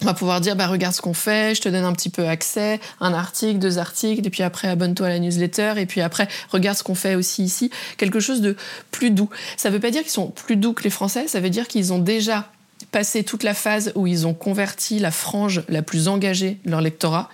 On 0.03 0.05
va 0.05 0.15
pouvoir 0.15 0.41
dire, 0.43 0.57
bah, 0.57 0.67
regarde 0.67 0.95
ce 0.95 1.01
qu'on 1.01 1.15
fait, 1.15 1.55
je 1.55 1.63
te 1.63 1.69
donne 1.71 1.85
un 1.85 1.93
petit 1.95 2.11
peu 2.11 2.29
accès, 2.29 2.81
un 3.01 3.15
article, 3.15 3.59
deux 3.59 3.79
articles, 3.79 4.27
et 4.27 4.31
puis 4.31 4.43
après, 4.43 4.69
abonne-toi 4.69 5.07
à 5.07 5.11
la 5.11 5.19
newsletter, 5.19 5.75
et 5.79 5.87
puis 5.87 6.03
après, 6.03 6.29
regarde 6.51 6.77
ce 6.77 6.83
qu'on 6.83 6.95
fait 6.95 7.15
aussi 7.15 7.43
ici. 7.43 7.71
Quelque 7.97 8.21
chose 8.21 8.43
de 8.43 8.57
plus 8.91 9.11
doux. 9.11 9.31
Ça 9.57 9.71
ne 9.71 9.75
veut 9.75 9.81
pas 9.81 9.91
dire 9.91 10.03
qu'ils 10.03 10.11
sont 10.11 10.29
plus 10.29 10.57
doux 10.57 10.75
que 10.75 10.85
les 10.85 10.91
Français, 10.91 11.29
ça 11.29 11.41
veut 11.41 11.51
dire 11.51 11.67
qu'ils 11.67 11.95
ont 11.95 11.99
déjà 11.99 12.51
passé 12.97 13.25
toute 13.25 13.43
la 13.43 13.53
phase 13.53 13.93
où 13.95 14.07
ils 14.07 14.27
ont 14.27 14.33
converti 14.33 14.99
la 14.99 15.11
frange 15.11 15.63
la 15.69 15.83
plus 15.83 16.09
engagée 16.09 16.57
de 16.65 16.71
leur 16.71 16.81
lectorat 16.81 17.29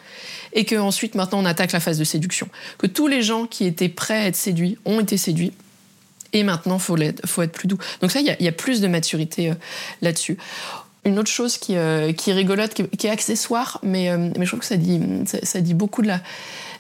et 0.55 0.65
qu'ensuite 0.65 1.15
maintenant 1.15 1.39
on 1.39 1.45
attaque 1.45 1.71
la 1.71 1.79
phase 1.79 1.99
de 1.99 2.03
séduction. 2.03 2.49
Que 2.79 2.89
tous 2.89 3.07
les 3.07 3.23
gens 3.23 3.47
qui 3.47 3.65
étaient 3.65 3.89
prêts 3.89 4.25
à 4.25 4.27
être 4.27 4.35
séduits 4.35 4.77
ont 4.85 4.99
été 4.99 5.17
séduits 5.17 5.53
et 6.33 6.43
maintenant 6.43 6.81
faut, 6.81 6.97
faut, 7.27 7.43
être 7.43 7.53
plus 7.53 7.69
doux. 7.69 7.79
Donc 8.01 8.11
ça, 8.11 8.19
il 8.19 8.37
y, 8.41 8.49
a 8.49 8.53
plus 8.53 8.81
de 8.81 8.89
maturité 8.89 9.51
euh, 9.51 9.55
là-dessus. 10.01 10.37
Une 11.05 11.17
autre 11.21 11.31
chose 11.31 11.59
qui, 11.59 11.77
euh, 11.77 12.13
qui 12.13 12.31
est 12.31 12.35
rigolote, 12.35 12.75
qui, 12.75 13.07
est 13.07 13.11
accessoire, 13.11 13.79
mais, 13.85 14.11
euh, 14.11 14.31
mais 14.37 14.45
je 14.45 14.51
trouve 14.51 14.61
que 14.61 14.67
ça 14.67 14.77
dit, 14.77 15.01
ça 15.45 15.61
dit 15.61 15.75
beaucoup 15.75 16.03
de 16.03 16.09
la, 16.09 16.21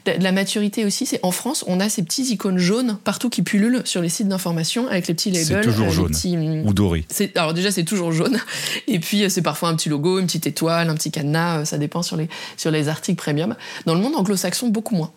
la 0.07 0.33
maturité 0.33 0.85
aussi, 0.85 1.07
c'est 1.07 1.21
en 1.23 1.31
France, 1.31 1.65
on 1.69 1.79
a 1.81 1.89
ces 1.89 2.03
petits 2.03 2.25
icônes 2.33 2.59
jaunes 2.59 2.99
partout 3.05 3.31
qui 3.31 3.43
pullulent 3.43 3.83
sur 3.85 4.03
les 4.03 4.09
sites 4.09 4.29
d'information 4.29 4.89
avec 4.89 5.07
les 5.07 5.15
petits 5.15 5.31
labels. 5.31 5.47
C'est 5.47 5.61
toujours 5.63 5.89
euh, 5.89 5.91
jaune. 5.91 6.13
Hum, 6.25 6.67
ou 6.67 6.75
doré. 6.75 7.07
Alors 7.37 7.55
déjà, 7.55 7.71
c'est 7.71 7.85
toujours 7.85 8.13
jaune. 8.13 8.39
Et 8.89 8.99
puis, 8.99 9.23
euh, 9.23 9.29
c'est 9.29 9.43
parfois 9.43 9.69
un 9.69 9.77
petit 9.77 9.89
logo, 9.89 10.19
une 10.19 10.27
petite 10.27 10.47
étoile, 10.47 10.91
un 10.91 10.95
petit 10.95 11.11
cadenas, 11.11 11.61
euh, 11.61 11.65
ça 11.65 11.79
dépend 11.79 12.03
sur 12.03 12.17
les, 12.17 12.29
sur 12.57 12.71
les 12.71 12.89
articles 12.89 13.23
premium. 13.23 13.55
Dans 13.87 13.95
le 13.95 14.01
monde 14.01 14.17
anglo-saxon, 14.17 14.69
beaucoup 14.69 14.97
moins. 14.97 15.13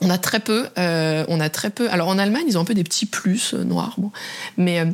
On 0.00 0.10
a 0.10 0.18
très 0.18 0.38
peu, 0.38 0.68
on 0.76 1.40
a 1.40 1.50
très 1.50 1.70
peu. 1.70 1.90
Alors 1.90 2.06
en 2.06 2.18
Allemagne, 2.18 2.44
ils 2.46 2.56
ont 2.56 2.60
un 2.60 2.64
peu 2.64 2.74
des 2.74 2.84
petits 2.84 3.04
plus 3.04 3.54
noirs, 3.54 3.94
bon. 3.98 4.12
mais 4.56 4.84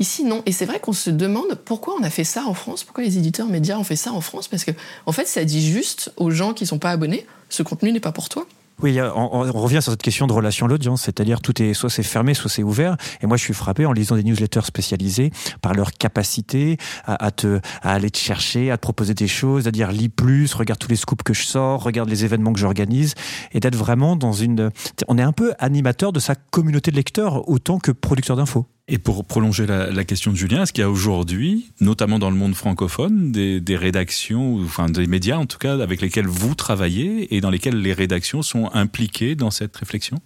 ici 0.00 0.24
non. 0.24 0.42
Et 0.46 0.52
c'est 0.52 0.64
vrai 0.64 0.80
qu'on 0.80 0.94
se 0.94 1.10
demande 1.10 1.58
pourquoi 1.66 1.94
on 2.00 2.02
a 2.02 2.08
fait 2.08 2.24
ça 2.24 2.44
en 2.46 2.54
France, 2.54 2.82
pourquoi 2.82 3.04
les 3.04 3.18
éditeurs 3.18 3.46
médias 3.46 3.76
ont 3.76 3.84
fait 3.84 3.94
ça 3.94 4.14
en 4.14 4.22
France, 4.22 4.48
parce 4.48 4.64
que 4.64 4.70
en 5.04 5.12
fait, 5.12 5.26
ça 5.26 5.44
dit 5.44 5.70
juste 5.70 6.14
aux 6.16 6.30
gens 6.30 6.54
qui 6.54 6.64
sont 6.64 6.78
pas 6.78 6.92
abonnés, 6.92 7.26
ce 7.50 7.62
contenu 7.62 7.92
n'est 7.92 8.00
pas 8.00 8.12
pour 8.12 8.30
toi. 8.30 8.46
Oui, 8.82 8.98
on, 9.00 9.40
revient 9.52 9.80
sur 9.80 9.92
cette 9.92 10.02
question 10.02 10.26
de 10.26 10.32
relation 10.32 10.66
à 10.66 10.68
l'audience, 10.68 11.02
c'est-à-dire 11.02 11.40
tout 11.40 11.62
est 11.62 11.74
soit 11.74 11.90
c'est 11.90 12.02
fermé, 12.02 12.34
soit 12.34 12.50
c'est 12.50 12.64
ouvert. 12.64 12.96
Et 13.22 13.26
moi, 13.26 13.36
je 13.36 13.42
suis 13.44 13.54
frappé 13.54 13.86
en 13.86 13.92
lisant 13.92 14.16
des 14.16 14.24
newsletters 14.24 14.64
spécialisés 14.64 15.30
par 15.62 15.74
leur 15.74 15.92
capacité 15.92 16.76
à, 17.06 17.30
te 17.30 17.60
à 17.82 17.92
aller 17.92 18.10
te 18.10 18.18
chercher, 18.18 18.70
à 18.70 18.76
te 18.76 18.82
proposer 18.82 19.14
des 19.14 19.28
choses, 19.28 19.68
à 19.68 19.70
dire 19.70 19.92
lis 19.92 20.08
plus, 20.08 20.52
regarde 20.54 20.80
tous 20.80 20.88
les 20.88 20.96
scoops 20.96 21.22
que 21.22 21.34
je 21.34 21.44
sors, 21.44 21.82
regarde 21.82 22.08
les 22.08 22.24
événements 22.24 22.52
que 22.52 22.58
j'organise, 22.58 23.14
et 23.52 23.60
d'être 23.60 23.76
vraiment 23.76 24.16
dans 24.16 24.32
une. 24.32 24.70
On 25.06 25.18
est 25.18 25.22
un 25.22 25.32
peu 25.32 25.54
animateur 25.60 26.12
de 26.12 26.20
sa 26.20 26.34
communauté 26.34 26.90
de 26.90 26.96
lecteurs 26.96 27.48
autant 27.48 27.78
que 27.78 27.92
producteur 27.92 28.36
d'infos. 28.36 28.66
Et 28.86 28.98
pour 28.98 29.24
prolonger 29.24 29.66
la, 29.66 30.04
question 30.04 30.30
de 30.30 30.36
Julien, 30.36 30.62
est-ce 30.62 30.72
qu'il 30.74 30.82
y 30.82 30.84
a 30.84 30.90
aujourd'hui, 30.90 31.70
notamment 31.80 32.18
dans 32.18 32.28
le 32.28 32.36
monde 32.36 32.54
francophone, 32.54 33.32
des, 33.32 33.76
rédactions, 33.76 34.60
enfin 34.62 34.90
des 34.90 35.06
médias 35.06 35.38
en 35.38 35.46
tout 35.46 35.56
cas, 35.56 35.80
avec 35.80 36.02
lesquels 36.02 36.26
vous 36.26 36.54
travaillez 36.54 37.34
et 37.34 37.40
dans 37.40 37.48
lesquels 37.48 37.80
les 37.80 37.94
rédactions 37.94 38.42
sont 38.42 38.70
impliquées 38.74 39.36
dans 39.36 39.50
cette 39.50 39.74
réflexion? 39.74 40.18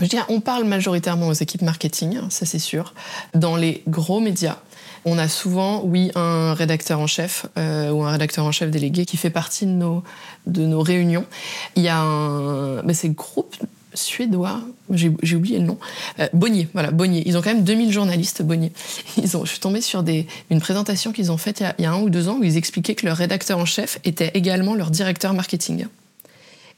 Je 0.00 0.16
on 0.28 0.40
parle 0.40 0.62
majoritairement 0.62 1.26
aux 1.26 1.32
équipes 1.32 1.62
marketing, 1.62 2.20
ça 2.30 2.46
c'est 2.46 2.60
sûr. 2.60 2.94
Dans 3.34 3.56
les 3.56 3.82
gros 3.88 4.20
médias, 4.20 4.58
on 5.04 5.18
a 5.18 5.26
souvent, 5.26 5.82
oui, 5.84 6.12
un 6.14 6.54
rédacteur 6.54 7.00
en 7.00 7.08
chef 7.08 7.46
euh, 7.58 7.90
ou 7.90 8.04
un 8.04 8.12
rédacteur 8.12 8.44
en 8.44 8.52
chef 8.52 8.70
délégué 8.70 9.06
qui 9.06 9.16
fait 9.16 9.30
partie 9.30 9.66
de 9.66 9.72
nos, 9.72 10.04
de 10.46 10.64
nos 10.66 10.82
réunions. 10.82 11.26
Il 11.74 11.82
y 11.82 11.88
a 11.88 11.98
un. 11.98 12.82
Ben, 12.84 12.94
c'est 12.94 13.08
le 13.08 13.14
groupe 13.14 13.56
suédois, 13.98 14.62
j'ai 14.90 15.36
oublié 15.36 15.58
le 15.58 15.64
nom, 15.64 15.78
euh, 16.18 16.28
Bonnier, 16.32 16.68
voilà, 16.72 16.90
Bonnier. 16.90 17.22
Ils 17.26 17.36
ont 17.36 17.42
quand 17.42 17.52
même 17.52 17.64
2000 17.64 17.92
journalistes, 17.92 18.42
Bonnier. 18.42 18.72
Ils 19.22 19.36
ont, 19.36 19.44
je 19.44 19.50
suis 19.50 19.60
tombée 19.60 19.80
sur 19.80 20.02
des, 20.02 20.26
une 20.50 20.60
présentation 20.60 21.12
qu'ils 21.12 21.32
ont 21.32 21.36
faite 21.36 21.60
il 21.60 21.64
y, 21.64 21.66
a, 21.66 21.74
il 21.78 21.82
y, 21.82 21.86
a, 21.86 21.92
un 21.92 22.00
ou 22.00 22.10
deux 22.10 22.28
ans 22.28 22.38
où 22.38 22.44
ils 22.44 22.56
expliquaient 22.56 22.94
que 22.94 23.06
leur 23.06 23.16
rédacteur 23.16 23.58
en 23.58 23.64
chef 23.64 23.98
était 24.04 24.30
également 24.34 24.74
leur 24.74 24.90
directeur 24.90 25.34
marketing. 25.34 25.86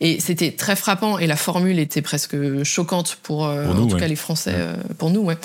Et 0.03 0.19
c'était 0.19 0.53
très 0.53 0.77
frappant 0.77 1.19
et 1.19 1.27
la 1.27 1.37
formule 1.37 1.79
était 1.79 2.01
presque 2.01 2.35
choquante 2.63 3.19
pour, 3.23 3.47
euh, 3.47 3.67
pour 3.67 3.75
nous, 3.75 3.83
en 3.83 3.87
tout 3.87 3.95
ouais. 3.95 4.01
cas 4.01 4.09
les 4.09 4.17
Français, 4.17 4.55
euh, 4.55 4.75
pour 4.97 5.11
nous. 5.11 5.21
Ouais. 5.21 5.37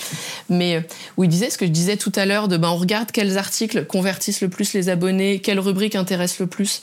Mais 0.50 0.82
où 1.18 1.26
il 1.26 1.30
disait 1.30 1.50
ce 1.50 1.58
que 1.58 1.66
je 1.66 1.72
disais 1.72 1.98
tout 1.98 2.12
à 2.16 2.26
l'heure 2.26 2.48
de 2.48 2.56
ben, 2.56 2.70
on 2.70 2.78
regarde 2.78 3.12
quels 3.12 3.38
articles 3.38 3.86
convertissent 3.86 4.40
le 4.40 4.48
plus 4.48 4.74
les 4.74 4.88
abonnés, 4.88 5.40
quelles 5.40 5.60
rubriques 5.60 5.96
intéressent 5.96 6.40
le 6.40 6.48
plus 6.48 6.82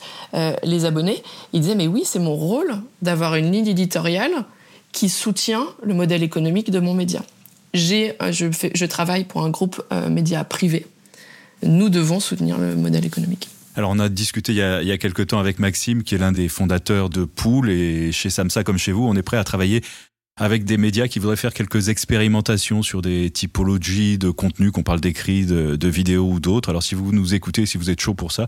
les 0.63 0.85
abonnés. 0.85 1.23
Il 1.53 1.61
disait 1.61 1.75
mais 1.75 1.87
oui, 1.87 2.03
c'est 2.05 2.19
mon 2.19 2.35
rôle 2.35 2.75
d'avoir 3.01 3.35
une 3.35 3.51
ligne 3.51 3.67
éditoriale 3.67 4.45
qui 4.93 5.09
soutient 5.09 5.67
le 5.83 5.93
modèle 5.93 6.23
économique 6.23 6.71
de 6.71 6.79
mon 6.79 6.93
média. 6.93 7.21
J'ai, 7.73 8.13
euh, 8.21 8.31
je, 8.31 8.85
travaille 8.85 9.25
pour 9.25 9.43
un 9.43 9.49
groupe 9.49 9.83
euh, 9.91 10.07
média 10.07 10.43
privé. 10.45 10.85
Nous 11.63 11.89
devons 11.89 12.19
soutenir 12.19 12.57
le 12.57 12.75
modèle 12.75 13.05
économique. 13.05 13.49
Alors 13.75 13.89
on 13.89 13.99
a 13.99 14.07
discuté 14.07 14.51
il 14.51 14.59
y 14.59 14.61
a, 14.61 14.83
il 14.83 14.97
quelques 14.99 15.27
temps 15.27 15.39
avec 15.39 15.57
Maxime, 15.57 16.03
qui 16.03 16.13
est 16.13 16.19
l'un 16.19 16.31
des 16.31 16.47
fondateurs 16.47 17.09
de 17.09 17.25
Pool, 17.25 17.71
et 17.71 18.11
chez 18.11 18.29
Samsa 18.29 18.63
comme 18.63 18.77
chez 18.77 18.91
vous, 18.91 19.03
on 19.03 19.15
est 19.15 19.23
prêt 19.23 19.37
à 19.37 19.43
travailler 19.43 19.81
avec 20.39 20.63
des 20.63 20.77
médias 20.77 21.07
qui 21.07 21.19
voudraient 21.19 21.35
faire 21.35 21.53
quelques 21.53 21.89
expérimentations 21.89 22.83
sur 22.83 23.01
des 23.01 23.31
typologies 23.31 24.17
de 24.19 24.29
contenu, 24.29 24.71
qu'on 24.71 24.83
parle 24.83 25.01
d'écrits, 25.01 25.45
de, 25.45 25.75
de 25.75 25.87
vidéos 25.87 26.29
ou 26.29 26.39
d'autres. 26.39 26.69
Alors 26.69 26.83
si 26.83 26.93
vous 26.93 27.11
nous 27.11 27.33
écoutez, 27.33 27.65
si 27.65 27.79
vous 27.79 27.89
êtes 27.89 27.99
chaud 27.99 28.13
pour 28.13 28.31
ça, 28.31 28.47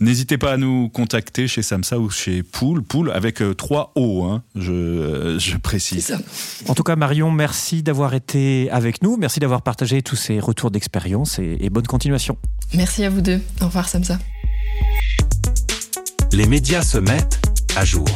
N'hésitez 0.00 0.38
pas 0.38 0.52
à 0.52 0.56
nous 0.56 0.88
contacter 0.88 1.46
chez 1.46 1.62
Samsa 1.62 2.00
ou 2.00 2.10
chez 2.10 2.42
Pool, 2.42 2.82
Pool 2.82 3.12
avec 3.12 3.40
euh, 3.40 3.54
trois 3.54 3.92
O, 3.94 4.24
hein, 4.24 4.42
je, 4.56 4.72
euh, 4.72 5.38
je 5.38 5.56
précise. 5.56 6.06
Ça. 6.06 6.18
En 6.66 6.74
tout 6.74 6.82
cas, 6.82 6.96
Marion, 6.96 7.30
merci 7.30 7.84
d'avoir 7.84 8.12
été 8.14 8.68
avec 8.72 9.02
nous. 9.04 9.16
Merci 9.16 9.38
d'avoir 9.38 9.62
partagé 9.62 10.02
tous 10.02 10.16
ces 10.16 10.40
retours 10.40 10.72
d'expérience 10.72 11.38
et, 11.38 11.58
et 11.60 11.70
bonne 11.70 11.86
continuation. 11.86 12.36
Merci 12.74 13.04
à 13.04 13.10
vous 13.10 13.20
deux. 13.20 13.40
Au 13.60 13.66
revoir, 13.66 13.88
Samsa. 13.88 14.18
Les 16.32 16.46
médias 16.46 16.82
se 16.82 16.98
mettent 16.98 17.40
à 17.76 17.84
jour. 17.84 18.08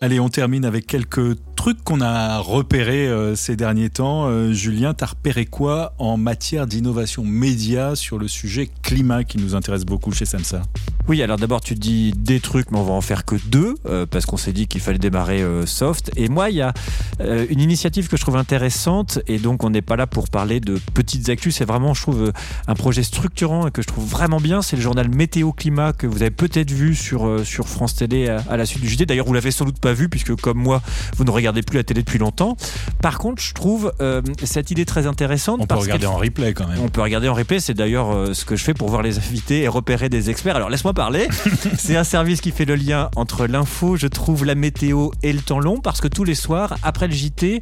Allez, 0.00 0.18
on 0.18 0.30
termine 0.30 0.64
avec 0.64 0.88
quelques 0.88 1.36
trucs 1.62 1.84
qu'on 1.84 2.00
a 2.00 2.38
repérés 2.38 3.06
euh, 3.06 3.36
ces 3.36 3.54
derniers 3.54 3.88
temps. 3.88 4.26
Euh, 4.26 4.52
Julien, 4.52 4.94
t'as 4.94 5.06
repéré 5.06 5.46
quoi 5.46 5.94
en 5.98 6.16
matière 6.16 6.66
d'innovation 6.66 7.24
média 7.24 7.94
sur 7.94 8.18
le 8.18 8.26
sujet 8.26 8.68
climat 8.82 9.22
qui 9.22 9.38
nous 9.38 9.54
intéresse 9.54 9.84
beaucoup 9.84 10.10
chez 10.10 10.24
Samsa? 10.24 10.62
Oui, 11.08 11.20
alors 11.20 11.36
d'abord 11.36 11.60
tu 11.60 11.74
dis 11.74 12.12
des 12.16 12.38
trucs, 12.38 12.70
mais 12.70 12.78
on 12.78 12.84
va 12.84 12.92
en 12.92 13.00
faire 13.00 13.24
que 13.24 13.34
deux, 13.46 13.74
euh, 13.86 14.06
parce 14.06 14.24
qu'on 14.24 14.36
s'est 14.36 14.52
dit 14.52 14.68
qu'il 14.68 14.80
fallait 14.80 15.00
démarrer 15.00 15.42
euh, 15.42 15.66
soft. 15.66 16.12
Et 16.14 16.28
moi, 16.28 16.48
il 16.48 16.56
y 16.56 16.62
a 16.62 16.72
euh, 17.20 17.44
une 17.50 17.60
initiative 17.60 18.06
que 18.06 18.16
je 18.16 18.22
trouve 18.22 18.36
intéressante, 18.36 19.18
et 19.26 19.38
donc 19.38 19.64
on 19.64 19.70
n'est 19.70 19.82
pas 19.82 19.96
là 19.96 20.06
pour 20.06 20.28
parler 20.28 20.60
de 20.60 20.78
petites 20.94 21.28
actus, 21.28 21.56
c'est 21.56 21.64
vraiment, 21.64 21.92
je 21.92 22.02
trouve, 22.02 22.22
euh, 22.22 22.32
un 22.68 22.74
projet 22.74 23.02
structurant 23.02 23.66
et 23.66 23.72
que 23.72 23.82
je 23.82 23.88
trouve 23.88 24.08
vraiment 24.08 24.38
bien. 24.38 24.62
C'est 24.62 24.76
le 24.76 24.82
journal 24.82 25.08
Météo 25.08 25.50
Climat 25.50 25.92
que 25.92 26.06
vous 26.06 26.22
avez 26.22 26.30
peut-être 26.30 26.70
vu 26.70 26.94
sur, 26.94 27.44
sur 27.44 27.68
France 27.68 27.96
Télé 27.96 28.28
à, 28.28 28.38
à 28.48 28.56
la 28.56 28.64
suite 28.64 28.82
du 28.82 28.88
JT. 28.88 29.04
D'ailleurs, 29.04 29.26
vous 29.26 29.34
l'avez 29.34 29.50
sans 29.50 29.64
doute 29.64 29.80
pas 29.80 29.94
vu, 29.94 30.08
puisque 30.08 30.36
comme 30.36 30.58
moi, 30.58 30.82
vous 31.16 31.24
ne 31.24 31.30
regardez 31.32 31.51
plus 31.60 31.76
la 31.76 31.84
télé 31.84 32.00
depuis 32.00 32.18
longtemps. 32.18 32.56
Par 33.02 33.18
contre, 33.18 33.42
je 33.42 33.52
trouve 33.52 33.92
euh, 34.00 34.22
cette 34.42 34.70
idée 34.70 34.86
très 34.86 35.06
intéressante. 35.06 35.58
On 35.60 35.62
peut 35.64 35.68
parce 35.68 35.82
regarder 35.82 36.06
en 36.06 36.16
replay 36.16 36.54
quand 36.54 36.66
même. 36.66 36.78
on 36.80 36.88
peut 36.88 37.02
regarder 37.02 37.28
en 37.28 37.34
replay, 37.34 37.60
c'est 37.60 37.74
d'ailleurs 37.74 38.14
euh, 38.14 38.32
ce 38.32 38.44
que 38.44 38.56
je 38.56 38.64
fais 38.64 38.74
pour 38.74 38.88
voir 38.88 39.02
les 39.02 39.18
invités 39.18 39.62
et 39.62 39.68
repérer 39.68 40.08
des 40.08 40.30
experts. 40.30 40.56
Alors 40.56 40.70
laisse-moi 40.70 40.94
parler. 40.94 41.28
c'est 41.76 41.96
un 41.96 42.04
service 42.04 42.40
qui 42.40 42.50
fait 42.50 42.64
le 42.64 42.76
lien 42.76 43.10
entre 43.16 43.46
l'info, 43.46 43.96
je 43.96 44.06
trouve, 44.06 44.44
la 44.44 44.54
météo 44.54 45.10
et 45.22 45.32
le 45.32 45.40
temps 45.40 45.60
long, 45.60 45.78
parce 45.78 46.00
que 46.00 46.08
tous 46.08 46.24
les 46.24 46.34
soirs, 46.34 46.76
après 46.82 47.08
le 47.08 47.12
JT, 47.12 47.60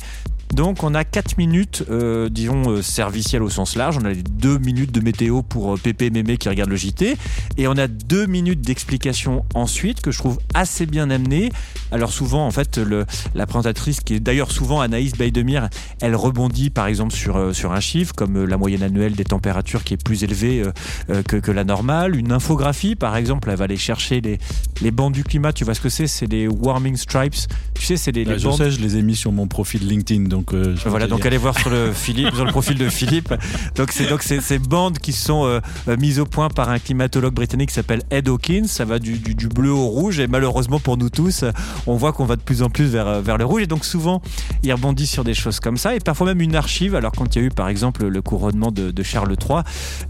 donc 0.52 0.82
on 0.82 0.94
a 0.94 1.04
4 1.04 1.38
minutes, 1.38 1.84
euh, 1.90 2.28
disons, 2.28 2.70
euh, 2.70 2.82
servicielles 2.82 3.42
au 3.42 3.50
sens 3.50 3.76
large. 3.76 3.98
On 4.00 4.04
a 4.04 4.10
les 4.10 4.22
2 4.22 4.58
minutes 4.58 4.92
de 4.92 5.00
météo 5.00 5.42
pour 5.42 5.74
euh, 5.74 5.76
Pépé 5.76 6.06
et 6.06 6.10
Mémé 6.10 6.36
qui 6.38 6.48
regardent 6.48 6.70
le 6.70 6.76
JT. 6.76 7.16
Et 7.56 7.68
on 7.68 7.72
a 7.72 7.86
2 7.86 8.26
minutes 8.26 8.60
d'explication 8.60 9.44
ensuite 9.54 10.00
que 10.00 10.10
je 10.10 10.18
trouve 10.18 10.38
assez 10.54 10.86
bien 10.86 11.10
amenée. 11.10 11.50
Alors 11.92 12.12
souvent, 12.12 12.46
en 12.46 12.50
fait, 12.50 12.78
le, 12.78 13.06
la 13.34 13.46
présentatrice, 13.46 14.00
qui 14.00 14.14
est 14.14 14.20
d'ailleurs 14.20 14.50
souvent 14.52 14.80
Anaïs 14.80 15.12
Baydemir, 15.12 15.68
elle 16.00 16.14
rebondit 16.16 16.70
par 16.70 16.86
exemple 16.86 17.14
sur, 17.14 17.36
euh, 17.36 17.52
sur 17.52 17.72
un 17.72 17.80
chiffre 17.80 18.14
comme 18.14 18.44
la 18.44 18.56
moyenne 18.56 18.82
annuelle 18.82 19.14
des 19.14 19.24
températures 19.24 19.84
qui 19.84 19.94
est 19.94 20.02
plus 20.02 20.24
élevée 20.24 20.62
euh, 21.10 21.22
que, 21.22 21.36
que 21.36 21.50
la 21.52 21.64
normale. 21.64 22.16
Une 22.16 22.32
infographie, 22.32 22.96
par 22.96 23.16
exemple, 23.16 23.50
elle 23.50 23.56
va 23.56 23.64
aller 23.64 23.76
chercher 23.76 24.20
les, 24.20 24.38
les 24.82 24.90
bandes 24.90 25.12
du 25.12 25.24
climat. 25.24 25.52
Tu 25.52 25.64
vois 25.64 25.74
ce 25.74 25.80
que 25.80 25.88
c'est? 25.88 26.06
C'est 26.06 26.26
les 26.26 26.48
warming 26.48 26.96
stripes. 26.96 27.34
Tu 27.74 27.84
sais, 27.84 27.96
c'est 27.96 28.12
les, 28.12 28.24
les 28.24 28.38
je 28.38 28.44
bandes. 28.48 28.58
sais, 28.58 28.70
je 28.70 28.80
les 28.80 28.96
ai 28.96 29.02
mis 29.02 29.16
sur 29.16 29.32
mon 29.32 29.46
profil 29.46 29.86
LinkedIn, 29.86 30.24
donc 30.24 30.39
euh, 30.52 30.74
je 30.76 30.82
peux 30.82 30.90
Voilà, 30.90 31.06
donc 31.06 31.24
allez 31.26 31.36
voir 31.36 31.58
sur 31.58 31.70
le 31.70 31.92
Philippe, 31.92 32.34
sur 32.34 32.44
le 32.44 32.50
profil 32.50 32.76
de 32.76 32.88
Philippe. 32.88 33.34
Donc 33.76 33.92
c'est 33.92 34.06
donc 34.06 34.22
ces, 34.22 34.58
bandes 34.58 34.98
qui 34.98 35.12
sont 35.12 35.44
euh, 35.44 35.60
euh, 35.88 35.96
mises 35.96 36.18
au 36.18 36.26
point 36.26 36.48
par 36.48 36.68
un 36.68 36.78
climatologue 36.78 37.34
britannique 37.34 37.68
qui 37.68 37.74
s'appelle 37.74 38.02
Ed 38.10 38.28
Hawkins. 38.28 38.66
Ça 38.66 38.84
va 38.84 38.98
du, 38.98 39.18
du, 39.18 39.34
du 39.34 39.48
bleu 39.48 39.70
au 39.70 39.86
rouge 39.86 40.20
et 40.20 40.26
malheureusement 40.26 40.80
pour 40.80 40.96
nous 40.96 41.10
tous, 41.10 41.42
euh, 41.42 41.50
on 41.86 41.96
voit 41.96 42.12
qu'on 42.12 42.24
va 42.24 42.36
de 42.36 42.42
plus 42.42 42.62
en 42.62 42.70
plus 42.70 42.86
vers, 42.86 43.06
euh, 43.06 43.20
vers 43.20 43.38
le 43.38 43.44
rouge 43.44 43.62
et 43.62 43.66
donc 43.66 43.84
souvent 43.84 44.22
il 44.62 44.72
rebondit 44.72 45.06
sur 45.06 45.24
des 45.24 45.34
choses 45.34 45.60
comme 45.60 45.76
ça 45.76 45.94
et 45.94 46.00
parfois 46.00 46.26
même 46.26 46.40
une 46.40 46.56
archive. 46.56 46.94
Alors 46.94 47.12
quand 47.12 47.34
il 47.34 47.40
y 47.40 47.42
a 47.42 47.46
eu 47.46 47.50
par 47.50 47.68
exemple 47.68 48.06
le 48.06 48.22
couronnement 48.22 48.70
de, 48.70 48.90
de 48.90 49.02
Charles 49.02 49.34
III, 49.40 49.60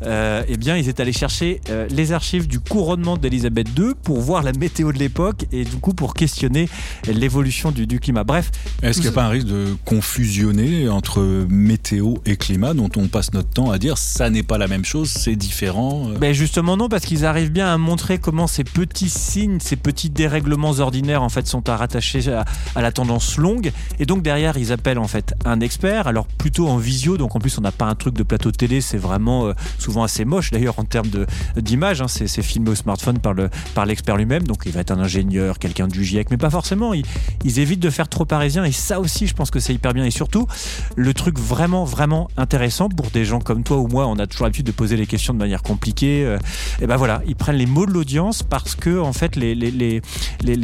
euh, 0.04 0.42
eh 0.48 0.56
bien 0.56 0.76
ils 0.76 0.88
étaient 0.88 1.02
allés 1.02 1.12
chercher 1.12 1.60
euh, 1.70 1.86
les 1.90 2.12
archives 2.12 2.48
du 2.48 2.60
couronnement 2.60 3.16
d'Elisabeth 3.16 3.68
II 3.78 3.92
pour 4.02 4.20
voir 4.20 4.42
la 4.42 4.52
météo 4.52 4.92
de 4.92 4.98
l'époque 4.98 5.46
et 5.52 5.64
du 5.64 5.76
coup 5.76 5.94
pour 5.94 6.14
questionner 6.14 6.68
l'évolution 7.06 7.70
du, 7.70 7.86
du 7.86 8.00
climat. 8.00 8.24
Bref, 8.24 8.50
Est-ce 8.82 8.94
qu'il 9.00 9.02
n'y 9.02 9.08
a 9.08 9.12
pas 9.12 9.24
un 9.24 9.30
risque 9.30 9.46
de 9.46 9.74
confusionner 10.20 10.86
entre 10.90 11.46
météo 11.48 12.16
et 12.26 12.36
climat 12.36 12.74
dont 12.74 12.90
on 12.98 13.08
passe 13.08 13.32
notre 13.32 13.48
temps 13.48 13.70
à 13.70 13.78
dire 13.78 13.96
ça 13.96 14.28
n'est 14.28 14.42
pas 14.42 14.58
la 14.58 14.68
même 14.68 14.84
chose, 14.84 15.08
c'est 15.08 15.34
différent 15.34 16.10
euh, 16.10 16.18
Ben 16.18 16.34
justement 16.34 16.76
non, 16.76 16.90
parce 16.90 17.06
qu'ils 17.06 17.24
arrivent 17.24 17.50
bien 17.50 17.72
à 17.72 17.78
montrer 17.78 18.18
comment 18.18 18.46
ces 18.46 18.62
petits 18.62 19.08
signes, 19.08 19.60
ces 19.60 19.76
petits 19.76 20.10
dérèglements 20.10 20.72
ordinaires 20.72 21.22
en 21.22 21.30
fait 21.30 21.46
sont 21.46 21.70
à 21.70 21.76
rattacher 21.78 22.20
à, 22.30 22.44
la 22.82 22.92
tendance 22.92 23.38
longue. 23.38 23.72
Et 23.98 24.04
donc 24.04 24.22
derrière, 24.22 24.58
ils 24.58 24.72
appellent 24.72 24.98
en 24.98 25.08
fait 25.08 25.32
un 25.46 25.60
expert, 25.60 26.06
alors 26.06 26.26
plutôt 26.26 26.68
en 26.68 26.76
visio. 26.76 27.16
Donc 27.16 27.34
en 27.34 27.38
plus, 27.38 27.56
on 27.56 27.62
n'a 27.62 27.72
pas 27.72 27.86
un 27.86 27.94
truc 27.94 28.14
de 28.14 28.22
plateau 28.22 28.50
de 28.50 28.56
télé, 28.56 28.82
c'est 28.82 28.98
vraiment 28.98 29.46
euh, 29.46 29.54
souvent 29.78 30.02
assez 30.02 30.26
moche 30.26 30.50
d'ailleurs 30.50 30.78
en 30.78 30.84
termes 30.84 31.08
d'image. 31.56 32.02
Hein, 32.02 32.08
c'est 32.08 32.42
filmé 32.42 32.68
au 32.68 32.74
smartphone 32.74 33.18
par 33.20 33.32
le 33.32 33.48
l'expert 33.86 34.18
lui-même. 34.18 34.42
Donc 34.42 34.64
il 34.66 34.72
va 34.72 34.80
être 34.80 34.90
un 34.90 35.00
ingénieur, 35.00 35.58
quelqu'un 35.58 35.88
du 35.88 36.04
GIEC, 36.04 36.30
mais 36.30 36.36
pas 36.36 36.50
forcément. 36.50 36.92
Ils 36.92 37.58
évitent 37.58 37.80
de 37.80 37.90
faire 37.90 38.08
trop 38.08 38.26
parisien. 38.26 38.64
Et 38.64 38.72
ça 38.72 39.00
aussi, 39.00 39.26
je 39.26 39.34
pense 39.34 39.50
que 39.50 39.60
c'est 39.60 39.72
hyper 39.72 39.94
bien. 39.94 40.09
Et 40.10 40.12
surtout, 40.12 40.48
le 40.96 41.14
truc 41.14 41.38
vraiment 41.38 41.84
vraiment 41.84 42.28
intéressant 42.36 42.88
pour 42.88 43.10
des 43.12 43.24
gens 43.24 43.38
comme 43.38 43.62
toi 43.62 43.76
ou 43.76 43.86
moi, 43.86 44.08
on 44.08 44.18
a 44.18 44.26
toujours 44.26 44.44
l'habitude 44.44 44.66
de 44.66 44.72
poser 44.72 44.96
les 44.96 45.06
questions 45.06 45.32
de 45.32 45.38
manière 45.38 45.62
compliquée. 45.62 46.24
euh, 46.24 46.36
et 46.80 46.88
ben 46.88 46.96
voilà, 46.96 47.22
ils 47.28 47.36
prennent 47.36 47.54
les 47.54 47.66
mots 47.66 47.86
de 47.86 47.92
l'audience 47.92 48.42
parce 48.42 48.74
que 48.74 48.98
en 48.98 49.12
fait 49.12 49.36
les, 49.36 50.00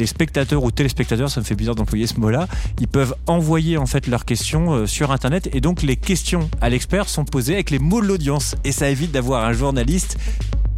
spectateurs 0.05 0.65
ou 0.65 0.69
téléspectateurs, 0.69 1.29
ça 1.29 1.39
me 1.39 1.45
fait 1.45 1.55
bizarre 1.55 1.75
d'employer 1.75 2.07
ce 2.07 2.19
mot-là, 2.19 2.49
ils 2.81 2.89
peuvent 2.89 3.15
envoyer 3.25 3.77
en 3.77 3.85
fait 3.85 4.07
leurs 4.07 4.25
questions 4.25 4.73
euh, 4.73 4.85
sur 4.85 5.13
internet 5.13 5.49
et 5.53 5.61
donc 5.61 5.81
les 5.81 5.95
questions 5.95 6.49
à 6.59 6.67
l'expert 6.67 7.07
sont 7.07 7.23
posées 7.23 7.53
avec 7.53 7.69
les 7.69 7.79
mots 7.79 8.01
de 8.01 8.07
l'audience 8.07 8.57
et 8.65 8.73
ça 8.73 8.89
évite 8.89 9.13
d'avoir 9.13 9.45
un 9.45 9.53
journaliste 9.53 10.17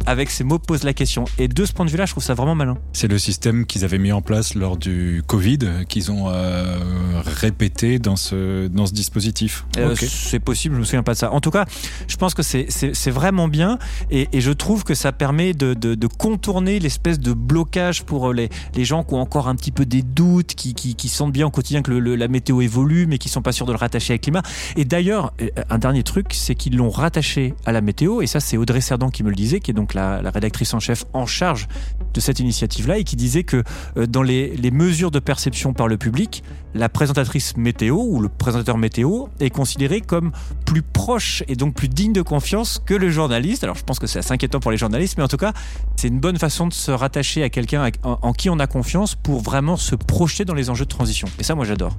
avec 0.06 0.30
ces 0.30 0.44
mots 0.44 0.58
pose 0.58 0.82
la 0.84 0.92
question. 0.92 1.24
Et 1.38 1.48
de 1.48 1.64
ce 1.64 1.72
point 1.72 1.84
de 1.84 1.90
vue-là, 1.90 2.06
je 2.06 2.12
trouve 2.12 2.22
ça 2.24 2.34
vraiment 2.34 2.54
malin. 2.54 2.76
C'est 2.92 3.08
le 3.08 3.18
système 3.18 3.66
qu'ils 3.66 3.84
avaient 3.84 3.98
mis 3.98 4.12
en 4.12 4.22
place 4.22 4.54
lors 4.54 4.76
du 4.76 5.22
Covid, 5.26 5.58
qu'ils 5.88 6.10
ont 6.10 6.24
euh, 6.28 6.78
répété 7.24 7.98
dans 7.98 8.16
ce, 8.16 8.66
dans 8.68 8.86
ce 8.86 8.92
dispositif. 8.92 9.64
Euh. 9.78 9.94
C'est 9.98 10.40
possible, 10.40 10.74
je 10.76 10.80
me 10.80 10.84
souviens 10.84 11.02
pas 11.02 11.12
de 11.12 11.18
ça. 11.18 11.32
En 11.32 11.40
tout 11.40 11.50
cas, 11.50 11.64
je 12.08 12.16
pense 12.16 12.34
que 12.34 12.42
c'est- 12.42 12.68
vraiment 13.10 13.48
bien 13.48 13.78
et, 14.10 14.28
et 14.32 14.40
je 14.40 14.52
trouve 14.52 14.84
que 14.84 14.94
ça 14.94 15.10
permet 15.10 15.52
de, 15.52 15.74
de- 15.74 15.94
de 15.96 16.06
contourner 16.06 16.78
l'espèce 16.78 17.18
de 17.18 17.32
blocage 17.32 18.04
pour 18.04 18.32
les, 18.32 18.48
les 18.76 18.84
gens 18.84 19.02
qui 19.02 19.14
ont 19.14 19.20
encore 19.20 19.48
un 19.48 19.56
petit 19.56 19.72
peu 19.72 19.84
des 19.84 20.02
doutes, 20.02 20.54
qui, 20.54 20.74
qui, 20.74 20.94
qui 20.94 21.08
sentent 21.08 21.32
bien 21.32 21.46
au 21.46 21.50
quotidien 21.50 21.82
que 21.82 21.90
le- 21.90 21.98
le- 22.00 22.14
la 22.16 22.28
météo 22.28 22.60
évolue, 22.60 23.06
mais 23.06 23.18
qui 23.18 23.28
sont 23.28 23.42
pas 23.42 23.52
sûrs 23.52 23.66
de 23.66 23.72
le 23.72 23.78
rattacher 23.78 24.12
avec 24.12 24.22
le 24.22 24.24
climat. 24.26 24.42
Et 24.76 24.84
d'ailleurs, 24.84 25.32
euh, 25.42 25.48
un 25.70 25.78
dernier 25.78 26.02
truc, 26.04 26.28
c'est 26.32 26.54
qu'ils 26.54 26.76
l'ont 26.76 26.90
rattaché 26.90 27.54
à 27.66 27.72
la 27.72 27.80
météo, 27.80 28.22
et 28.22 28.26
ça 28.26 28.38
c'est 28.40 28.56
Audrey 28.56 28.80
Cerdan 28.80 29.10
qui 29.10 29.24
me 29.24 29.30
le 29.30 29.34
disait, 29.36 29.58
qui 29.60 29.72
est 29.72 29.74
donc 29.74 29.89
la, 29.94 30.20
rédactrice 30.30 30.74
en 30.74 30.80
chef 30.80 31.04
en 31.12 31.26
charge 31.26 31.68
de 32.14 32.20
cette 32.20 32.40
initiative-là, 32.40 32.98
et 32.98 33.04
qui 33.04 33.16
disait 33.16 33.44
que 33.44 33.62
euh, 33.96 34.06
dans 34.06 34.22
les, 34.22 34.70
mesures 34.70 35.10
de 35.10 35.18
perception 35.18 35.72
par 35.72 35.88
le 35.88 35.96
public, 35.96 36.44
la 36.74 36.88
présentatrice 36.88 37.56
météo 37.56 37.96
ou 37.96 38.20
le 38.20 38.28
présentateur 38.28 38.78
météo 38.78 39.26
est 39.40 39.50
considéré 39.50 40.00
comme 40.00 40.30
plus 40.64 40.82
proche 40.82 41.42
et 41.48 41.56
donc 41.56 41.74
plus 41.74 41.88
digne 41.88 42.12
de 42.12 42.22
confiance 42.22 42.80
que 42.84 42.94
le 42.94 43.10
journaliste. 43.10 43.64
Alors 43.64 43.76
je 43.76 43.82
pense 43.82 43.98
que 43.98 44.06
c'est 44.06 44.20
assez 44.20 44.32
inquiétant 44.32 44.60
pour 44.60 44.70
les 44.70 44.76
journalistes, 44.76 45.18
mais 45.18 45.24
en 45.24 45.28
tout 45.28 45.36
cas, 45.36 45.52
c'est 45.96 46.08
une 46.08 46.20
bonne 46.20 46.38
façon 46.38 46.68
de 46.68 46.72
se 46.72 46.92
rattacher 46.92 47.42
à 47.42 47.50
quelqu'un 47.50 47.90
en 48.02 48.32
qui 48.32 48.48
on 48.48 48.58
a 48.60 48.66
confiance 48.66 49.16
pour 49.16 49.40
vraiment 49.40 49.76
se 49.76 49.96
projeter 49.96 50.44
dans 50.44 50.54
les 50.54 50.70
enjeux 50.70 50.84
de 50.84 50.90
transition. 50.90 51.28
Et 51.38 51.42
ça, 51.42 51.54
moi, 51.54 51.64
j'adore. 51.64 51.96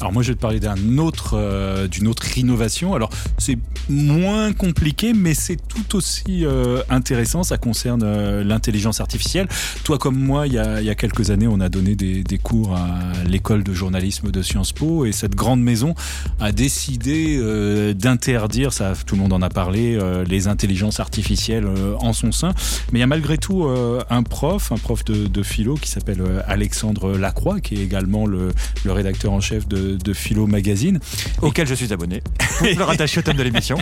Alors 0.00 0.12
moi 0.12 0.22
je 0.22 0.28
vais 0.28 0.34
te 0.34 0.40
parler 0.40 0.60
d'un 0.60 0.98
autre, 0.98 1.34
euh, 1.34 1.86
d'une 1.86 2.08
autre 2.08 2.38
innovation. 2.38 2.94
Alors 2.94 3.10
c'est 3.38 3.58
moins 3.88 4.52
compliqué, 4.52 5.12
mais 5.12 5.34
c'est 5.34 5.56
tout 5.56 5.96
aussi 5.96 6.44
euh, 6.44 6.82
intéressant. 6.88 7.29
Ça 7.30 7.58
concerne 7.58 8.02
euh, 8.04 8.42
l'intelligence 8.42 9.00
artificielle. 9.00 9.46
Toi 9.84 9.98
comme 9.98 10.18
moi, 10.18 10.46
il 10.48 10.54
y 10.54 10.58
a, 10.58 10.80
il 10.80 10.86
y 10.86 10.90
a 10.90 10.94
quelques 10.96 11.30
années, 11.30 11.46
on 11.46 11.60
a 11.60 11.68
donné 11.68 11.94
des, 11.94 12.24
des 12.24 12.38
cours 12.38 12.74
à 12.74 12.88
l'école 13.28 13.62
de 13.62 13.72
journalisme 13.72 14.30
de 14.30 14.42
Sciences 14.42 14.72
Po, 14.72 15.06
et 15.06 15.12
cette 15.12 15.36
grande 15.36 15.62
maison 15.62 15.94
a 16.40 16.50
décidé 16.50 17.38
euh, 17.38 17.94
d'interdire, 17.94 18.72
ça 18.72 18.94
tout 19.06 19.14
le 19.14 19.22
monde 19.22 19.32
en 19.32 19.42
a 19.42 19.48
parlé, 19.48 19.96
euh, 19.96 20.24
les 20.24 20.48
intelligences 20.48 20.98
artificielles 20.98 21.68
en 22.00 22.12
son 22.12 22.32
sein. 22.32 22.52
Mais 22.92 22.98
il 22.98 23.00
y 23.00 23.04
a 23.04 23.06
malgré 23.06 23.38
tout 23.38 23.64
un 23.64 24.22
prof, 24.22 24.72
un 24.72 24.76
prof 24.76 25.04
de, 25.04 25.26
de 25.26 25.42
philo 25.42 25.74
qui 25.74 25.88
s'appelle 25.88 26.22
Alexandre 26.46 27.16
Lacroix, 27.16 27.60
qui 27.60 27.76
est 27.76 27.82
également 27.82 28.26
le, 28.26 28.50
le 28.84 28.92
rédacteur 28.92 29.32
en 29.32 29.40
chef 29.40 29.68
de, 29.68 29.96
de 29.96 30.12
Philo 30.12 30.46
Magazine, 30.46 30.98
Auquel 31.42 31.66
je 31.66 31.74
suis 31.74 31.92
abonné. 31.92 32.22
le 32.62 32.82
rattaché 32.82 33.20
au 33.20 33.22
thème 33.22 33.36
de 33.36 33.42
l'émission. 33.42 33.78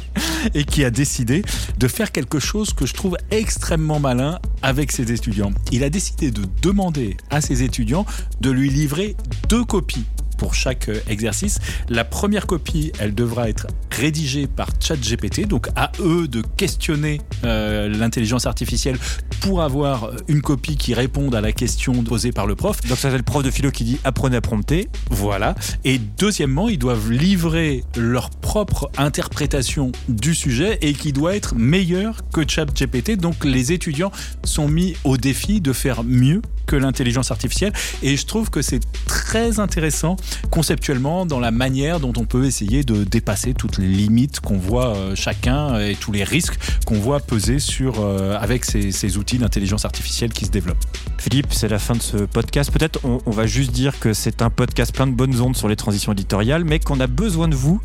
et 0.54 0.64
qui 0.64 0.84
a 0.84 0.90
décidé 0.90 1.42
de 1.78 1.88
faire 1.88 2.12
quelque 2.12 2.38
chose 2.38 2.72
que 2.72 2.86
je 2.86 2.94
trouve 2.94 3.16
extrêmement 3.38 4.00
malin 4.00 4.40
avec 4.62 4.90
ses 4.90 5.12
étudiants. 5.12 5.52
Il 5.70 5.84
a 5.84 5.90
décidé 5.90 6.30
de 6.30 6.42
demander 6.60 7.16
à 7.30 7.40
ses 7.40 7.62
étudiants 7.62 8.04
de 8.40 8.50
lui 8.50 8.68
livrer 8.68 9.16
deux 9.48 9.64
copies 9.64 10.04
pour 10.38 10.54
chaque 10.54 10.88
euh, 10.88 10.98
exercice. 11.10 11.58
La 11.90 12.04
première 12.04 12.46
copie, 12.46 12.92
elle 12.98 13.14
devra 13.14 13.50
être 13.50 13.66
rédigée 13.90 14.46
par 14.46 14.68
ChatGPT, 14.80 15.46
donc 15.46 15.68
à 15.76 15.92
eux 16.00 16.28
de 16.28 16.42
questionner 16.56 17.20
euh, 17.44 17.88
l'intelligence 17.88 18.46
artificielle 18.46 18.96
pour 19.40 19.62
avoir 19.62 20.04
euh, 20.04 20.16
une 20.28 20.40
copie 20.40 20.76
qui 20.76 20.94
réponde 20.94 21.34
à 21.34 21.42
la 21.42 21.52
question 21.52 21.92
posée 22.04 22.32
par 22.32 22.46
le 22.46 22.54
prof. 22.54 22.80
Donc 22.88 22.96
ça, 22.96 23.10
c'est 23.10 23.16
le 23.16 23.22
prof 23.22 23.42
de 23.42 23.50
philo 23.50 23.70
qui 23.70 23.84
dit 23.84 23.98
apprenez 24.04 24.36
à 24.36 24.40
prompter. 24.40 24.88
Voilà. 25.10 25.54
Et 25.84 25.98
deuxièmement, 25.98 26.68
ils 26.68 26.78
doivent 26.78 27.10
livrer 27.10 27.84
leur 27.96 28.30
propre 28.30 28.90
interprétation 28.96 29.92
du 30.08 30.34
sujet 30.34 30.78
et 30.80 30.94
qui 30.94 31.12
doit 31.12 31.34
être 31.34 31.54
meilleure 31.56 32.22
que 32.32 32.48
ChatGPT. 32.48 33.16
Donc 33.16 33.44
les 33.44 33.72
étudiants 33.72 34.12
sont 34.44 34.68
mis 34.68 34.96
au 35.04 35.16
défi 35.16 35.60
de 35.60 35.72
faire 35.72 36.04
mieux 36.04 36.40
que 36.68 36.76
l'intelligence 36.76 37.32
artificielle. 37.32 37.72
Et 38.02 38.16
je 38.16 38.26
trouve 38.26 38.50
que 38.50 38.62
c'est 38.62 38.80
très 39.06 39.58
intéressant 39.58 40.16
conceptuellement 40.50 41.26
dans 41.26 41.40
la 41.40 41.50
manière 41.50 41.98
dont 41.98 42.12
on 42.16 42.24
peut 42.24 42.44
essayer 42.44 42.84
de 42.84 43.02
dépasser 43.04 43.54
toutes 43.54 43.78
les 43.78 43.88
limites 43.88 44.40
qu'on 44.40 44.58
voit 44.58 44.94
euh, 44.94 45.14
chacun 45.16 45.80
et 45.80 45.96
tous 45.96 46.12
les 46.12 46.24
risques 46.24 46.58
qu'on 46.86 47.00
voit 47.00 47.20
peser 47.20 47.58
sur 47.58 48.00
euh, 48.00 48.36
avec 48.38 48.64
ces, 48.64 49.16
outils 49.16 49.38
d'intelligence 49.38 49.86
artificielle 49.86 50.32
qui 50.32 50.44
se 50.44 50.50
développent. 50.50 50.84
Philippe, 51.16 51.52
c'est 51.52 51.68
la 51.68 51.78
fin 51.78 51.94
de 51.94 52.02
ce 52.02 52.18
podcast. 52.18 52.70
Peut-être 52.70 53.00
on, 53.04 53.20
on 53.24 53.30
va 53.30 53.46
juste 53.46 53.72
dire 53.72 53.98
que 53.98 54.12
c'est 54.12 54.42
un 54.42 54.50
podcast 54.50 54.94
plein 54.94 55.06
de 55.06 55.12
bonnes 55.12 55.40
ondes 55.40 55.56
sur 55.56 55.68
les 55.68 55.76
transitions 55.76 56.12
éditoriales, 56.12 56.64
mais 56.64 56.78
qu'on 56.78 57.00
a 57.00 57.06
besoin 57.06 57.48
de 57.48 57.54
vous 57.54 57.80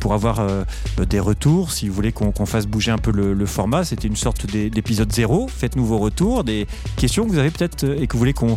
pour 0.00 0.14
avoir 0.14 0.40
euh, 0.40 0.64
des 1.08 1.20
retours. 1.20 1.72
Si 1.72 1.88
vous 1.88 1.94
voulez 1.94 2.12
qu'on 2.12 2.46
fasse 2.46 2.66
bouger 2.66 2.90
un 2.90 2.98
peu 2.98 3.10
le, 3.12 3.46
format, 3.46 3.84
c'était 3.84 4.08
une 4.08 4.16
sorte 4.16 4.46
d'é- 4.46 4.70
d'épisode 4.70 5.12
zéro. 5.12 5.48
Faites-nous 5.48 5.84
vos 5.84 5.98
retours, 5.98 6.44
des 6.44 6.66
questions 6.96 7.24
que 7.24 7.30
vous 7.30 7.38
avez 7.38 7.50
peut-être 7.50 7.84
euh, 7.84 8.00
et 8.00 8.06
que 8.06 8.12
vous 8.12 8.18
voulez 8.18 8.32
qu'on 8.32 8.56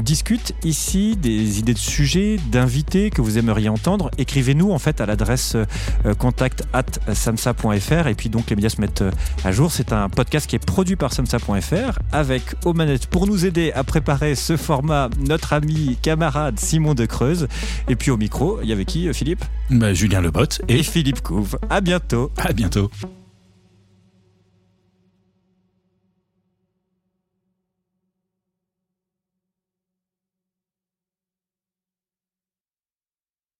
discute 0.00 0.54
ici, 0.64 1.16
des 1.16 1.58
idées 1.58 1.74
de 1.74 1.78
sujets, 1.78 2.36
d'invités 2.50 3.10
que 3.10 3.20
vous 3.22 3.38
aimeriez 3.38 3.68
entendre. 3.68 4.10
Écrivez-nous 4.18 4.72
en 4.72 4.78
fait 4.78 5.00
à 5.00 5.06
l'adresse 5.06 5.54
euh, 5.54 6.14
contact 6.14 6.64
at 6.72 6.84
samsa.fr 7.14 8.06
et 8.06 8.14
puis 8.14 8.28
donc 8.28 8.50
les 8.50 8.56
médias 8.56 8.70
se 8.70 8.80
mettent 8.80 9.02
euh, 9.02 9.10
à 9.44 9.52
jour. 9.52 9.70
C'est 9.72 9.92
un 9.92 10.08
podcast 10.08 10.46
qui 10.48 10.56
est 10.56 10.64
produit 10.64 10.96
par 10.96 11.12
samsa.fr 11.12 11.98
avec 12.12 12.42
aux 12.64 12.72
manettes 12.72 13.06
pour 13.06 13.26
nous 13.26 13.44
aider 13.46 13.72
à 13.72 13.84
préparer 13.84 14.34
ce 14.34 14.56
format 14.56 15.08
notre 15.28 15.52
ami 15.52 15.96
camarade 16.02 16.58
Simon 16.58 16.94
de 16.94 17.04
Creuse 17.06 17.48
et 17.88 17.96
puis 17.96 18.10
au 18.10 18.16
micro 18.16 18.58
il 18.62 18.68
y 18.68 18.72
avait 18.72 18.84
qui 18.84 19.08
euh, 19.08 19.12
Philippe? 19.12 19.44
Bah, 19.70 19.94
Julien 19.94 20.20
Lebotte 20.20 20.60
et 20.68 20.82
Philippe 20.82 21.22
Couve. 21.22 21.58
À 21.70 21.80
bientôt. 21.80 22.30
à 22.38 22.52
bientôt. 22.52 22.90